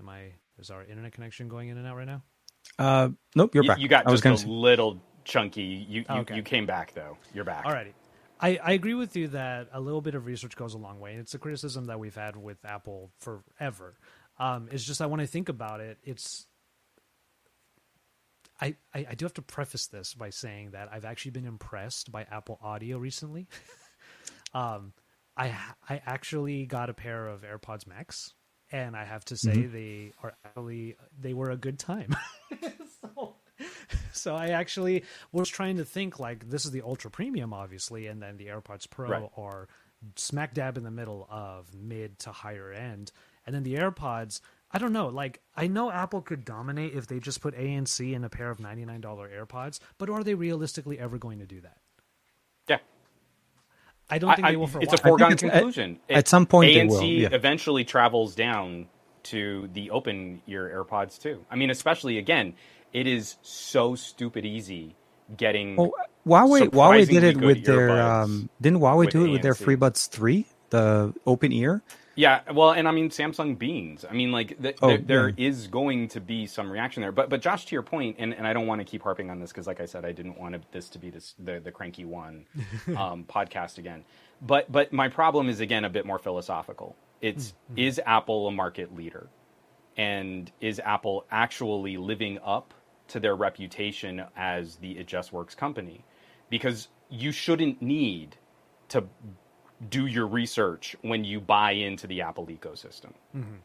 [0.00, 2.22] am I is our internet connection going in and out right now?
[2.78, 3.78] Uh, nope, you're You, back.
[3.78, 4.48] you got I was just going a to.
[4.48, 5.62] little chunky.
[5.62, 6.36] You you, Okay.
[6.36, 7.16] you came back though.
[7.32, 7.64] You're back.
[7.64, 7.92] Alrighty.
[8.40, 11.12] I, I agree with you that a little bit of research goes a long way.
[11.12, 13.96] And it's a criticism that we've had with Apple forever.
[14.38, 16.46] Um, it's just that when I think about it, it's
[18.60, 22.12] I, I, I do have to preface this by saying that I've actually been impressed
[22.12, 23.46] by Apple Audio recently.
[24.54, 24.92] um,
[25.36, 25.54] I
[25.88, 28.32] I actually got a pair of AirPods Max,
[28.70, 32.14] and I have to say they are actually they were a good time.
[33.00, 33.36] so,
[34.22, 38.22] so I actually was trying to think like this is the ultra premium, obviously, and
[38.22, 39.30] then the AirPods Pro Right.
[39.36, 39.68] are
[40.16, 43.12] smack dab in the middle of mid to higher end,
[43.46, 44.40] and then the AirPods.
[44.70, 45.06] I don't know.
[45.06, 48.58] Like I know Apple could dominate if they just put ANC in a pair of
[48.58, 51.76] ninety nine dollar AirPods, but are they realistically ever going to do that?
[52.68, 52.78] Yeah.
[54.10, 54.98] I don't think I- they will for a it's while.
[55.00, 56.00] a foregone it's- at- conclusion.
[56.10, 57.28] at some point they ANC will, yeah.
[57.32, 58.88] eventually travels down
[59.24, 61.44] to the open ear AirPods too.
[61.50, 62.54] I mean, especially again,
[62.94, 64.94] it is so stupid easy
[65.36, 65.76] getting.
[65.76, 65.92] Well,
[66.26, 67.90] Huawei, Huawei did it with their.
[67.90, 71.82] earbuds Um, didn't Huawei with do it with their FreeBuds Three, the open ear?
[72.16, 74.04] Yeah, well, and I mean Samsung Beans.
[74.08, 75.48] I mean, like th- Oh, there, there yeah.
[75.48, 77.10] is going to be some reaction there.
[77.10, 79.40] But but Josh, to your point, and, and I don't want to keep harping on
[79.40, 82.04] this because, like I said, I didn't want this to be this the the cranky
[82.04, 82.46] one
[82.96, 84.04] um, podcast again.
[84.40, 86.96] But but my problem is again a bit more philosophical.
[87.20, 89.26] It's is Apple a market leader,
[89.96, 92.74] and is Apple actually living up
[93.08, 96.04] to their reputation as the It Just Works company?
[96.50, 98.36] Because you shouldn't need
[98.88, 99.04] to
[99.88, 103.12] do your research when you buy into the Apple ecosystem.
[103.36, 103.56] Mm-hmm.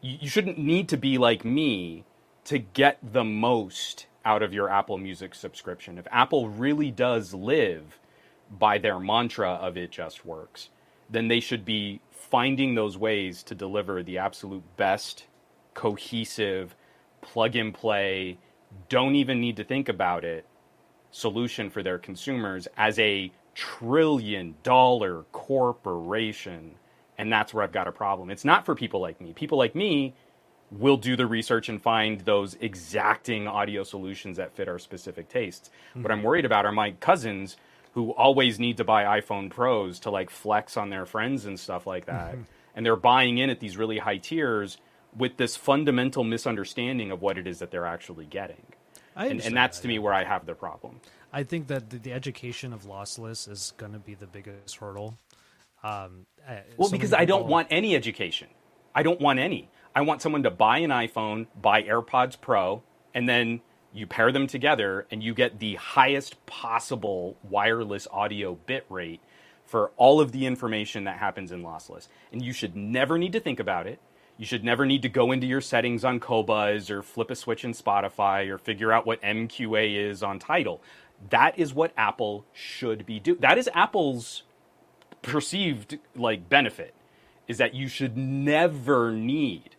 [0.00, 2.04] You, you shouldn't need to be like me
[2.44, 5.98] to get the most out of your Apple Music subscription.
[5.98, 7.98] If Apple really does live
[8.50, 10.70] by their mantra of it just works,
[11.08, 15.26] then they should be finding those ways to deliver the absolute best,
[15.74, 16.74] cohesive,
[17.20, 18.38] plug and play,
[18.88, 20.46] don't even need to think about it
[21.10, 26.72] solution for their consumers as a trillion dollar corporation.
[27.18, 28.30] And that's where I've got a problem.
[28.30, 29.32] It's not for people like me.
[29.32, 30.14] People like me
[30.70, 35.70] will do the research and find those exacting audio solutions that fit our specific tastes.
[35.92, 36.26] What I'm mm-hmm.
[36.26, 37.56] worried about are my cousins
[37.92, 41.86] who always need to buy iPhone Pros to like flex on their friends and stuff
[41.86, 42.32] like that.
[42.32, 42.42] Mm-hmm.
[42.74, 44.78] And they're buying in at these really high tiers
[45.16, 48.62] with this fundamental misunderstanding of what it is that they're actually getting.
[49.14, 50.00] I And, and that's that, to me yeah.
[50.00, 51.00] where I have the problem.
[51.32, 55.18] I think that the, the education of lossless is going to be the biggest hurdle.
[55.82, 58.48] Um, uh, Well, so because I don't want any education.
[58.94, 59.70] I don't want any.
[59.94, 62.82] I want someone to buy an iPhone, buy AirPods Pro,
[63.14, 63.60] and then
[63.92, 69.20] you pair them together and you get the highest possible wireless audio bit rate
[69.64, 72.08] for all of the information that happens in lossless.
[72.32, 74.00] And you should never need to think about it.
[74.38, 77.64] You should never need to go into your settings on Qobuz or flip a switch
[77.64, 80.82] in Spotify or figure out what MQA is on Tidal.
[81.30, 83.38] That is what Apple should be doing.
[83.40, 84.44] That is Apple's
[85.22, 86.94] perceived like benefit
[87.48, 89.76] is that you should never need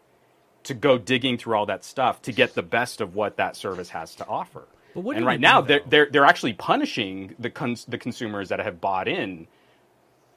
[0.64, 3.90] to go digging through all that stuff to get the best of what that service
[3.90, 4.66] has to offer.
[4.94, 8.50] But what and right now do, they're, they're they're actually punishing the cons- the consumers
[8.50, 9.48] that have bought in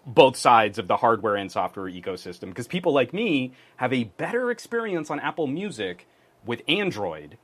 [0.07, 4.51] both sides of the hardware and software ecosystem because people like me have a better
[4.51, 6.07] experience on Apple Music
[6.45, 7.37] with Android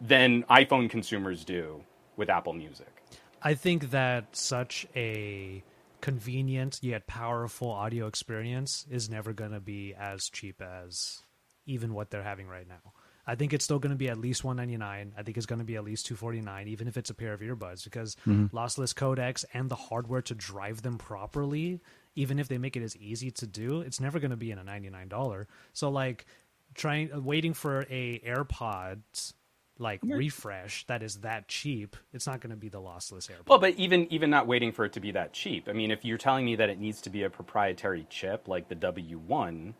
[0.00, 1.82] than iPhone consumers do
[2.16, 3.02] with Apple Music.
[3.42, 5.62] I think that such a
[6.00, 11.22] convenient yet powerful audio experience is never going to be as cheap as
[11.64, 12.92] even what they're having right now.
[13.26, 15.12] I think it's still going to be at least 199.
[15.18, 17.40] I think it's going to be at least 249 even if it's a pair of
[17.40, 18.56] earbuds because Mm-hmm.
[18.56, 21.80] lossless codecs and the hardware to drive them properly,
[22.14, 24.58] even if they make it as easy to do, it's never going to be in
[24.58, 25.46] a $99.
[25.72, 26.26] So like
[26.74, 29.34] trying waiting for a AirPods
[29.78, 33.48] like refresh that is that cheap, it's not going to be the lossless AirPods.
[33.48, 35.68] Well, but even even not waiting for it to be that cheap.
[35.68, 38.68] I mean, if you're telling me that it needs to be a proprietary chip like
[38.68, 39.74] the W1,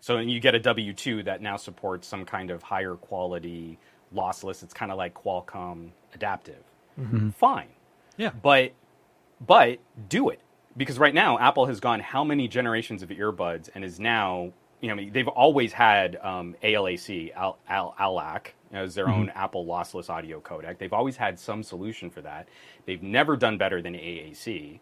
[0.00, 3.78] so you get a W2 that now supports some kind of higher quality
[4.14, 4.62] lossless.
[4.62, 6.62] It's kind of like Qualcomm adaptive.
[7.32, 7.68] Fine,
[8.16, 8.30] yeah.
[8.42, 8.72] but
[9.46, 9.78] but
[10.08, 10.40] do it
[10.76, 14.94] because right now Apple has gone how many generations of earbuds and is now you
[14.94, 20.40] know they've always had um, ALAC Al, Al, ALAC as their own Apple lossless audio
[20.40, 20.78] codec.
[20.78, 22.48] They've always had some solution for that.
[22.84, 24.80] They've never done better than AAC.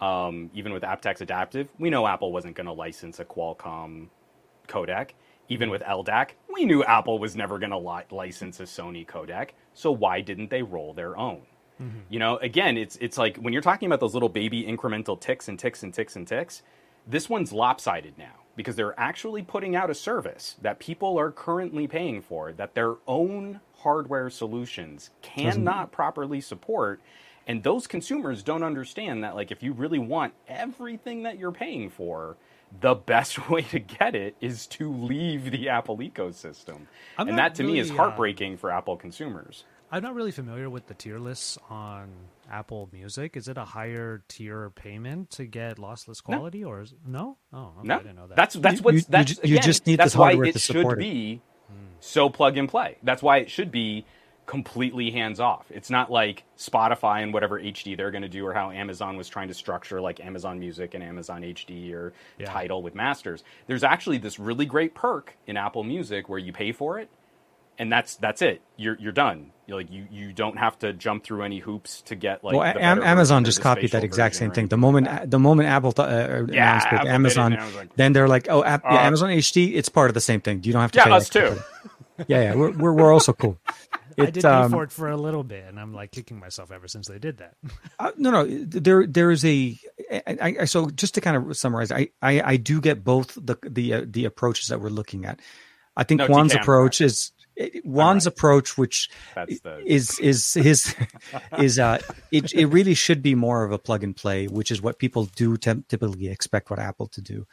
[0.00, 4.08] Um, even with aptX Adaptive, we know Apple wasn't going to license a Qualcomm
[4.70, 5.10] codec.
[5.48, 9.50] Even with LDAC, we knew Apple was never going to li- license a Sony codec.
[9.74, 11.42] So why didn't they roll their own?
[11.82, 11.98] Mm-hmm.
[12.08, 15.48] You know, again, it's it's like when you're talking about those little baby incremental ticks
[15.48, 16.62] and ticks and ticks and ticks,
[17.06, 21.86] this one's lopsided now because they're actually putting out a service that people are currently
[21.86, 27.00] paying for that their own hardware solutions cannot properly support.
[27.46, 31.88] And those consumers don't understand that like if you really want everything that you're paying
[31.88, 32.36] for,
[32.80, 36.82] the best way to get it is to leave the Apple ecosystem.
[37.18, 39.64] I'm and that to me is really, uh, heartbreaking for Apple consumers.
[39.92, 42.10] I'm not really familiar with the tier lists on
[42.50, 43.36] Apple Music.
[43.36, 47.38] Is it a higher tier payment to get lossless quality, or is no?
[47.52, 48.36] Oh, okay, No, I didn't know that.
[48.36, 50.52] that's that's You- what's you- you that's you just need that's this why hardware it
[50.52, 50.98] to should it.
[50.98, 51.42] be
[51.98, 52.98] so plug and play.
[53.02, 54.04] That's why it should be
[54.46, 55.66] completely hands off.
[55.70, 59.28] It's not like Spotify and whatever HD they're going to do, or how Amazon was
[59.28, 62.46] trying to structure like Amazon Music and Amazon HD or Yeah.
[62.50, 63.44] Tidal with masters.
[63.68, 67.08] There's actually this really great perk in Apple Music where you pay for it,
[67.78, 68.60] and that's that's it.
[68.76, 69.52] You're you're done.
[69.68, 72.56] You're like you you don't have to jump through any hoops to get like.
[72.56, 74.66] well, Am- Amazon just copied that exact same thing.
[74.66, 76.10] The moment the moment Apple th- uh,
[76.48, 78.90] Yeah, announced it, Apple Amazon, and I was like, then they're like, "Oh, app, yeah,
[78.98, 80.64] Uh, Amazon HD, it's part of the same thing.
[80.64, 81.60] You don't have to Yeah, pay us extra too.
[82.28, 83.56] Yeah, yeah, we're we're, we're also cool.
[84.18, 86.38] I It, did pay um, for it for a little bit, and I'm like kicking
[86.38, 87.54] myself ever since they did that.
[87.98, 88.46] Uh, no, no.
[88.46, 89.78] There, there is a.
[90.10, 93.56] I, I, so just to kind of summarize, I, I, I do get both the
[93.62, 95.40] the uh, the approaches that we're looking at.
[95.96, 97.32] I think No, Juan's TK, I'm approach is
[97.84, 98.32] Juan's right.
[98.32, 100.94] approach, which That's the- is is his
[101.58, 101.98] is uh
[102.32, 105.26] it it really should be more of a plug and play, which is what people
[105.36, 107.46] do tem- typically expect what Apple to do.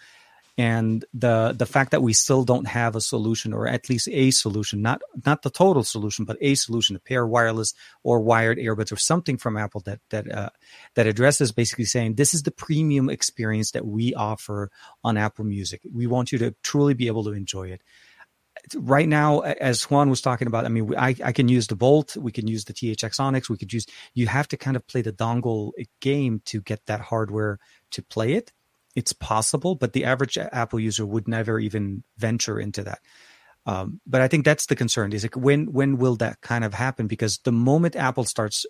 [0.58, 4.32] And the the fact that we still don't have a solution, or at least a
[4.32, 8.92] solution, not not the total solution, but a solution, a pair wireless or wired earbuds,
[8.92, 10.50] or something from Apple that that uh,
[10.96, 14.72] that addresses basically saying this is the premium experience that we offer
[15.04, 15.82] on Apple Music.
[15.94, 17.82] We want you to truly be able to enjoy it
[18.76, 22.18] right now, as Juan was talking about, I mean, I, I can use the Bolt,
[22.18, 25.02] we can use the THX Onyx, we could use, you have to kind of play
[25.02, 25.72] the dongle
[26.02, 27.60] game to get that hardware
[27.92, 28.52] to play it.
[28.98, 33.00] It's possible, but the average Apple user would never even venture into that.
[33.68, 36.74] Um, but I think that's the concern is like when when will that kind of
[36.74, 37.06] happen?
[37.06, 38.66] Because the moment Apple starts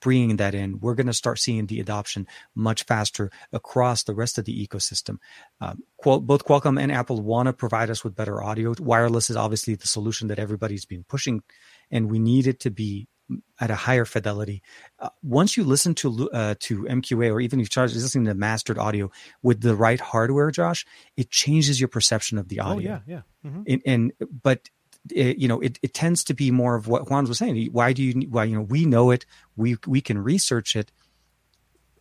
[0.00, 4.38] bringing that in, we're going to start seeing the adoption much faster across the rest
[4.38, 5.16] of the ecosystem.
[5.60, 8.76] Um, Qual- both Qualcomm and Apple want to provide us with better audio.
[8.78, 11.42] Wireless is obviously the solution that everybody's been pushing,
[11.90, 13.08] and we need it to be
[13.60, 14.62] at a higher fidelity.
[14.98, 18.34] Uh, once you listen to uh, to MQA or even if you start listening to
[18.34, 19.10] mastered audio
[19.42, 20.86] with the right hardware, Josh,
[21.16, 23.50] it changes your perception of the audio Oh yeah, yeah.
[23.50, 24.70] hmm and, and but
[25.10, 27.68] it, you know it, it tends to be more of what Juan was saying.
[27.72, 28.26] Why do you?
[28.28, 29.26] Why you know we know it.
[29.56, 30.92] We we can research it.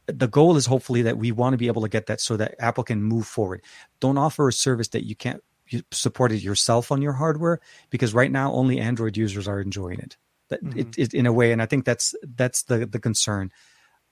[0.08, 2.56] The goal is hopefully that we want to be able to get that so that
[2.60, 3.62] Apple can move forward.
[4.00, 5.44] Don't offer a service that you can't
[5.92, 7.60] support it yourself on your hardware
[7.90, 10.16] because right now only Android users are enjoying it.
[10.50, 13.52] That it, it in a way, and I think that's that's the the concern.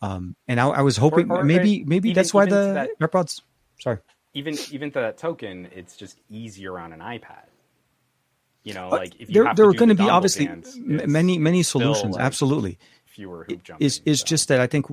[0.02, 3.42] Um, and I, I was hoping or- maybe maybe even- that's why the that- AirPods.
[3.80, 4.00] Sorry.
[4.34, 7.46] even even to that token, it's just easier on an iPad.
[8.64, 10.76] You know, Uh, like if you there, have there are going to be obviously dance,
[10.78, 12.16] many many solutions.
[12.16, 13.86] like, absolutely, fewer hoop jumping.
[13.86, 14.26] is is so.
[14.26, 14.88] just that I think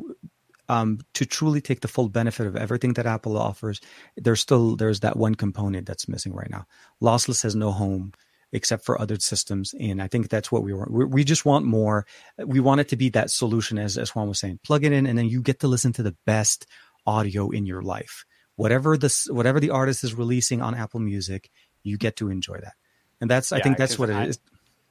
[0.68, 3.80] um, to truly take the full benefit of everything that Apple offers,
[4.16, 6.66] there's still there's that one component that's missing right now.
[7.02, 8.12] Lossless has no home
[8.52, 10.90] except for other systems, and I think that's what we want.
[10.90, 12.06] We, we just want more.
[12.38, 15.06] We want it to be that solution, as as Juan was saying, plug it in,
[15.06, 16.66] and then you get to listen to the best
[17.06, 18.24] audio in your life.
[18.56, 21.50] Whatever this, whatever the artist is releasing on Apple Music,
[21.82, 22.74] you get to enjoy that,
[23.20, 24.38] and that's I think that's what it I- is.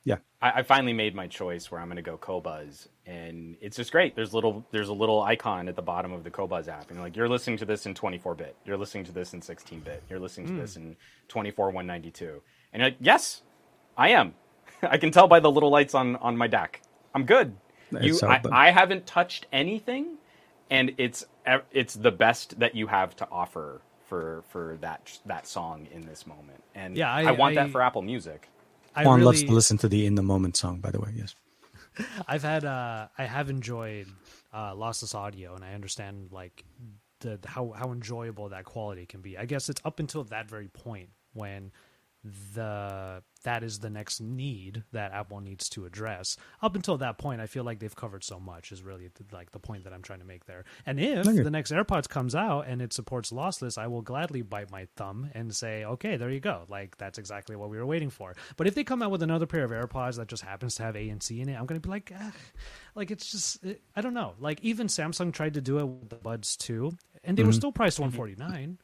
[0.03, 3.77] Yeah, I, I finally made my choice where I'm going to go Qobuz, and it's
[3.77, 4.15] just great.
[4.15, 7.03] There's little there's a little icon at the bottom of the Qobuz app, and you're
[7.03, 10.01] like you're listening to this in 24 bit, you're listening to this in 16 bit,
[10.09, 10.59] you're listening to hmm.
[10.59, 10.95] this in
[11.27, 12.41] 24 192,
[12.73, 13.43] and you're like yes,
[13.97, 14.33] I am.
[14.81, 16.81] I can tell by the little lights on on my deck.
[17.13, 17.55] I'm good.
[17.99, 20.17] You, I, I haven't touched anything,
[20.69, 21.25] and it's
[21.73, 26.25] it's the best that you have to offer for for that that song in this
[26.25, 26.63] moment.
[26.73, 28.47] And Yeah, I- I, want I- that for Apple Music.
[28.95, 30.79] I Juan really, loves to listen to the in the moment song.
[30.79, 31.35] By the way, yes.
[32.27, 34.07] I've had uh I have enjoyed
[34.53, 36.63] uh lossless audio and I understand like
[37.19, 39.37] the how how enjoyable that quality can be.
[39.37, 41.71] I guess it's up until that very point when
[42.23, 46.37] the that is the next need that Apple needs to address.
[46.61, 49.59] Up until that point, I feel like they've covered so much is really like the
[49.59, 50.63] point that I'm trying to make there.
[50.85, 51.41] And if Okay.
[51.41, 55.31] the next AirPods comes out and it supports lossless, I will gladly bite my thumb
[55.33, 56.65] and say, okay, there you go.
[56.69, 58.35] Like that's exactly what we were waiting for.
[58.57, 60.95] But if they come out with another pair of AirPods that just happens to have
[60.95, 62.33] ANC in it, I'm going to be like, Ugh.
[62.93, 64.35] like it's just it, I don't know.
[64.39, 66.91] Like even Samsung tried to do it with the Buds too,
[67.23, 67.57] and they were mm-hmm.
[67.57, 68.15] still priced mm-hmm.
[68.17, 68.77] 149.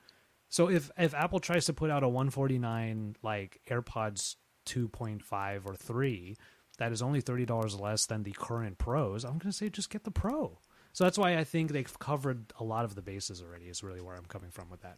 [0.49, 6.35] So if if Apple tries to put out a 149 like AirPods 2.5 or 3
[6.77, 10.03] that is only $30 less than the current Pros, I'm going to say just get
[10.03, 10.59] the Pro.
[10.93, 13.65] So that's why I think they've covered a lot of the bases already.
[13.65, 14.97] Is really where I'm coming from with that.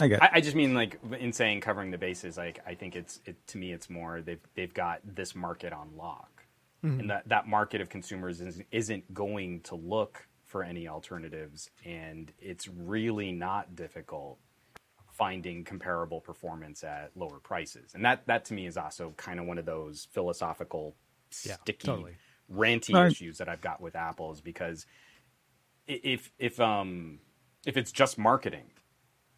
[0.00, 0.22] I get.
[0.22, 2.36] I, I just mean like in saying covering the bases.
[2.36, 5.96] Like I think it's it, to me it's more they've they've got this market on
[5.96, 6.44] lock,
[6.84, 7.00] mm-hmm.
[7.00, 12.30] and that that market of consumers is, isn't going to look for any alternatives, and
[12.38, 14.38] it's really not difficult
[15.22, 19.46] finding comparable performance at lower prices, and that that to me is also kind of
[19.46, 20.96] one of those philosophical
[21.44, 22.18] Yeah, sticky totally.
[22.52, 23.06] ranty Right.
[23.06, 24.86] issues that I've got with Apple is because
[25.88, 27.20] if if um
[27.66, 28.70] if it's just marketing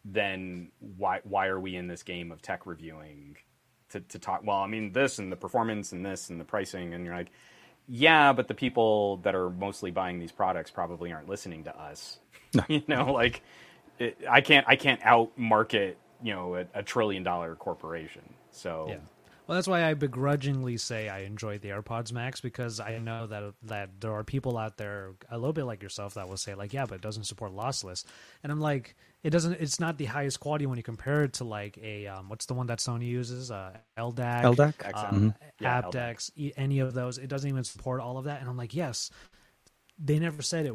[0.05, 3.37] then why why are we in this game of tech reviewing
[3.89, 6.93] to, to talk well i mean this and the performance and this and the pricing
[6.93, 7.31] and you're like
[7.87, 12.19] yeah but the people that are mostly buying these products probably aren't listening to us
[12.69, 13.43] you know like
[13.99, 18.87] it, i can't i can't out market you know a, a trillion dollar corporation so
[18.89, 18.97] Yeah.
[19.47, 23.53] Well, that's why I begrudgingly say I enjoy the AirPods Max because I know that
[23.63, 26.73] that there are people out there a little bit like yourself that will say like,
[26.73, 28.05] yeah, but it doesn't support lossless,
[28.41, 29.53] and I'm like, it doesn't.
[29.61, 32.55] It's not the highest quality when you compare it to like a um, what's the
[32.55, 34.73] one that Sony uses, uh, LDAC, LDAC?
[34.77, 35.09] XM.
[35.09, 37.19] um, Yeah, aptX, e- any of those.
[37.19, 39.11] It doesn't even support all of that, and I'm like, yes,
[39.99, 40.73] they never said it.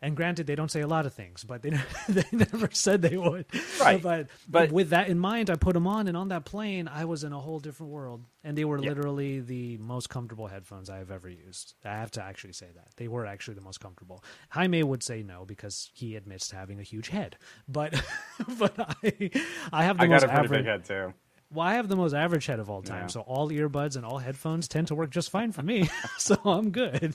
[0.00, 1.70] And granted, they don't say a lot of things, but they
[2.08, 3.46] they never said they would.
[3.80, 4.00] Right.
[4.00, 7.04] But, But- with that in mind, I put them on, and on that plane, I
[7.04, 8.24] was in a whole different world.
[8.44, 8.90] And they were Yeah.
[8.90, 11.74] literally the most comfortable headphones I have ever used.
[11.84, 14.22] I have to actually say that they were actually the most comfortable.
[14.50, 17.92] Jaime would say no because he admits to having a huge head, but
[18.58, 19.30] but I
[19.72, 20.50] I have the i most got a average.
[20.50, 21.12] big head too
[21.50, 23.06] Well, I have the most average head of all time, Yeah.
[23.08, 25.90] so all earbuds and all headphones tend to work just fine for me.
[26.18, 27.14] so I'm good.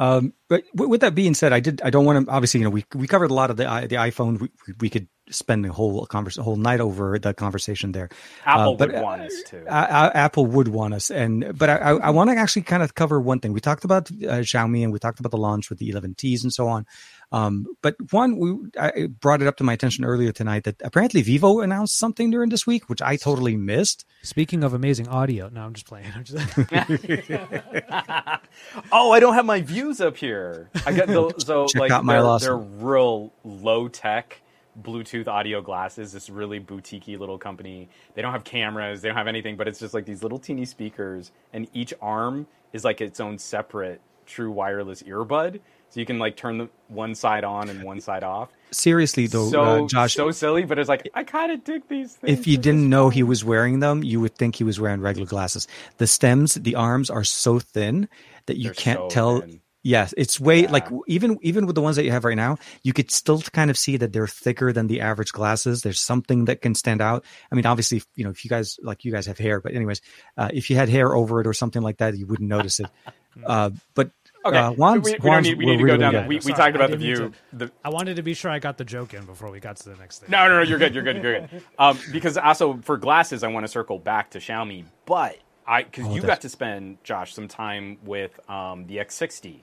[0.00, 1.82] Um, but with that being said, I did.
[1.82, 2.32] I don't want to.
[2.32, 4.40] Obviously, you know, we we covered a lot of the the iPhone.
[4.40, 8.08] We, we- we could spend the whole convers a whole night over the conversation there.
[8.44, 11.56] apple Uh, but, would uh, want us to A- A- Apple would want us, and
[11.56, 13.52] but I, I, I want to actually kind of cover one thing.
[13.52, 16.52] We talked about uh, Xiaomi, and we talked about the launch with the 11Ts and
[16.52, 16.86] so on.
[17.32, 21.22] Um, but one, we I brought it up to my attention earlier tonight that apparently
[21.22, 24.04] Vivo announced something during this week, which I totally missed.
[24.22, 26.06] Speaking of amazing audio, no, I'm just playing.
[26.14, 26.44] I'm just,
[28.92, 30.70] Oh, I don't have my views up here.
[30.84, 34.40] I got the, so Check like out my they're, they're real low tech
[34.80, 36.12] Bluetooth audio glasses.
[36.12, 37.88] This really boutiquey little company.
[38.14, 39.00] They don't have cameras.
[39.00, 42.46] They don't have anything, but it's just like these little teeny speakers, and each arm
[42.72, 45.60] is like its own separate true wireless earbud.
[45.90, 48.50] So you can like turn the one side on and one side off.
[48.70, 52.14] Seriously though, so uh, Josh, so silly, but it's like I kind of dig these
[52.14, 52.38] things.
[52.38, 55.26] if you didn't know he was wearing them, you would think he was wearing regular
[55.26, 55.66] glasses.
[55.98, 58.08] The stems, the arms are so thin
[58.46, 59.40] that you They're can't so tell.
[59.40, 59.60] thin.
[59.82, 60.70] Yes, it's way Yeah.
[60.70, 63.70] like even even with the ones that you have right now, you could still kind
[63.70, 65.80] of see that they're thicker than the average glasses.
[65.80, 67.24] There's something that can stand out.
[67.50, 70.02] I mean, obviously, you know, if you guys like you guys have hair, but anyways,
[70.36, 72.88] uh, if you had hair over it or something like that, you wouldn't notice it.
[73.46, 74.10] Uh, but
[74.44, 76.12] Okay, uh, Juan's, we, we, Juan's need, we need to go really down.
[76.12, 76.20] good.
[76.22, 76.28] that.
[76.28, 77.24] We, we Sorry, talked about the didn't view.
[77.26, 79.76] mean The, I wanted to be sure I got the joke in before we got
[79.76, 80.30] to the next thing.
[80.30, 80.94] No, no, no, you're good.
[80.96, 81.22] You're good.
[81.22, 81.62] You're good.
[81.78, 86.06] Um, because also for glasses, I want to circle back to Xiaomi, but I because
[86.06, 89.60] Oh, you that's- got to spend Josh some time with um, the X60,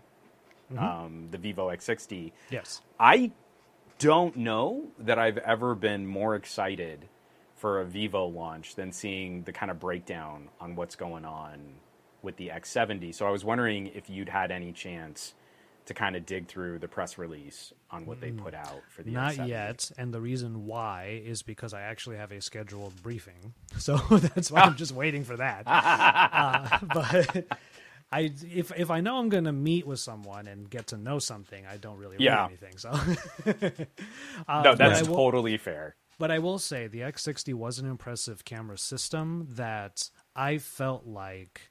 [0.77, 2.31] um, the Vivo X60.
[2.49, 2.81] Yes.
[2.99, 3.31] I
[3.99, 7.07] don't know that I've ever been more excited
[7.55, 11.59] for a Vivo launch than seeing the kind of breakdown on what's going on
[12.21, 13.13] with the X70.
[13.15, 15.33] So I was wondering if you'd had any chance
[15.85, 19.11] to kind of dig through the press release on what they put out for the
[19.11, 19.47] Not X70.
[19.47, 24.51] yet, and the reason why is because I actually have a scheduled briefing, so that's
[24.51, 25.63] why I'm just waiting for that.
[25.65, 27.45] uh, but
[28.11, 31.19] I, if if I know I'm going to meet with someone and get to know
[31.19, 32.45] something, I don't really Yeah.
[32.45, 32.77] anything.
[32.77, 32.89] So,
[34.47, 35.95] uh, No, that's will- totally fair.
[36.19, 41.69] But I will say the X60 was an impressive camera system that I felt like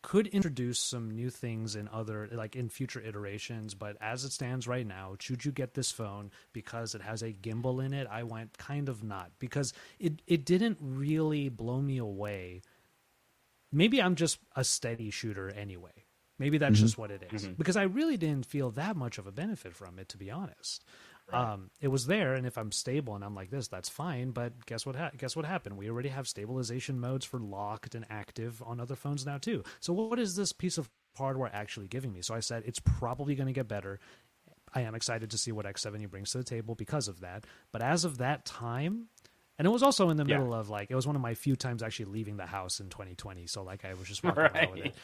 [0.00, 4.66] could introduce some new things in other like in future iterations but as it stands
[4.66, 8.24] right now should you get this phone because it has a gimbal in it i
[8.24, 12.60] went kind of not because it it didn't really blow me away
[13.72, 16.04] maybe i'm just a steady shooter anyway
[16.38, 17.46] maybe that's just what it is.
[17.56, 20.84] because i really didn't feel that much of a benefit from it to be honest
[21.32, 24.30] um, it was there, and if I'm stable and I'm like this, that's fine.
[24.32, 24.96] But guess what?
[24.96, 25.76] Ha- guess what happened?
[25.76, 29.62] We already have stabilization modes for locked and active on other phones now too.
[29.80, 32.22] So what is this piece of hardware actually giving me?
[32.22, 33.98] So I said it's probably going to get better.
[34.74, 37.44] I am excited to see what X70 brings to the table because of that.
[37.72, 39.08] But as of that time,
[39.62, 40.38] and it was also in the Yeah.
[40.38, 42.88] middle of like it was one of my few times actually leaving the house in
[42.88, 43.46] 2020.
[43.46, 44.94] So like I was just walking around with it.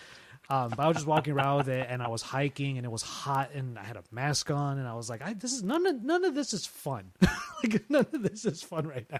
[0.50, 2.90] Um, but I was just walking around with it, and I was hiking, and it
[2.90, 5.62] was hot, and I had a mask on, and I was like, I, "This is
[5.62, 7.12] none of none of this is fun.
[7.62, 9.18] like none of this is fun right now."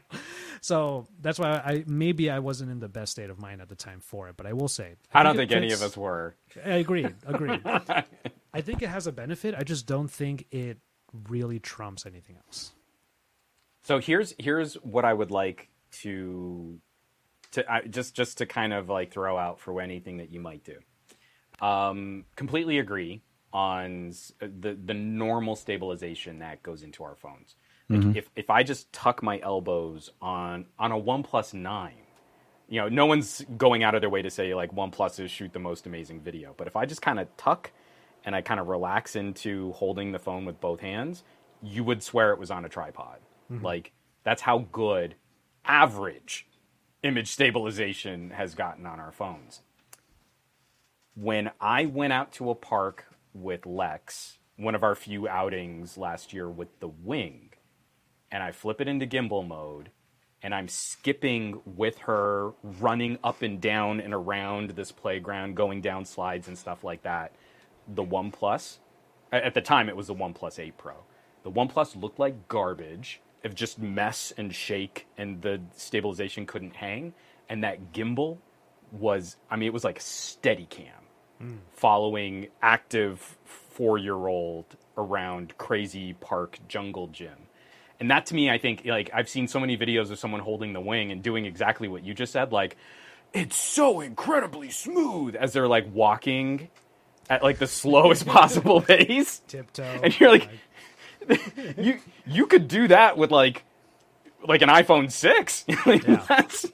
[0.61, 3.75] So that's why I maybe I wasn't in the best state of mind at the
[3.77, 4.37] time for it.
[4.37, 6.35] But I will say, I don't it think any of us were.
[6.65, 7.15] I agreed.
[7.27, 7.61] Agreed.
[7.67, 9.55] I think it has a benefit.
[9.55, 10.79] I just don't think it
[11.29, 12.73] really trumps anything else.
[13.89, 15.71] So here's here's what I would like
[16.03, 16.79] to
[17.53, 20.63] to I, just just to kind of like throw out for anything that you might
[20.63, 20.77] do.
[21.67, 27.57] Um, completely agree on the the normal stabilization that goes into our phones.
[27.89, 32.05] Like if if I just tuck my elbows on on a OnePlus Nine,
[32.69, 35.61] you know, no one's going out of their way to say like OnePluses shoot the
[35.61, 37.71] most amazing video, but if I just kind of tuck
[38.27, 41.25] and I kind of relax into holding the phone with both hands,
[41.63, 43.21] you would swear it was on a tripod.
[43.51, 43.65] Mm-hmm.
[43.65, 43.93] Like
[44.25, 45.15] that's how good
[45.65, 46.47] average
[47.03, 49.63] image stabilization has gotten on our phones.
[51.15, 56.33] When I went out to a park with Lex, one of our few outings last
[56.33, 57.51] year with the Wing,
[58.31, 59.91] and I flip it into gimbal mode,
[60.43, 66.05] and I'm skipping with her, running up and down and around this playground, going down
[66.05, 67.35] slides and stuff like that.
[67.89, 68.79] The OnePlus,
[69.33, 70.95] at the time it was the OnePlus 8 Pro.
[71.43, 77.15] The OnePlus looked like garbage, of just mess and shake, and the stabilization couldn't hang.
[77.49, 78.39] And that gimbal
[78.93, 84.65] was, I mean, it was like a steady cam following active four year old
[84.97, 87.47] around crazy park jungle gym.
[88.01, 90.73] And that to me, I think, like, I've seen so many videos of someone holding
[90.73, 92.53] the wing and doing exactly what you just said.
[92.53, 92.77] Like,
[93.33, 96.69] it's so incredibly smooth as they're like walking
[97.29, 99.41] at like the slowest possible pace.
[99.47, 100.01] Tiptoe.
[100.03, 100.49] And you're like,
[101.77, 103.65] you you could do that with like
[104.47, 105.65] like an iPhone six.
[105.87, 106.25] like, Yeah.
[106.29, 106.67] That's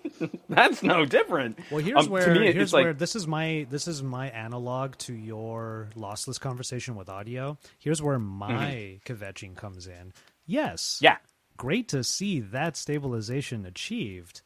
[0.48, 1.59] that's no different.
[1.70, 4.02] Well, here's Um, where to me, here's it's like where this is my this is
[4.02, 7.59] my analog to your lossless conversation with audio.
[7.78, 10.12] Here's where my kvetching comes in.
[10.47, 11.16] Yes, yeah.
[11.56, 14.43] great to see that stabilization achieved,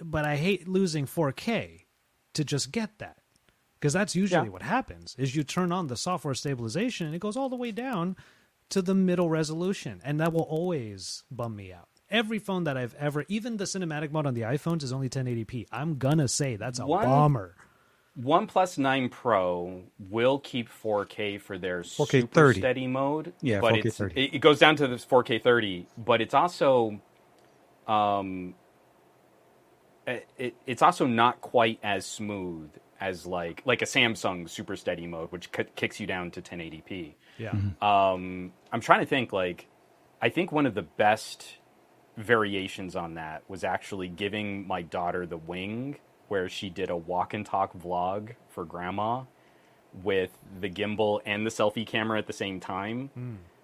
[0.00, 1.84] but I hate losing 4K
[2.34, 3.21] to just get that
[3.82, 4.52] because that's usually Yeah.
[4.52, 5.16] what happens.
[5.18, 8.14] Is you turn on the software stabilization and it goes all the way down
[8.68, 11.88] to the middle resolution, and that will always bum me out.
[12.08, 15.66] Every phone that I've ever, even the cinematic mode on the iPhones is only 1080p.
[15.72, 17.56] I'm gonna say that's a One- bummer.
[18.20, 22.60] OnePlus 9 Pro will keep 4K for their 4K super 30.
[22.60, 23.32] steady mode.
[23.40, 24.20] Yeah, but 4K it's, 30.
[24.20, 27.00] It, it goes down to this 4K 30, but it's also,
[27.88, 28.54] um,
[30.06, 32.70] it, it's also not quite as smooth
[33.02, 37.14] as like like a Samsung super steady mode, which k- kicks you down to 1080p.
[37.36, 37.50] Yeah,
[37.82, 39.32] Um, I'm trying to think.
[39.32, 39.66] Like,
[40.20, 41.56] I think one of the best
[42.16, 45.96] variations on that was actually giving my daughter the wing,
[46.28, 49.22] where she did a walk and talk vlog for grandma
[50.02, 50.30] with
[50.60, 53.10] the gimbal and the selfie camera at the same time.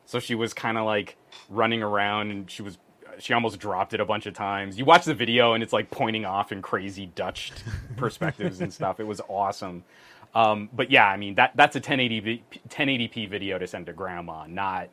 [0.07, 1.17] So she was kind of like
[1.49, 2.79] running around, and she was
[3.19, 4.79] she almost dropped it a bunch of times.
[4.79, 7.53] You watch the video, and it's like pointing off in crazy Dutch
[7.97, 9.01] perspectives and stuff.
[9.01, 9.85] It was awesome.
[10.35, 14.47] Um, but yeah, I mean that that's a 1080p, 1080p video to send to grandma,
[14.47, 14.89] not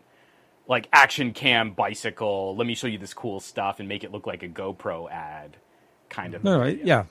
[0.68, 2.56] like action cam bicycle.
[2.56, 5.58] Let me show you this cool stuff and make it look like a GoPro ad,
[6.10, 6.44] kind of.
[6.44, 6.86] No, video.
[6.86, 7.04] yeah.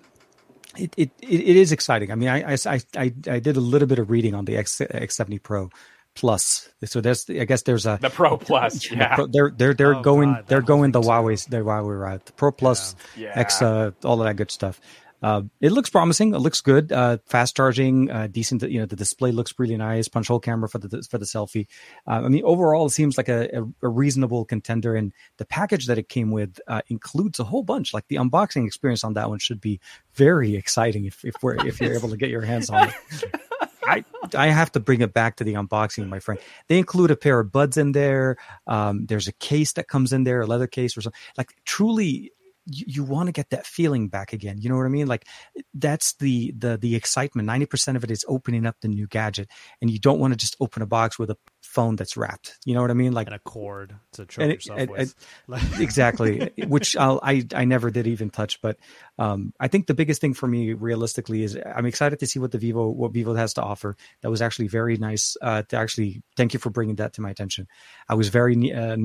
[0.76, 2.10] It, it it it is exciting.
[2.10, 4.78] I mean, I, I, I, I did a little bit of reading on the X
[4.78, 5.70] X70 Pro
[6.14, 6.68] Plus.
[6.84, 9.14] So there's, I guess there's a The Pro Plus, the yeah.
[9.14, 11.12] Pro- they're they're they're Oh, going God, they're going the thing, too.
[11.12, 12.26] Huawei the Huawei route.
[12.26, 13.32] The Pro Plus Yeah.
[13.34, 14.80] X uh, all of that good stuff.
[15.22, 16.34] uh, it looks promising.
[16.34, 16.92] It looks good.
[16.92, 18.62] Uh, fast charging, uh, decent.
[18.62, 20.06] You know, the display looks really nice.
[20.06, 21.66] Punch hole camera for the for the selfie.
[22.06, 24.94] Uh, I mean, overall, it seems like a, a, a, reasonable contender.
[24.94, 27.94] And the package that it came with uh, includes a whole bunch.
[27.94, 29.80] Like the unboxing experience on that one should be
[30.12, 32.94] very exciting if if we're if you're able to get your hands on it.
[33.86, 34.04] I
[34.34, 36.40] I have to bring it back to the unboxing, my friend.
[36.68, 38.36] They include a pair of buds in there.
[38.66, 41.20] Um, there's a case that comes in there, a leather case or something.
[41.36, 42.32] Like truly,
[42.66, 44.58] you, you want to get that feeling back again.
[44.60, 45.06] You know what I mean?
[45.06, 45.26] Like
[45.74, 47.46] that's the the the excitement.
[47.46, 49.50] Ninety percent of it is opening up the new gadget,
[49.80, 52.58] and you don't want to just open a box with a phone that's wrapped.
[52.64, 53.12] You know what I mean?
[53.12, 55.14] Like and a cord to charge yourself it, with.
[55.48, 58.60] It, exactly, which I'll, i I never did even touch.
[58.60, 58.76] But
[59.18, 62.52] um, I think the biggest thing for me, realistically, is I'm excited to see what
[62.52, 63.96] the Vivo what Vivo has to offer.
[64.20, 65.36] That was actually very nice.
[65.40, 67.66] Uh, to actually thank you for bringing that to my attention.
[68.08, 68.96] I was very uh,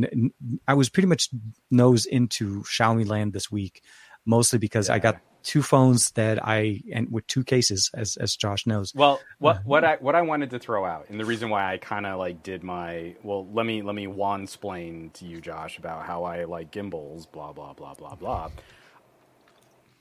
[0.68, 1.30] I was pretty much
[1.72, 3.82] nose into Xiaomi Land this week,
[4.26, 4.96] mostly because yeah.
[4.96, 8.94] I got two phones that I and with two cases, as as Josh knows.
[8.94, 11.72] Well, what uh, what I what I wanted to throw out, and the reason why
[11.72, 15.42] I kind of like did my well, let me let me one explain to you,
[15.42, 18.50] Josh, about how I like gimbals, blah blah blah blah blah.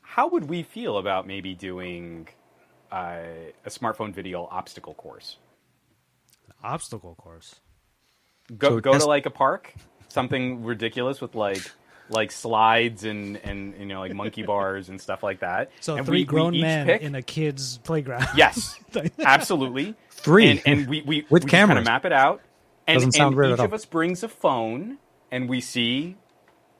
[0.02, 2.28] How would we feel about maybe doing
[2.90, 3.20] uh,
[3.64, 5.36] a smartphone video obstacle course?
[6.62, 7.56] obstacle course.
[8.56, 9.74] Go so go to like a park,
[10.08, 11.62] something ridiculous with like
[12.10, 15.70] like slides and and you know like monkey bars and stuff like that.
[15.80, 17.02] So and three we, grown we men pick...
[17.02, 18.26] in a kid's playground.
[18.36, 18.78] Yes,
[19.18, 19.94] absolutely.
[20.10, 21.76] Three and, and we we with we cameras.
[21.76, 22.42] Kind of map it out.
[22.86, 24.96] And, Doesn't sound and each of us brings a phone,
[25.30, 26.16] and we see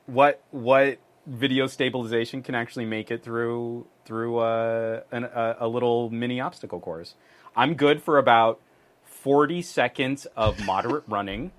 [0.07, 6.09] what what video stabilization can actually make it through through uh, an, a, a little
[6.09, 7.15] mini obstacle course.
[7.55, 8.61] I'm good for about
[9.05, 11.53] 40 seconds of moderate running.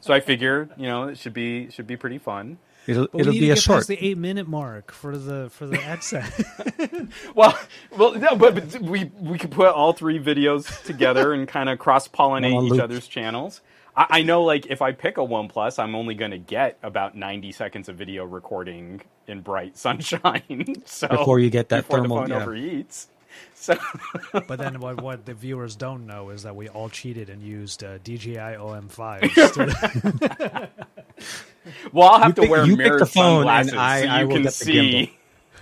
[0.00, 2.58] So I figure, you know, it should be should be pretty fun.
[2.86, 3.86] It'll but it'll be a short.
[3.86, 6.32] the eight minute mark for the for the ad set.
[7.34, 7.58] well,
[7.96, 11.78] well, no, but, but, we we could put all three videos together and kind of
[11.78, 13.60] cross pollinate each other's channels.
[13.96, 17.16] I, I, know, like, if I pick a OnePlus, I'm only going to get about
[17.16, 20.82] 90 seconds of video recording in bright sunshine.
[20.84, 22.46] so before you get that before thermal, the phone yeah.
[22.46, 23.06] overheats.
[23.54, 23.76] So,
[24.32, 27.84] but then what, what the viewers don't know is that we all cheated and used
[27.84, 29.28] uh, DJI OM5.
[31.92, 33.98] well, I'll have you to pick, wear you mirrored pick the phone sunglasses and I,
[33.98, 35.16] so you I will can get see.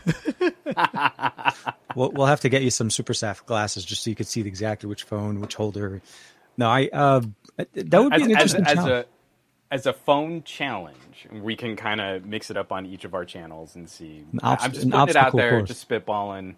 [1.94, 4.40] we'll, we'll have to get you some super saft glasses just so you can see
[4.40, 6.00] exactly which phone, which holder.
[6.56, 7.22] No, I uh,
[7.56, 9.06] that would be as, an interesting as, as a
[9.70, 11.28] as a phone challenge.
[11.30, 14.24] We can kind of mix it up on each of our channels and see.
[14.34, 15.68] Obst- I'm just putting it out there, course.
[15.68, 16.54] just spitballing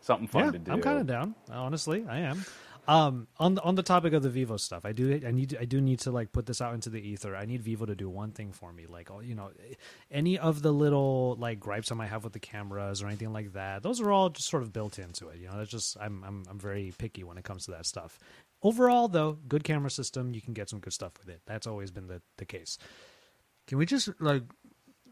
[0.00, 0.72] something fun yeah, to do.
[0.72, 1.34] I'm kind of down.
[1.50, 2.44] Honestly, I am.
[2.88, 5.64] Um, on the, on the topic of the Vivo stuff, I do I need I
[5.64, 7.34] do need to like put this out into the ether.
[7.34, 9.50] I need Vivo to do one thing for me, like you know,
[10.10, 13.54] any of the little like gripes I might have with the cameras or anything like
[13.54, 13.82] that.
[13.82, 15.38] Those are all just sort of built into it.
[15.38, 18.18] You know, that's just I'm I'm I'm very picky when it comes to that stuff.
[18.62, 20.32] Overall, though, good camera system.
[20.32, 21.40] You can get some good stuff with it.
[21.46, 22.78] That's always been the the case.
[23.66, 24.44] Can we just like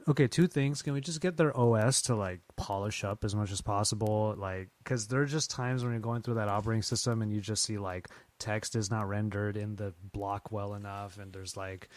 [0.09, 0.83] okay, two things.
[0.83, 4.35] Can we just get their OS to like polish up as much as possible?
[4.37, 7.41] Like, because there are just times when you're going through that operating system and you
[7.41, 8.09] just see like
[8.39, 11.89] text is not rendered in the block well enough, and there's like,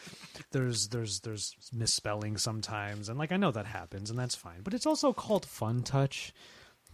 [0.52, 4.62] there's there's there's misspelling sometimes, and like I know that happens, and that's fine.
[4.64, 6.32] But it's also called Funtouch.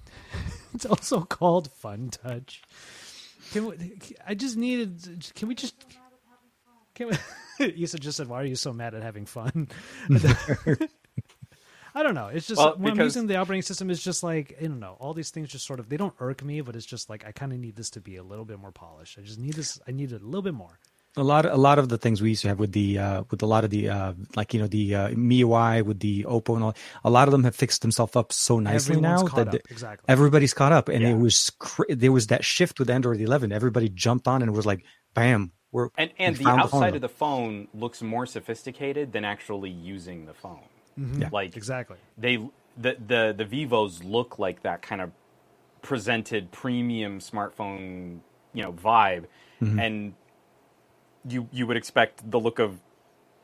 [0.74, 2.60] it's also called Funtouch.
[3.52, 5.32] Can we, I just needed?
[5.36, 5.76] Can we just?
[6.96, 7.18] Can we,
[7.76, 9.68] you just said, "Why are you so mad at having fun?"
[11.96, 12.28] I don't know.
[12.28, 13.00] It's just well, when because...
[13.00, 14.98] I'm using the operating system, it's just like I don't know.
[15.00, 17.32] All these things just sort of they don't irk me, but it's just like I
[17.32, 19.18] kind of need this to be a little bit more polished.
[19.20, 19.80] I just need this.
[19.88, 20.80] I need it a little bit more.
[21.16, 23.44] A lot, a lot of the things we used to have with the uh, with
[23.44, 26.64] a lot of the uh, like you know the uh, MIUI with the Oppo and
[26.64, 30.06] all, a lot of them have fixed themselves up so nicely Everyone's now that exactly.
[30.08, 31.10] everybody's caught up, and yeah.
[31.10, 33.52] it was cr- there was that shift with Android 11.
[33.52, 34.84] Everybody jumped on and was like,
[35.14, 39.70] "Bam, we're and and the outside the of the phone looks more sophisticated than actually
[39.70, 40.64] using the phone.
[41.00, 41.24] Mm-hmm.
[41.24, 41.98] Yeah, like exactly.
[42.18, 42.38] They
[42.78, 45.12] the the the Vivos look like that kind of
[45.82, 48.20] presented premium smartphone
[48.54, 49.26] you know vibe,
[49.62, 49.80] mm-hmm.
[49.80, 50.14] and
[51.28, 52.80] you you would expect the look of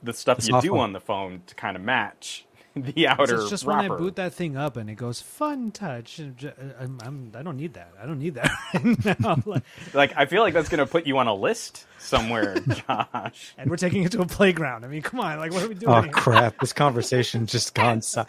[0.03, 0.79] the stuff the you do phone.
[0.79, 3.41] on the phone to kind of match the outer.
[3.41, 3.89] It's just wrapper.
[3.89, 6.43] when I boot that thing up and it goes Funtouch.
[6.45, 7.93] Uh, I'm, I'm, I do not need that.
[8.01, 9.41] I don't need that right now.
[9.45, 9.63] Like,
[9.93, 13.53] like, I feel like that's going to put you on a list somewhere, Josh.
[13.57, 14.85] and we're taking it to a playground.
[14.85, 15.37] I mean, come on.
[15.39, 15.93] Like, what are we doing?
[15.93, 16.11] Oh here?
[16.11, 16.59] crap!
[16.59, 18.01] This conversation just gone.
[18.01, 18.25] So-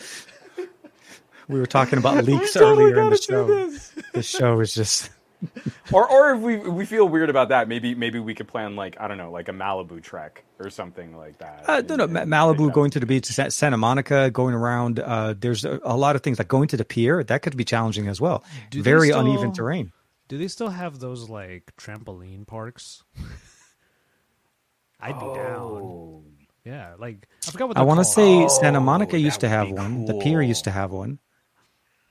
[1.48, 3.70] we were talking about leaks earlier in the show.
[4.12, 5.10] The show is just
[5.92, 8.76] or or if we if we feel weird about that, maybe maybe we could plan
[8.76, 11.64] like I don't know, like a Malibu trek or something like that.
[11.68, 14.54] Uh, no, no, And- Ma- and Malibu, take going to the beach, Santa Monica, going
[14.54, 15.00] around.
[15.00, 17.24] Uh, there's a, a lot of things like going to the pier.
[17.24, 18.44] That could be challenging as well.
[18.70, 19.92] Do Very still- uneven terrain.
[20.28, 23.02] Do they still have those like trampoline parks?
[25.00, 25.56] I'd be down.
[25.60, 26.24] Oh.
[26.64, 28.50] Yeah, like I forgot what I want to called.
[28.50, 30.04] say Santa Oh, Monica that used to have be one.
[30.04, 31.18] The pier used to have one.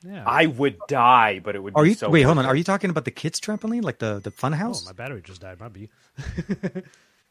[0.05, 0.23] Yeah.
[0.25, 1.75] I would die, but it would.
[1.75, 2.21] Are be you so wait?
[2.21, 2.45] Hold on.
[2.45, 4.85] Are you talking about the kids trampoline, like the the fun oh, house?
[4.85, 5.59] my battery just died.
[5.59, 5.89] My B.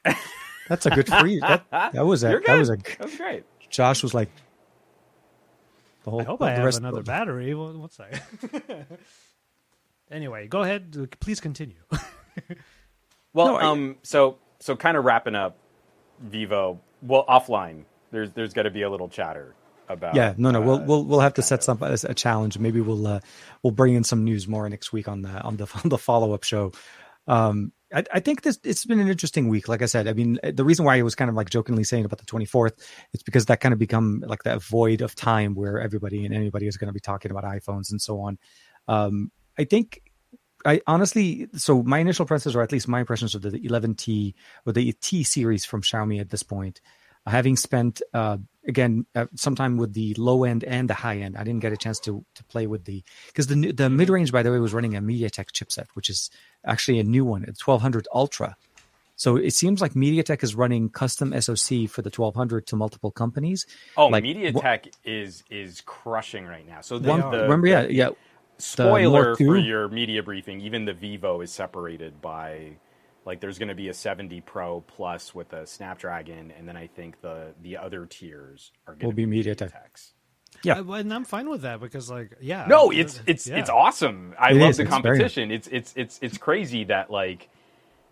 [0.69, 1.40] That's a good freeze.
[1.40, 2.77] That, that was a You're that was a.
[2.77, 2.97] good.
[2.99, 3.45] That's great.
[3.70, 4.28] Josh was like.
[6.05, 6.20] The whole.
[6.20, 7.55] I hope I have rest- another battery.
[7.55, 8.86] Well, What's that?
[10.11, 10.95] anyway, go ahead.
[11.01, 11.77] uh, Please continue.
[13.35, 15.57] Well, No, I- um, so so kind of wrapping up
[16.20, 16.81] Vivo.
[17.03, 19.55] Well, offline, there's there's got to be a little chatter
[19.89, 20.15] about.
[20.15, 20.60] Yeah, no, no.
[20.60, 22.59] We'll uh, we'll we'll have to set some a challenge.
[22.59, 23.20] Maybe we'll uh,
[23.62, 26.32] we'll bring in some news more next week on the on the on the follow
[26.32, 26.73] up show.
[27.27, 29.69] Um, I, I think this it's been an interesting week.
[29.69, 32.05] Like I said, I mean, the reason why I was kind of like jokingly saying
[32.05, 32.74] about the twenty fourth,
[33.12, 36.66] it's because that kind of become like that void of time where everybody and anybody
[36.66, 38.39] is going to be talking about iPhones and so on.
[38.86, 40.02] Um, I think
[40.65, 44.35] I honestly, so my initial impressions, or at least my impressions of the 11T
[44.66, 46.81] or the T series from Xiaomi at this point,
[47.27, 48.39] having spent uh,
[48.69, 51.73] again uh, some time with the low end and the high end, I didn't get
[51.73, 54.59] a chance to to play with the because the the mid range, by the way,
[54.59, 56.31] was running a MediaTek chipset, which is
[56.65, 58.57] actually a new one, a 1200 Ultra.
[59.16, 63.66] So it seems like MediaTek is running custom SoC for the 1200 to multiple companies.
[63.97, 66.82] Oh, like, MediaTek is is crushing right now.
[66.82, 68.11] So the, One, the remember, yeah, yeah,
[68.59, 72.77] spoiler for your media briefing, even the Vivo is separated by
[73.28, 76.88] like there's going to be a 70 Pro Plus with a Snapdragon, and then I
[76.88, 79.70] think the the other tiers are going Will to be be MediaTek.
[80.64, 80.82] Yeah.
[80.88, 82.66] I- and I'm fine with that because, like, yeah.
[82.68, 83.59] No, it's it's yeah.
[83.59, 84.34] it's awesome.
[84.38, 85.50] I It love is, the it's very- competition.
[85.52, 87.48] It's it's it's it's crazy that like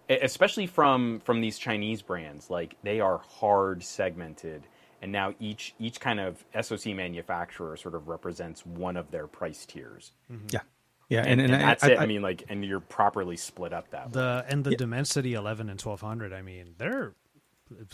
[0.08, 4.62] especially from from these Chinese brands, like they are hard segmented
[5.02, 9.66] and now each each kind of SoC manufacturer sort of represents one of their price
[9.66, 10.12] tiers.
[10.50, 10.60] yeah,
[11.08, 11.98] yeah, And, and, and, I- that's I- it.
[11.98, 14.12] I, I- mean like and you're properly split up that way.
[14.14, 16.32] the and the Dimensity 11 and 1200.
[16.32, 17.14] I mean, they're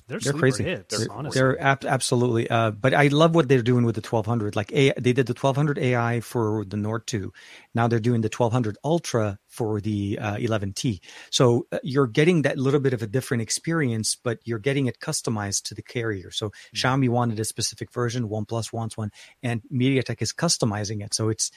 [0.07, 0.65] they're, they're crazy.
[0.65, 0.99] hits.
[0.99, 2.51] they're, honestly, they're ab- absolutely.
[2.51, 4.55] Uh, but I love what they're doing with the 1200.
[4.55, 7.33] Like a, they did the 1200 AI for the Nord 2.
[7.75, 11.01] Now they're doing the 1200 Ultra for the uh, 11T.
[11.31, 14.99] So uh, you're getting that little bit of a different experience, but you're getting it
[15.01, 16.31] customized to the carrier.
[16.31, 19.11] So Xiaomi wanted a specific version, OnePlus wants one,
[19.43, 21.15] and MediaTek is customizing it.
[21.15, 21.51] So it's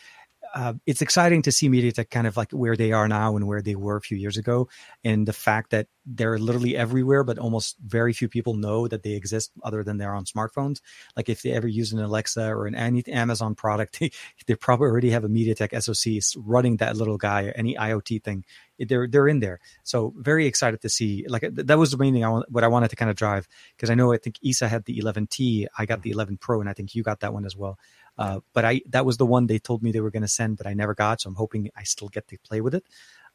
[0.55, 3.61] uh, it's exciting to see MediaTek kind of like where they are now and where
[3.61, 4.69] they were a few years ago,
[5.03, 9.11] and the fact that they're literally everywhere, but almost very few people know that they
[9.11, 10.79] exist other than they're on smartphones.
[11.17, 14.11] Like if they ever use an Alexa or an any Amazon product, they,
[14.47, 18.45] they probably already have a MediaTek SoC running that little guy, or any IoT thing.
[18.79, 19.59] They're they're in there.
[19.83, 21.25] So very excited to see.
[21.27, 23.47] Like that was the main thing I want, what I wanted to kind of drive
[23.75, 26.69] because I know I think Isa had the 11T, I got the 11 Pro, and
[26.69, 27.77] I think you got that one as well.
[28.17, 30.57] Uh, but I that was the one they told me they were going to send,
[30.57, 31.21] but I never got.
[31.21, 32.85] So I'm hoping I still get to play with it.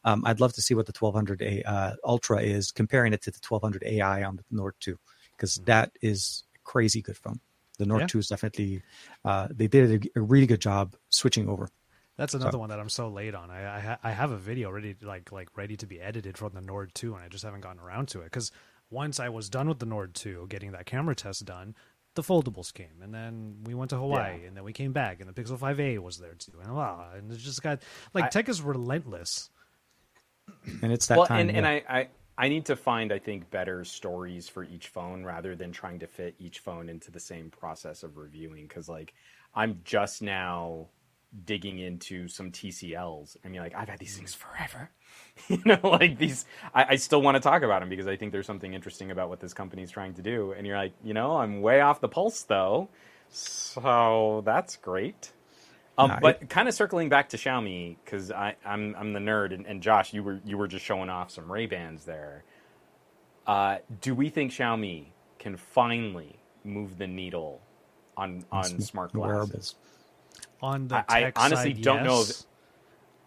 [0.05, 3.31] Um, I'd love to see what the 1200 A, uh, Ultra is, comparing it to
[3.31, 4.99] the 1200 AI on the Nord 2,
[5.33, 7.41] because that is a crazy good phone.
[7.79, 8.07] The Nord Yeah.
[8.07, 8.83] 2 is definitely
[9.25, 11.69] uh, they did a, really good job switching over.
[12.17, 13.51] That's another one that I'm so late on.
[13.51, 16.37] I I, ha- I have a video ready to, like like ready to be edited
[16.37, 18.53] from the Nord 2 and I just haven't gotten around to it cuz
[18.91, 21.75] once I was done with the Nord 2 getting that camera test done,
[22.15, 24.49] the foldables came and then we went to Hawaii Yeah.
[24.49, 27.31] and then we came back and the Pixel 5a was there too and blah, and
[27.31, 27.83] it's just got
[28.15, 29.51] like I- tech is relentless.
[30.83, 31.49] And it's that well, time.
[31.49, 31.67] and, and.
[31.67, 35.73] I, I I need to find I think better stories for each phone rather than
[35.73, 39.13] trying to fit each phone into the same process of reviewing because like
[39.55, 40.89] I'm just now
[41.45, 43.37] digging into some TCLs.
[43.45, 44.91] I mean, like I've had these things forever.
[45.49, 46.45] you know, like these.
[46.75, 49.29] I, I still want to talk about them because I think there's something interesting about
[49.29, 50.53] what this company is trying to do.
[50.53, 52.89] And you're like, you know, I'm way off the pulse though,
[53.31, 55.33] so that's great.
[55.99, 59.67] Um, Nah, but kind of circling back to Xiaomi because I'm I'm the nerd and,
[59.67, 62.45] and Josh, you were you were just showing off some Ray Bans there.
[63.47, 65.07] Uh, do we think Xiaomi
[65.39, 67.61] can finally move the needle
[68.17, 69.37] on on Sm- smart glasses?
[69.37, 69.75] wearables.
[70.63, 72.47] On the I- I honestly side, don't know yes.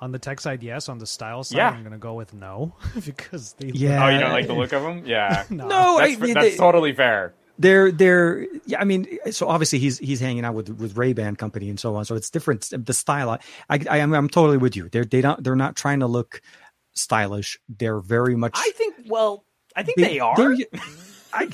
[0.04, 0.90] On the tech side, yes.
[0.90, 1.70] On the style side, Yeah.
[1.70, 2.76] I'm gonna go with no
[3.06, 4.06] because they Yeah.
[4.06, 5.04] Oh, you don't like the look of them?
[5.06, 5.68] Yeah, no.
[5.68, 7.34] No, that's, I mean, that's they- totally fair.
[7.60, 11.70] they're they're yeah i mean so obviously he's he's hanging out with with ray-ban company
[11.70, 13.38] and so on so it's different the style i
[13.70, 16.42] i, I am i'm totally with you they're they don't they're not trying to look
[16.96, 18.96] stylish they're very much I think.
[19.08, 20.36] Well, I think they, are.
[20.36, 20.58] they're-
[21.36, 21.46] I,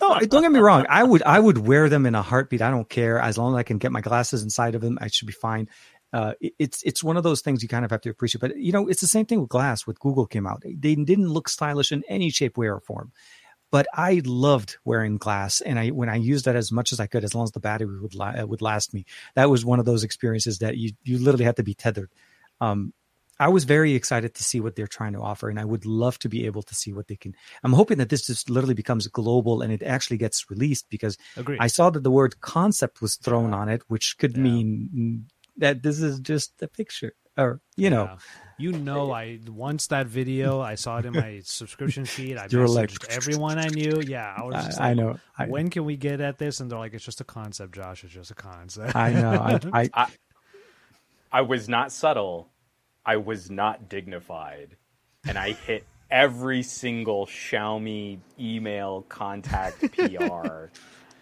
[0.00, 0.84] no, don't get me wrong.
[0.88, 2.60] I would I would wear them in a heartbeat.
[2.60, 4.98] I don't care as long as I can get my glasses inside of them.
[5.00, 5.68] I should be fine.
[6.12, 8.40] Uh, it, it's it's one of those things you kind of have to appreciate.
[8.40, 9.86] But you know, it's the same thing with glass.
[9.86, 13.12] With Google came out, they didn't look stylish in any shape, way, or form.
[13.70, 17.06] But I loved wearing glass, and I when I used that as much as I
[17.06, 19.04] could, as long as the battery would la- would last me.
[19.36, 22.10] That was one of those experiences that you you literally had to be tethered.
[22.60, 22.92] Um,
[23.38, 26.18] I was very excited to see what they're trying to offer, and I would love
[26.18, 27.34] to be able to see what they can.
[27.64, 31.58] I'm hoping that this just literally becomes global and it actually gets released because Agreed.
[31.58, 34.42] I saw that the word concept was thrown on it, which could Yeah.
[34.42, 35.26] mean
[35.60, 38.16] that this is just a picture, or you know, Yeah.
[38.58, 42.36] You know, I once that video, I saw it in my subscription feed.
[42.36, 44.02] I You were messaged like- everyone I knew.
[44.06, 46.60] Yeah, I was just I, I know, I, when can we get at this?
[46.60, 48.04] And they're like, it's just a concept, Josh.
[48.04, 48.94] It's just a concept.
[48.94, 49.30] I know,
[49.72, 50.06] I, I,
[51.32, 52.50] I was not subtle.
[53.06, 54.76] I was not dignified.
[55.26, 60.66] And I hit every single Xiaomi email contact PR.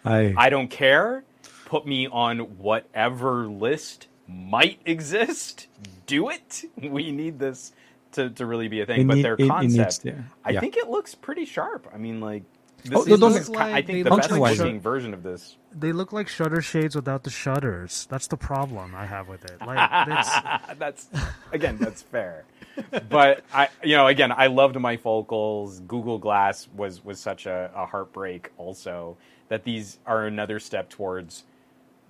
[0.03, 1.23] I, I don't care.
[1.67, 5.67] Put me on whatever list might exist.
[6.05, 6.63] Do it.
[6.81, 7.73] We need this
[8.13, 9.01] to, to really be a thing.
[9.01, 10.59] It but need- their it- it concept, needs to- I yeah.
[10.59, 11.87] think it looks pretty sharp.
[11.93, 12.43] I mean, like,
[12.83, 14.81] this Oh, is, no, don't this is get- I think the best like looking shar-
[14.81, 15.57] version of this.
[15.77, 18.07] they look like shutter shades without the shutters.
[18.09, 19.59] That's the problem I have with it.
[19.61, 20.07] Like,
[20.79, 21.09] that's
[21.51, 22.45] again that's fair
[23.09, 27.69] but i you know again i loved my focals google glass was was such a,
[27.75, 29.17] a heartbreak also
[29.49, 31.43] that these are another step towards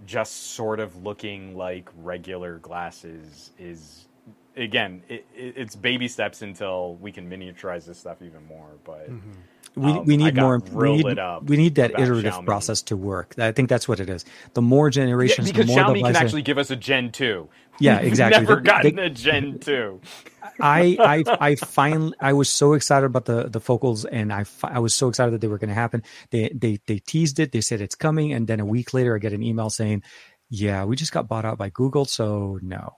[0.06, 4.08] just sort of looking like regular glasses is
[4.56, 9.10] again it, it, it's baby steps until we can miniaturize this stuff even more but
[9.10, 9.32] mm-hmm.
[9.76, 10.60] We, um, we need more.
[10.72, 12.46] We need, we need that iterative Xiaomi.
[12.46, 13.36] process to work.
[13.38, 14.26] I think that's what it is.
[14.54, 17.48] The more yeah, generations, because the more xiaomi can actually give us a gen 2
[17.80, 18.42] Yeah, We've exactly.
[18.42, 20.02] never They- gotten a gen 2
[20.62, 24.80] I I I finally I was so excited about the the focals and I I
[24.80, 26.04] was so excited that they were going to happen.
[26.32, 27.52] They they they teased it.
[27.54, 30.04] They said it's coming, and then a week later I get an email saying,
[30.50, 32.92] "Yeah, we just got bought out by Google, so no,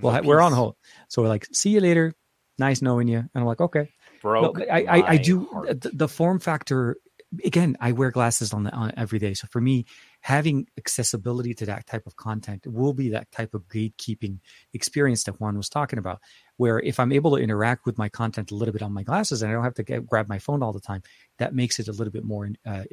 [0.00, 0.76] well ha- we're on hold."
[1.08, 2.14] So we're like, "See you later.
[2.58, 3.90] Nice knowing you." And I'm like, "Okay."
[4.22, 6.96] No, broke but I, I, I do the, the form factor.
[7.44, 9.84] Again, I wear glasses on the on every day, so for me,
[10.22, 14.38] having accessibility to that type of content will be that type of gatekeeping
[14.72, 16.20] experience that Juan was talking about.
[16.56, 19.42] Where if I'm able to interact with my content a little bit on my glasses,
[19.42, 21.02] and I don't have to get, grab my phone all the time,
[21.38, 22.84] that makes it a little bit more uh,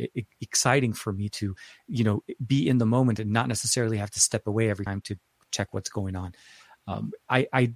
[0.41, 1.55] exciting for me to,
[1.87, 4.99] you know, be in the moment and not necessarily have to step away every time
[5.01, 5.15] to
[5.51, 6.33] check what's going on.
[6.87, 7.73] Um, I, I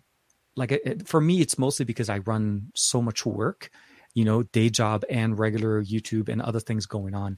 [0.60, 3.72] like it, for me it's mostly because i run so much work
[4.14, 7.38] you know day job and regular youtube and other things going on.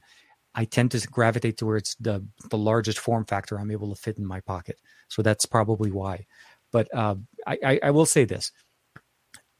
[0.54, 4.26] I tend to gravitate towards the the largest form factor i'm able to fit in
[4.26, 4.78] my pocket.
[5.08, 6.26] So that's probably why.
[6.70, 7.16] But uh,
[7.46, 8.52] I, I i will say this.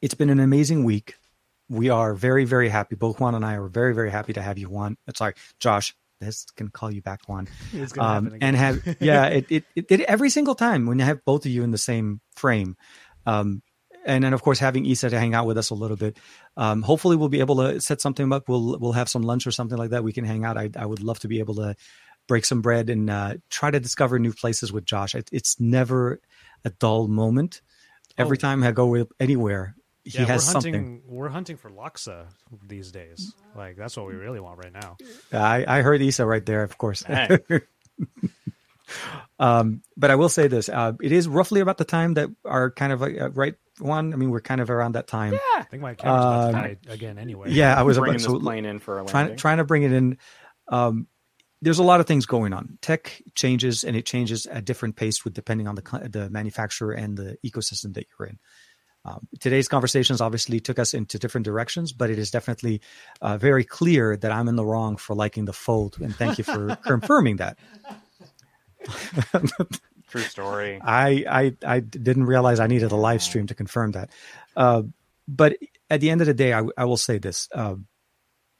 [0.01, 1.15] It's been an amazing week.
[1.69, 2.95] We are very very happy.
[2.95, 4.97] Both juan and i are very very happy to have you juan.
[5.07, 5.95] Uh, sorry josh.
[6.19, 7.47] This can call you back juan.
[7.73, 10.99] It's gonna happen um, and have yeah it, it, it, it every single time when
[10.99, 12.75] you have both of you in the same frame
[13.25, 13.61] um,
[14.05, 16.17] and then of course having Isa to hang out with us a little bit.
[16.57, 18.49] Um, hopefully we'll be able to set something up.
[18.49, 20.03] We'll we'll have some lunch or something like that.
[20.03, 20.57] We can hang out.
[20.57, 21.75] I I would love to be able to
[22.27, 25.13] break some bread and uh, try to discover new places with Josh.
[25.15, 26.19] It, it's never
[26.65, 27.61] a dull moment.
[28.17, 28.39] Every Oh.
[28.39, 29.75] time I go anywhere,
[30.05, 30.73] he yeah, has we're hunting.
[30.73, 31.01] something.
[31.07, 32.27] We're hunting for Luxa
[32.67, 33.33] these days.
[33.55, 34.97] Like that's what we really want right now.
[35.33, 37.03] I, I heard Isa right there, of course.
[37.03, 37.39] Hey.
[39.39, 42.71] um, but I will say this: uh, it is roughly about the time that our
[42.71, 44.13] kind of uh, right one.
[44.13, 45.33] I mean, we're kind of around that time.
[45.33, 47.51] Yeah, I think my camera's about to Um, die again anyway.
[47.51, 49.37] Yeah, I was bringing about this so plane in for a trying landing.
[49.37, 50.17] trying to bring it in.
[50.67, 51.07] Um,
[51.61, 52.77] there's a lot of things going on.
[52.81, 57.17] Tech changes, and it changes at different pace with depending on the the manufacturer and
[57.17, 58.39] the ecosystem that you're in.
[59.05, 62.79] Um, today's conversations obviously took us into different directions, but it is definitely
[63.21, 66.45] uh, very clear that I'm in the wrong for liking the fold, and thank you
[66.45, 67.57] for confirming that.
[70.09, 70.79] True story.
[70.81, 74.11] I, I I didn't realize I needed a live stream to confirm that.
[74.55, 74.83] Uh,
[75.27, 75.57] but
[75.89, 77.75] at the end of the day, I, I will say this: uh,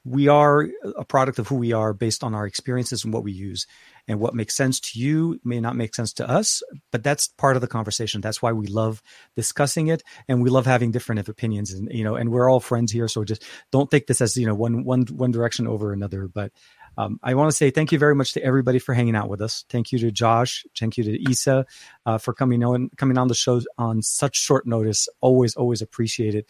[0.05, 0.67] we are
[0.97, 3.67] a product of who we are based on our experiences and what we use,
[4.07, 6.61] and what makes sense to you may not make sense to us.
[6.91, 8.19] But that's part of the conversation.
[8.19, 9.01] That's why we love
[9.35, 11.71] discussing it, and we love having different opinions.
[11.71, 14.45] And you know, and we're all friends here, so just don't take this as you
[14.47, 16.27] know one one one direction over another.
[16.27, 16.51] But
[16.97, 19.41] um, I want to say thank you very much to everybody for hanging out with
[19.41, 19.65] us.
[19.69, 20.65] Thank you to Josh.
[20.77, 21.65] Thank you to Isa
[22.05, 25.07] uh, for coming on coming on the show on such short notice.
[25.21, 26.47] Always, always appreciate it.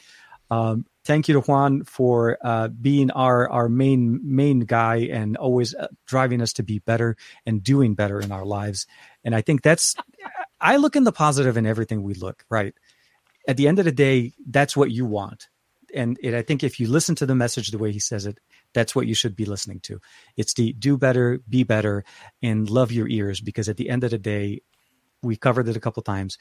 [0.52, 5.74] Um, thank you to Juan for uh, being our our main main guy and always
[5.74, 7.15] uh, driving us to be better
[7.45, 8.86] and doing better in our lives.
[9.24, 9.95] And I think that's
[10.60, 12.74] I look in the positive in everything we look right.
[13.48, 15.49] At the end of the day, that's what you want.
[15.94, 18.40] And it, I think if you listen to the message the way he says it,
[18.73, 19.99] that's what you should be listening to.
[20.37, 22.03] It's the do better, be better,
[22.41, 24.61] and love your ears because at the end of the day,
[25.21, 26.37] we covered it a couple times.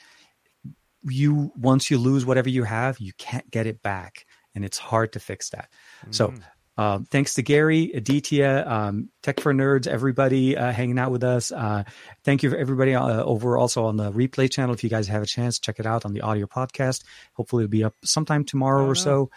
[1.03, 5.13] You once you lose whatever you have, you can't get it back, and it's hard
[5.13, 5.69] to fix that.
[6.11, 6.35] So.
[6.79, 11.53] Um, thanks to Gary, Aditya, um, Tech for Nerds, everybody uh, hanging out with us.
[11.53, 11.85] Uh,
[12.25, 14.75] thank you for everybody uh, over also on the replay channel.
[14.75, 17.05] If you guys have a chance, check it out on the audio podcast.
[17.35, 19.31] Hopefully, it'll be up sometime tomorrow or so.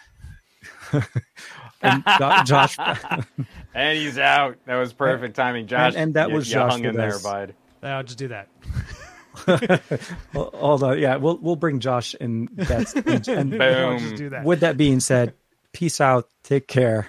[1.82, 2.02] and
[2.46, 2.76] Josh,
[3.74, 4.56] And he's out.
[4.66, 5.94] That was perfect timing, Josh.
[5.96, 7.22] and that you- was you Josh hung in with there, us.
[7.22, 7.54] bud.
[7.82, 8.48] I'll just do that.
[10.34, 12.48] although yeah, we'll we'll bring Josh in.
[12.54, 13.98] that's and, and I'll Boom.
[13.98, 14.44] just do that.
[14.44, 15.34] with that being said,
[15.72, 16.28] peace out.
[16.42, 17.08] Take care.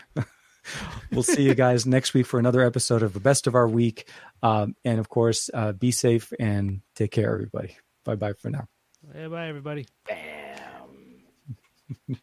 [1.11, 4.09] we'll see you guys next week for another episode of the best of our week.
[4.43, 7.77] Um, and of course, uh, be safe and take care, everybody.
[8.03, 8.67] Bye bye for now.
[9.13, 9.87] Hey, bye, everybody.
[10.07, 12.17] Bam.